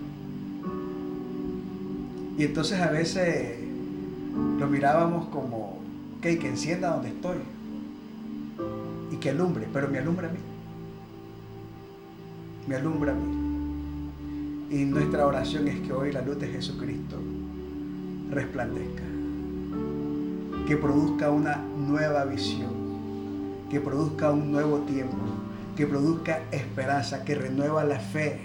Y 2.36 2.44
entonces 2.44 2.80
a 2.80 2.90
veces 2.90 3.58
lo 4.58 4.66
mirábamos 4.66 5.28
como, 5.28 5.78
ok, 6.18 6.22
que 6.22 6.48
encienda 6.48 6.90
donde 6.90 7.08
estoy 7.08 7.38
y 9.12 9.16
que 9.16 9.30
alumbre, 9.30 9.66
pero 9.72 9.88
me 9.88 9.98
alumbra 9.98 10.28
a 10.28 10.32
mí. 10.32 10.38
Me 12.66 12.76
alumbra 12.76 13.12
a 13.12 13.14
mí. 13.14 13.38
Y 14.70 14.84
nuestra 14.84 15.26
oración 15.26 15.68
es 15.68 15.80
que 15.80 15.92
hoy 15.92 16.12
la 16.12 16.20
luz 16.20 16.38
de 16.38 16.48
Jesucristo 16.48 17.16
resplandezca, 18.30 19.02
que 20.66 20.76
produzca 20.76 21.30
una 21.30 21.56
nueva 21.56 22.24
visión, 22.24 22.70
que 23.70 23.80
produzca 23.80 24.30
un 24.30 24.52
nuevo 24.52 24.78
tiempo, 24.80 25.16
que 25.76 25.86
produzca 25.86 26.40
esperanza, 26.50 27.24
que 27.24 27.34
renueva 27.34 27.84
la 27.84 28.00
fe, 28.00 28.40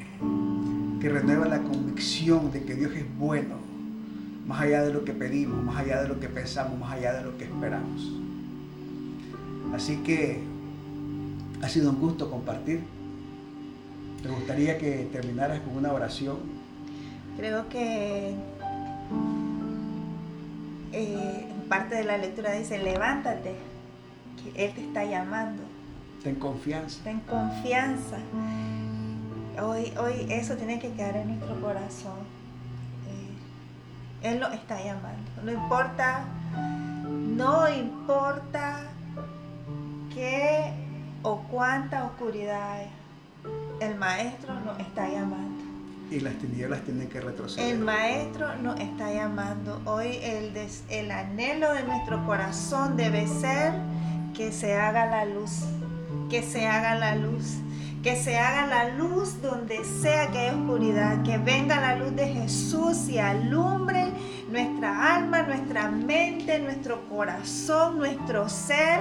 que 1.01 1.09
renueva 1.09 1.47
la 1.47 1.61
convicción 1.63 2.51
de 2.51 2.63
que 2.63 2.75
Dios 2.75 2.91
es 2.93 3.05
bueno, 3.17 3.55
más 4.47 4.61
allá 4.61 4.83
de 4.83 4.93
lo 4.93 5.03
que 5.03 5.13
pedimos, 5.13 5.63
más 5.63 5.77
allá 5.77 6.01
de 6.01 6.07
lo 6.07 6.19
que 6.19 6.27
pensamos, 6.27 6.79
más 6.79 6.93
allá 6.93 7.13
de 7.13 7.23
lo 7.23 7.37
que 7.37 7.45
esperamos. 7.45 8.11
Así 9.73 9.97
que 9.97 10.41
ha 11.61 11.69
sido 11.69 11.89
un 11.89 11.99
gusto 11.99 12.29
compartir. 12.29 12.81
¿Te 14.21 14.29
gustaría 14.29 14.77
que 14.77 15.07
terminaras 15.11 15.61
con 15.61 15.75
una 15.75 15.91
oración? 15.91 16.37
Creo 17.37 17.67
que 17.69 18.35
eh, 20.93 21.47
parte 21.67 21.95
de 21.95 22.03
la 22.03 22.17
lectura 22.17 22.51
dice, 22.51 22.77
levántate, 22.77 23.55
que 24.41 24.65
Él 24.65 24.73
te 24.73 24.81
está 24.81 25.03
llamando. 25.03 25.63
Ten 26.23 26.35
confianza. 26.35 27.03
Ten 27.03 27.19
confianza. 27.21 28.17
Hoy, 29.61 29.91
hoy 29.99 30.27
eso 30.29 30.55
tiene 30.55 30.79
que 30.79 30.91
quedar 30.93 31.17
en 31.17 31.37
nuestro 31.37 31.59
corazón. 31.59 32.19
Eh, 34.21 34.29
él 34.29 34.39
lo 34.39 34.49
está 34.51 34.81
llamando. 34.83 35.31
No 35.43 35.51
importa, 35.51 36.25
no 37.09 37.67
importa 37.67 38.81
qué 40.13 40.73
o 41.23 41.39
cuánta 41.49 42.05
oscuridad 42.05 42.73
hay, 42.73 42.87
el 43.79 43.95
Maestro 43.95 44.53
nos 44.61 44.79
está 44.79 45.09
llamando. 45.09 45.62
Y 46.11 46.19
las 46.19 46.35
tinieblas 46.35 46.83
tienen 46.83 47.09
que 47.09 47.21
retroceder. 47.21 47.73
El 47.73 47.79
Maestro 47.79 48.55
nos 48.57 48.79
está 48.79 49.11
llamando. 49.11 49.81
Hoy 49.85 50.19
el, 50.21 50.53
el 50.89 51.11
anhelo 51.11 51.73
de 51.73 51.83
nuestro 51.83 52.23
corazón 52.25 52.95
debe 52.97 53.27
ser 53.27 53.73
que 54.33 54.51
se 54.51 54.75
haga 54.75 55.05
la 55.05 55.25
luz, 55.25 55.63
que 56.29 56.43
se 56.43 56.67
haga 56.67 56.95
la 56.95 57.15
luz 57.15 57.57
que 58.03 58.17
se 58.17 58.37
haga 58.37 58.67
la 58.67 58.89
luz 58.97 59.41
donde 59.41 59.81
sea 59.85 60.29
que 60.29 60.39
haya 60.39 60.57
oscuridad, 60.57 61.23
que 61.23 61.37
venga 61.37 61.79
la 61.79 61.95
luz 61.95 62.13
de 62.13 62.27
Jesús 62.27 63.07
y 63.07 63.17
alumbre 63.17 64.11
nuestra 64.51 65.15
alma, 65.15 65.43
nuestra 65.43 65.89
mente, 65.89 66.59
nuestro 66.59 67.07
corazón, 67.07 67.97
nuestro 67.97 68.49
ser 68.49 68.99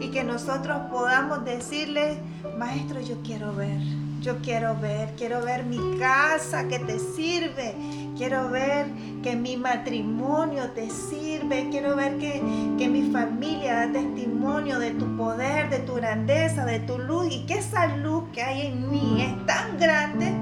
y 0.00 0.08
que 0.08 0.22
nosotros 0.22 0.82
podamos 0.90 1.44
decirle, 1.46 2.18
Maestro, 2.58 3.00
yo 3.00 3.16
quiero 3.22 3.54
ver. 3.54 3.80
Yo 4.22 4.38
quiero 4.38 4.76
ver, 4.78 5.14
quiero 5.16 5.42
ver 5.42 5.64
mi 5.64 5.98
casa 5.98 6.68
que 6.68 6.78
te 6.78 7.00
sirve. 7.00 7.74
Quiero 8.16 8.50
ver 8.50 8.86
que 9.20 9.34
mi 9.34 9.56
matrimonio 9.56 10.70
te 10.70 10.88
sirve. 10.90 11.68
Quiero 11.72 11.96
ver 11.96 12.18
que, 12.18 12.40
que 12.78 12.88
mi 12.88 13.10
familia 13.10 13.86
da 13.86 13.92
testimonio 13.92 14.78
de 14.78 14.92
tu 14.92 15.16
poder, 15.16 15.70
de 15.70 15.80
tu 15.80 15.94
grandeza, 15.94 16.64
de 16.64 16.78
tu 16.78 16.98
luz. 16.98 17.32
Y 17.32 17.46
que 17.46 17.54
esa 17.54 17.96
luz 17.96 18.22
que 18.32 18.42
hay 18.42 18.68
en 18.68 18.88
mí 18.88 19.22
es 19.22 19.46
tan 19.46 19.76
grande 19.76 20.32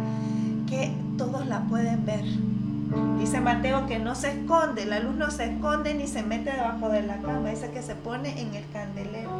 que 0.69 0.93
todos 1.17 1.47
la 1.47 1.61
pueden 1.63 2.05
ver. 2.05 2.25
Dice 3.19 3.41
Mateo 3.41 3.87
que 3.87 3.99
no 3.99 4.15
se 4.15 4.31
esconde, 4.33 4.85
la 4.85 5.01
luz 5.01 5.15
no 5.15 5.31
se 5.31 5.45
esconde 5.45 5.95
ni 5.95 6.07
se 6.07 6.23
mete 6.23 6.53
debajo 6.53 6.91
de 6.91 7.03
la 7.03 7.17
cama, 7.19 7.49
dice 7.49 7.71
que 7.71 7.83
se 7.83 7.95
pone 7.95 8.41
en 8.41 8.55
el 8.55 8.65
candelero 8.73 9.31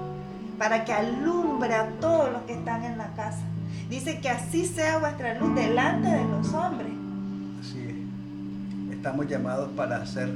para 0.57 0.85
que 0.85 0.93
alumbre 0.93 1.75
a 1.75 1.89
todos 2.01 2.31
los 2.33 2.43
que 2.43 2.53
están 2.53 2.85
en 2.85 2.97
la 2.97 3.09
casa. 3.15 3.50
Dice 3.91 4.21
que 4.21 4.29
así 4.29 4.67
sea 4.67 4.99
vuestra 4.99 5.35
luz 5.35 5.53
delante 5.57 6.09
de 6.09 6.25
los 6.25 6.55
hombres. 6.55 6.93
Así 7.61 7.81
es. 7.81 8.95
Estamos 8.95 9.27
llamados 9.27 9.69
para 9.77 9.97
hacer 9.97 10.33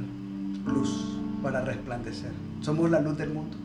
luz, 0.65 1.17
para 1.41 1.61
resplandecer. 1.61 2.31
Somos 2.59 2.91
la 2.91 2.99
luz 2.99 3.17
del 3.17 3.29
mundo. 3.29 3.55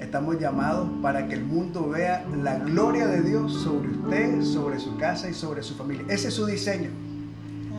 Estamos 0.00 0.40
llamados 0.40 0.88
para 1.00 1.28
que 1.28 1.34
el 1.34 1.44
mundo 1.44 1.88
vea 1.88 2.26
la 2.42 2.58
gloria 2.58 3.06
de 3.06 3.22
Dios 3.22 3.52
sobre 3.62 3.88
usted, 3.88 4.42
sobre 4.42 4.80
su 4.80 4.96
casa 4.96 5.30
y 5.30 5.34
sobre 5.34 5.62
su 5.62 5.76
familia. 5.76 6.04
Ese 6.08 6.28
es 6.28 6.34
su 6.34 6.46
diseño. 6.46 6.90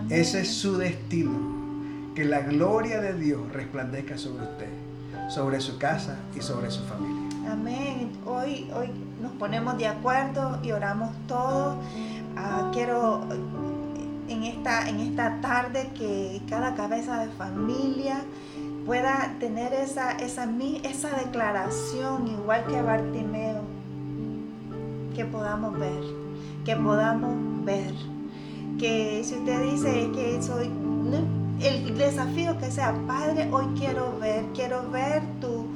Ese 0.10 0.42
es 0.42 0.54
su 0.54 0.78
destino. 0.78 1.34
Que 2.16 2.24
la 2.24 2.42
gloria 2.42 3.02
de 3.02 3.14
Dios 3.14 3.42
resplandezca 3.52 4.18
sobre 4.18 4.44
usted, 4.44 4.70
sobre 5.30 5.60
su 5.60 5.78
casa 5.78 6.18
y 6.38 6.42
sobre 6.42 6.72
su 6.72 6.82
familia. 6.84 7.19
Amén. 7.48 8.12
Hoy, 8.26 8.70
hoy 8.76 8.90
nos 9.22 9.32
ponemos 9.34 9.78
de 9.78 9.88
acuerdo 9.88 10.60
y 10.64 10.72
oramos 10.72 11.10
todos. 11.28 11.76
Ah, 12.36 12.70
quiero 12.74 13.22
en 14.28 14.44
esta, 14.44 14.88
en 14.88 15.00
esta 15.00 15.42
tarde 15.42 15.90
que 15.96 16.42
cada 16.50 16.76
cabeza 16.76 17.20
de 17.20 17.30
familia 17.32 18.22
pueda 18.86 19.36
tener 19.40 19.74
esa, 19.74 20.12
esa, 20.14 20.48
esa 20.84 21.10
declaración, 21.18 22.28
igual 22.28 22.66
que 22.66 22.82
Bartimeo, 22.82 23.62
que 25.16 25.26
podamos 25.26 25.78
ver, 25.78 26.02
que 26.66 26.76
podamos 26.76 27.66
ver. 27.66 27.94
Que 28.78 29.22
si 29.24 29.36
usted 29.36 29.64
dice 29.64 30.10
que 30.14 30.42
soy, 30.42 30.72
el 31.62 31.98
desafío 31.98 32.58
que 32.58 32.72
sea, 32.72 32.96
Padre, 33.06 33.50
hoy 33.52 33.66
quiero 33.78 34.18
ver, 34.20 34.46
quiero 34.54 34.90
ver 34.90 35.22
tu, 35.42 35.68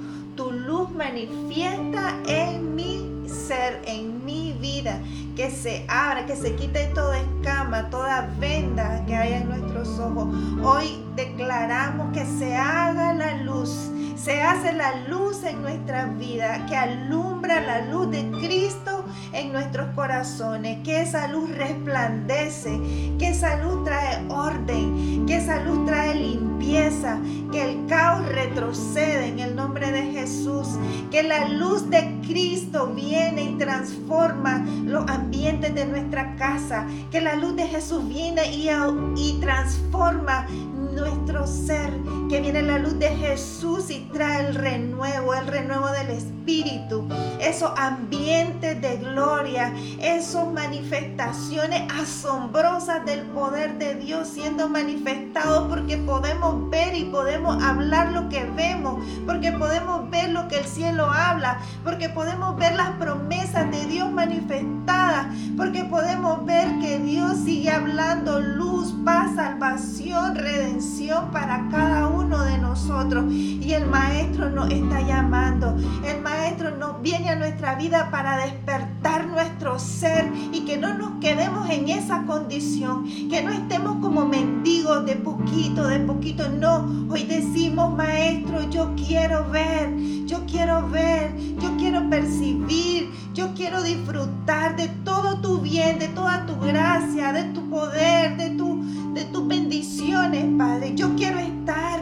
luz 0.66 0.90
manifiesta 0.92 2.16
en 2.26 2.76
mi 2.76 3.28
ser, 3.28 3.82
en 3.86 4.24
mi 4.26 4.54
vida, 4.54 5.00
que 5.36 5.52
se 5.52 5.86
abra, 5.90 6.26
que 6.26 6.36
se 6.36 6.56
quite 6.56 6.88
toda 6.94 7.20
escama, 7.20 7.90
toda 7.90 8.30
venda 8.40 9.04
que 9.06 9.16
hay 9.16 9.34
en 9.34 9.50
nuestros 9.50 10.00
ojos. 10.00 10.28
Hoy 10.64 11.04
declaramos 11.16 12.14
que 12.14 12.26
se 12.26 12.56
haga 12.56 13.14
la 13.14 13.38
luz, 13.44 13.90
se 14.24 14.42
hace 14.42 14.72
la 14.72 14.96
luz 15.10 15.44
en 15.44 15.62
nuestra 15.62 16.06
vida, 16.06 16.66
que 16.66 16.78
alumbra 16.78 17.60
la 17.60 17.82
luz 17.82 18.10
de 18.10 18.24
Cristo 18.32 19.04
en 19.34 19.52
nuestros 19.52 19.94
corazones, 19.96 20.80
que 20.86 21.02
esa 21.02 21.28
luz 21.28 21.50
resplandece, 21.50 22.80
que 23.20 23.30
esa 23.30 23.58
luz 23.58 23.84
trae 23.84 24.26
orden, 24.30 25.26
que 25.26 25.36
esa 25.36 25.60
luz 25.64 25.86
trae 25.86 26.16
limpieza, 26.16 27.20
que 27.52 27.72
el 27.72 27.86
caos 27.88 28.26
retrocede 28.28 29.28
en 29.28 29.40
el 29.40 29.58
nombre 29.58 29.92
de 29.92 30.04
Jesús, 30.04 30.70
que 31.12 31.24
la 31.24 31.50
luz 31.50 31.90
de 31.90 32.22
Cristo 32.26 32.88
viene 32.88 33.44
y 33.44 33.58
transforma 33.58 34.66
los 34.86 35.06
ambientes 35.10 35.76
de 35.76 35.86
nuestra 35.86 36.38
casa, 36.38 36.88
que 37.12 37.20
la 37.20 37.36
luz 37.36 37.58
de 37.58 37.68
Jesús 37.68 38.08
viene 38.08 38.54
y, 38.54 38.70
y 39.18 39.40
transforma 39.42 40.48
nuestro 40.94 41.48
ser, 41.48 41.92
que 42.30 42.42
viene 42.42 42.62
la 42.62 42.80
luz 42.80 42.98
de 43.00 43.10
Jesús 43.10 43.90
y 43.90 44.08
trae 44.14 44.48
el 44.48 44.56
renuevo, 44.56 45.34
el 45.34 45.48
renuevo 45.48 45.90
del 45.90 46.10
Espíritu, 46.10 47.08
esos 47.40 47.72
ambientes 47.78 48.82
de 48.82 48.98
gloria, 48.98 49.74
esas 50.02 50.48
manifestaciones 50.52 51.84
asombrosas 51.94 53.06
del 53.06 53.22
poder 53.28 53.78
de 53.78 53.96
Dios 53.96 54.28
siendo 54.28 54.70
manifestados 54.70 55.68
porque 55.70 55.98
podemos 55.98 56.70
ver 56.70 56.96
y 56.96 57.06
podemos 57.06 57.62
hablar 57.64 58.12
lo 58.12 58.30
que 58.30 58.44
vemos, 58.56 59.04
porque 59.26 59.52
podemos 59.52 60.10
ver 60.10 60.30
lo 60.30 60.48
que 60.48 60.60
el 60.60 60.66
cielo 60.66 61.06
habla, 61.06 61.60
porque 61.84 62.10
podemos 62.10 62.56
ver 62.58 62.76
las 62.76 62.92
promesas 62.92 63.70
de 63.72 63.86
Dios 63.86 64.12
manifestadas, 64.12 65.28
porque 65.58 65.84
podemos 65.86 66.46
ver 66.46 66.80
que 66.80 67.00
Dios 67.00 67.38
sigue 67.44 67.70
hablando 67.70 68.40
luz, 68.40 68.94
paz, 69.04 69.36
salvación, 69.36 70.36
redención 70.36 70.83
para 71.32 71.68
cada 71.70 72.08
uno 72.08 72.44
de 72.44 72.58
nosotros. 72.58 73.32
Y 73.32 73.74
el 73.74 73.86
Maestro 73.88 74.50
nos 74.50 74.70
está 74.70 75.02
llamando. 75.02 75.76
El 76.06 76.22
Maestro 76.22 76.76
nos 76.78 77.02
viene 77.02 77.30
a 77.30 77.36
nuestra 77.36 77.76
vida 77.76 78.10
para 78.10 78.38
despertar 78.38 79.28
nuestro 79.28 79.80
ser 79.80 80.32
y 80.52 80.62
que 80.62 80.78
no 80.78 80.94
nos 80.94 81.20
quedemos 81.20 81.70
en 81.70 81.90
esa 81.90 82.24
condición. 82.24 83.06
Que 83.30 83.42
no 83.44 83.52
estemos 83.52 83.98
como 84.02 84.26
mendigos 84.26 85.06
de 85.06 85.16
poquito, 85.16 85.88
de 85.88 86.00
poquito. 86.00 86.50
No, 86.50 86.90
hoy 87.10 87.24
decimos, 87.24 87.96
Maestro, 87.96 88.70
yo 88.70 88.94
quiero 88.96 89.50
ver, 89.50 89.96
yo 90.26 90.46
quiero 90.46 90.90
ver, 90.90 91.36
yo 91.60 91.76
quiero 91.78 92.10
percibir, 92.10 93.10
yo 93.34 93.54
quiero 93.56 93.84
disfrutar 93.84 94.76
de 94.76 94.90
todo 95.04 95.40
tu 95.42 95.60
bien, 95.60 96.00
de 96.00 96.08
toda 96.10 96.46
tu 96.46 96.60
gracia, 96.60 97.34
de 97.34 97.44
tu 97.46 97.70
poder, 97.70 98.38
de 98.38 98.52
tu 98.52 98.73
de 99.14 99.26
tus 99.26 99.48
bendiciones, 99.48 100.46
Padre. 100.58 100.94
Yo 100.96 101.16
quiero 101.16 101.40
estar 101.40 102.02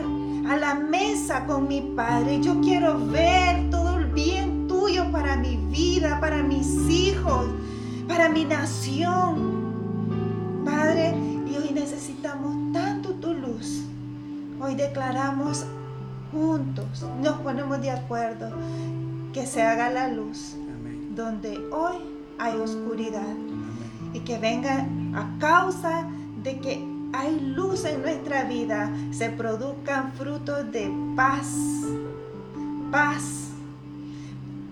a 0.49 0.57
la 0.57 0.76
mesa 0.76 1.45
con 1.45 1.68
mi 1.68 1.82
Padre. 1.95 2.41
Yo 2.41 2.59
quiero 2.62 2.97
ver 3.07 3.70
todo 3.70 3.97
el 3.99 4.05
bien 4.07 4.68
tuyo 4.68 5.12
para 5.12 5.36
mi 5.36 5.57
vida, 5.57 6.20
para 6.20 6.41
mis 6.43 6.68
hijos, 6.89 7.47
para 8.07 8.30
mi 8.30 8.45
nación. 8.45 9.62
Padre, 10.66 11.14
y 11.47 11.55
hoy 11.55 11.72
necesitamos 11.74 12.74
tanto 12.74 13.12
tu 13.16 13.34
luz. 13.34 13.84
Hoy 14.62 14.76
declaramos 14.76 15.66
juntos, 16.32 17.05
nos 17.22 17.39
ponemos 17.39 17.82
de 17.82 17.91
acuerdo 17.91 18.51
que 19.34 19.45
se 19.45 19.62
haga 19.62 19.89
la 19.89 20.07
luz 20.07 20.55
donde 21.16 21.57
hoy 21.72 21.97
hay 22.39 22.55
oscuridad 22.57 23.36
y 24.14 24.20
que 24.22 24.38
venga 24.38 24.88
a 25.14 25.38
causa 25.39 26.07
de 26.43 26.59
que 26.59 26.91
hay 27.14 27.39
luz 27.39 27.86
en 27.86 28.01
nuestra 28.01 28.43
vida, 28.45 28.91
se 29.12 29.30
produzcan 29.30 30.14
frutos 30.14 30.72
de 30.72 30.91
paz, 31.16 31.47
paz, 32.91 33.49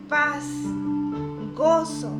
paz, 0.07 0.45
gozo, 1.55 2.11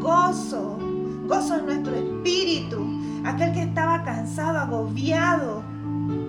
gozo, 0.00 0.78
gozo 1.26 1.56
en 1.56 1.66
nuestro 1.66 1.94
espíritu. 1.94 2.84
Aquel 3.24 3.52
que 3.52 3.62
estaba 3.62 4.02
cansado, 4.02 4.58
agobiado, 4.58 5.62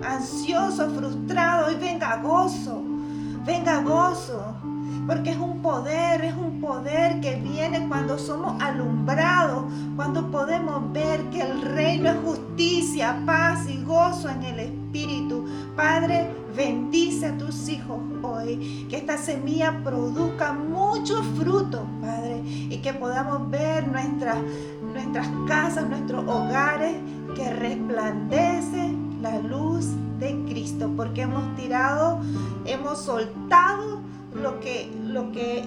ansioso, 0.06 0.88
frustrado, 0.90 1.66
hoy 1.66 1.76
venga 1.76 2.16
gozo, 2.18 2.82
venga 3.44 3.80
gozo 3.80 4.53
porque 5.06 5.30
es 5.30 5.38
un 5.38 5.60
poder, 5.60 6.24
es 6.24 6.34
un 6.34 6.60
poder 6.60 7.20
que 7.20 7.36
viene 7.36 7.86
cuando 7.88 8.18
somos 8.18 8.60
alumbrados, 8.62 9.64
cuando 9.96 10.30
podemos 10.30 10.92
ver 10.92 11.20
que 11.30 11.42
el 11.42 11.62
reino 11.62 12.10
es 12.10 12.16
justicia, 12.24 13.22
paz 13.26 13.68
y 13.68 13.82
gozo 13.82 14.28
en 14.28 14.42
el 14.44 14.58
Espíritu. 14.60 15.44
Padre, 15.76 16.30
bendice 16.56 17.26
a 17.26 17.36
tus 17.36 17.68
hijos 17.68 17.98
hoy, 18.22 18.86
que 18.88 18.96
esta 18.96 19.18
semilla 19.18 19.80
produzca 19.82 20.52
mucho 20.52 21.22
fruto, 21.36 21.86
Padre, 22.00 22.40
y 22.44 22.78
que 22.78 22.94
podamos 22.94 23.50
ver 23.50 23.86
nuestras, 23.88 24.38
nuestras 24.92 25.28
casas, 25.46 25.88
nuestros 25.88 26.26
hogares, 26.26 26.96
que 27.34 27.52
resplandece 27.52 28.94
la 29.20 29.38
luz 29.40 29.86
de 30.18 30.44
Cristo, 30.48 30.90
porque 30.96 31.22
hemos 31.22 31.56
tirado, 31.56 32.20
hemos 32.64 33.02
soltado 33.02 34.04
lo 34.34 34.60
que, 34.60 34.90
lo 35.06 35.32
que, 35.32 35.64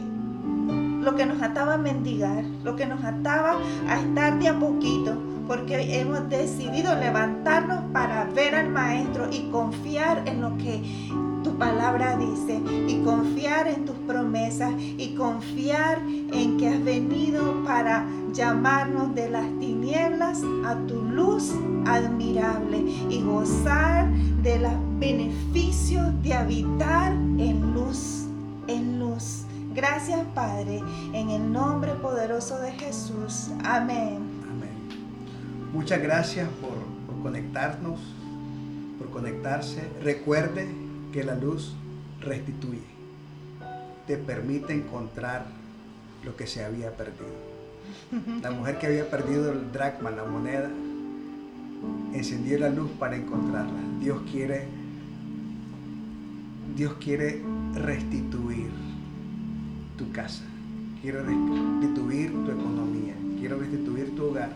lo 1.01 1.15
que 1.15 1.25
nos 1.25 1.41
ataba 1.41 1.75
a 1.75 1.77
mendigar, 1.77 2.43
lo 2.63 2.75
que 2.75 2.85
nos 2.85 3.03
ataba 3.03 3.57
a 3.87 3.99
estar 3.99 4.39
de 4.39 4.49
a 4.49 4.59
poquito, 4.59 5.17
porque 5.47 5.99
hemos 5.99 6.29
decidido 6.29 6.93
levantarnos 6.95 7.79
para 7.93 8.25
ver 8.25 8.55
al 8.55 8.69
Maestro 8.69 9.29
y 9.31 9.49
confiar 9.49 10.27
en 10.27 10.41
lo 10.41 10.57
que 10.57 10.81
tu 11.43 11.57
palabra 11.57 12.17
dice 12.17 12.61
y 12.87 13.01
confiar 13.03 13.67
en 13.67 13.85
tus 13.85 13.95
promesas 14.05 14.73
y 14.77 15.15
confiar 15.15 15.99
en 15.99 16.57
que 16.57 16.67
has 16.67 16.83
venido 16.83 17.63
para 17.63 18.05
llamarnos 18.33 19.15
de 19.15 19.29
las 19.29 19.45
tinieblas 19.59 20.41
a 20.65 20.75
tu 20.87 21.01
luz 21.01 21.53
admirable 21.85 22.79
y 23.09 23.21
gozar 23.21 24.11
de 24.43 24.59
los 24.59 24.73
beneficios 24.99 26.05
de 26.21 26.33
habitar 26.33 27.13
en 27.13 27.73
luz, 27.73 28.26
en 28.67 28.99
luz. 28.99 29.43
Gracias 29.73 30.19
Padre, 30.33 30.81
en 31.13 31.29
el 31.29 31.51
nombre 31.51 31.93
poderoso 31.93 32.59
de 32.59 32.71
Jesús. 32.71 33.49
Amén. 33.63 34.17
Amén. 34.49 35.71
Muchas 35.73 36.01
gracias 36.01 36.47
por, 36.61 36.77
por 37.05 37.21
conectarnos, 37.21 37.99
por 38.97 39.09
conectarse. 39.09 39.83
Recuerde 40.01 40.67
que 41.11 41.23
la 41.23 41.35
luz 41.35 41.75
restituye, 42.21 42.81
te 44.07 44.17
permite 44.17 44.73
encontrar 44.73 45.45
lo 46.23 46.35
que 46.35 46.47
se 46.47 46.63
había 46.63 46.95
perdido. 46.95 47.57
La 48.41 48.51
mujer 48.51 48.79
que 48.79 48.87
había 48.87 49.09
perdido 49.09 49.51
el 49.51 49.71
dracma, 49.71 50.11
la 50.11 50.23
moneda, 50.23 50.69
encendió 52.13 52.59
la 52.59 52.69
luz 52.69 52.89
para 52.99 53.15
encontrarla. 53.15 53.79
Dios 53.99 54.21
quiere, 54.31 54.67
Dios 56.75 56.95
quiere 56.99 57.41
restituir 57.75 58.69
tu 59.97 60.11
casa, 60.11 60.43
quiere 61.01 61.21
restituir 61.21 62.31
tu 62.31 62.51
economía, 62.51 63.15
quiere 63.39 63.55
restituir 63.55 64.15
tu 64.15 64.25
hogar. 64.25 64.51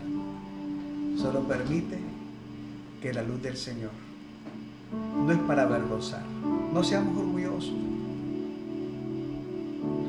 Solo 1.16 1.40
permite 1.46 1.98
que 3.00 3.12
la 3.12 3.22
luz 3.22 3.42
del 3.42 3.56
Señor 3.56 3.90
no 4.92 5.30
es 5.30 5.38
para 5.38 5.62
avergonzar. 5.62 6.22
No 6.72 6.82
seamos 6.82 7.16
orgullosos. 7.16 7.74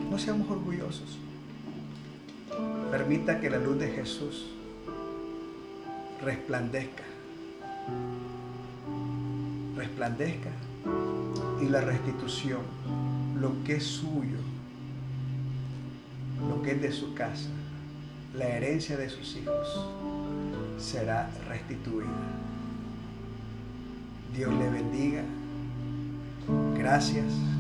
No 0.10 0.18
seamos 0.18 0.50
orgullosos. 0.50 1.18
Permita 2.92 3.40
que 3.40 3.50
la 3.50 3.58
luz 3.58 3.80
de 3.80 3.90
Jesús 3.90 4.46
resplandezca. 6.24 7.04
Resplandezca. 9.76 10.52
Y 11.62 11.70
la 11.70 11.82
restitución, 11.82 12.62
lo 13.40 13.64
que 13.64 13.78
es 13.78 13.84
suyo, 13.84 14.38
lo 16.50 16.62
que 16.62 16.72
es 16.72 16.82
de 16.82 16.92
su 16.92 17.14
casa, 17.14 17.50
la 18.36 18.48
herencia 18.48 18.98
de 18.98 19.10
sus 19.10 19.36
hijos, 19.38 19.68
será 20.78 21.30
restituida. 21.48 22.08
Dios 24.36 24.54
le 24.54 24.70
bendiga. 24.70 25.24
Gracias. 26.76 27.54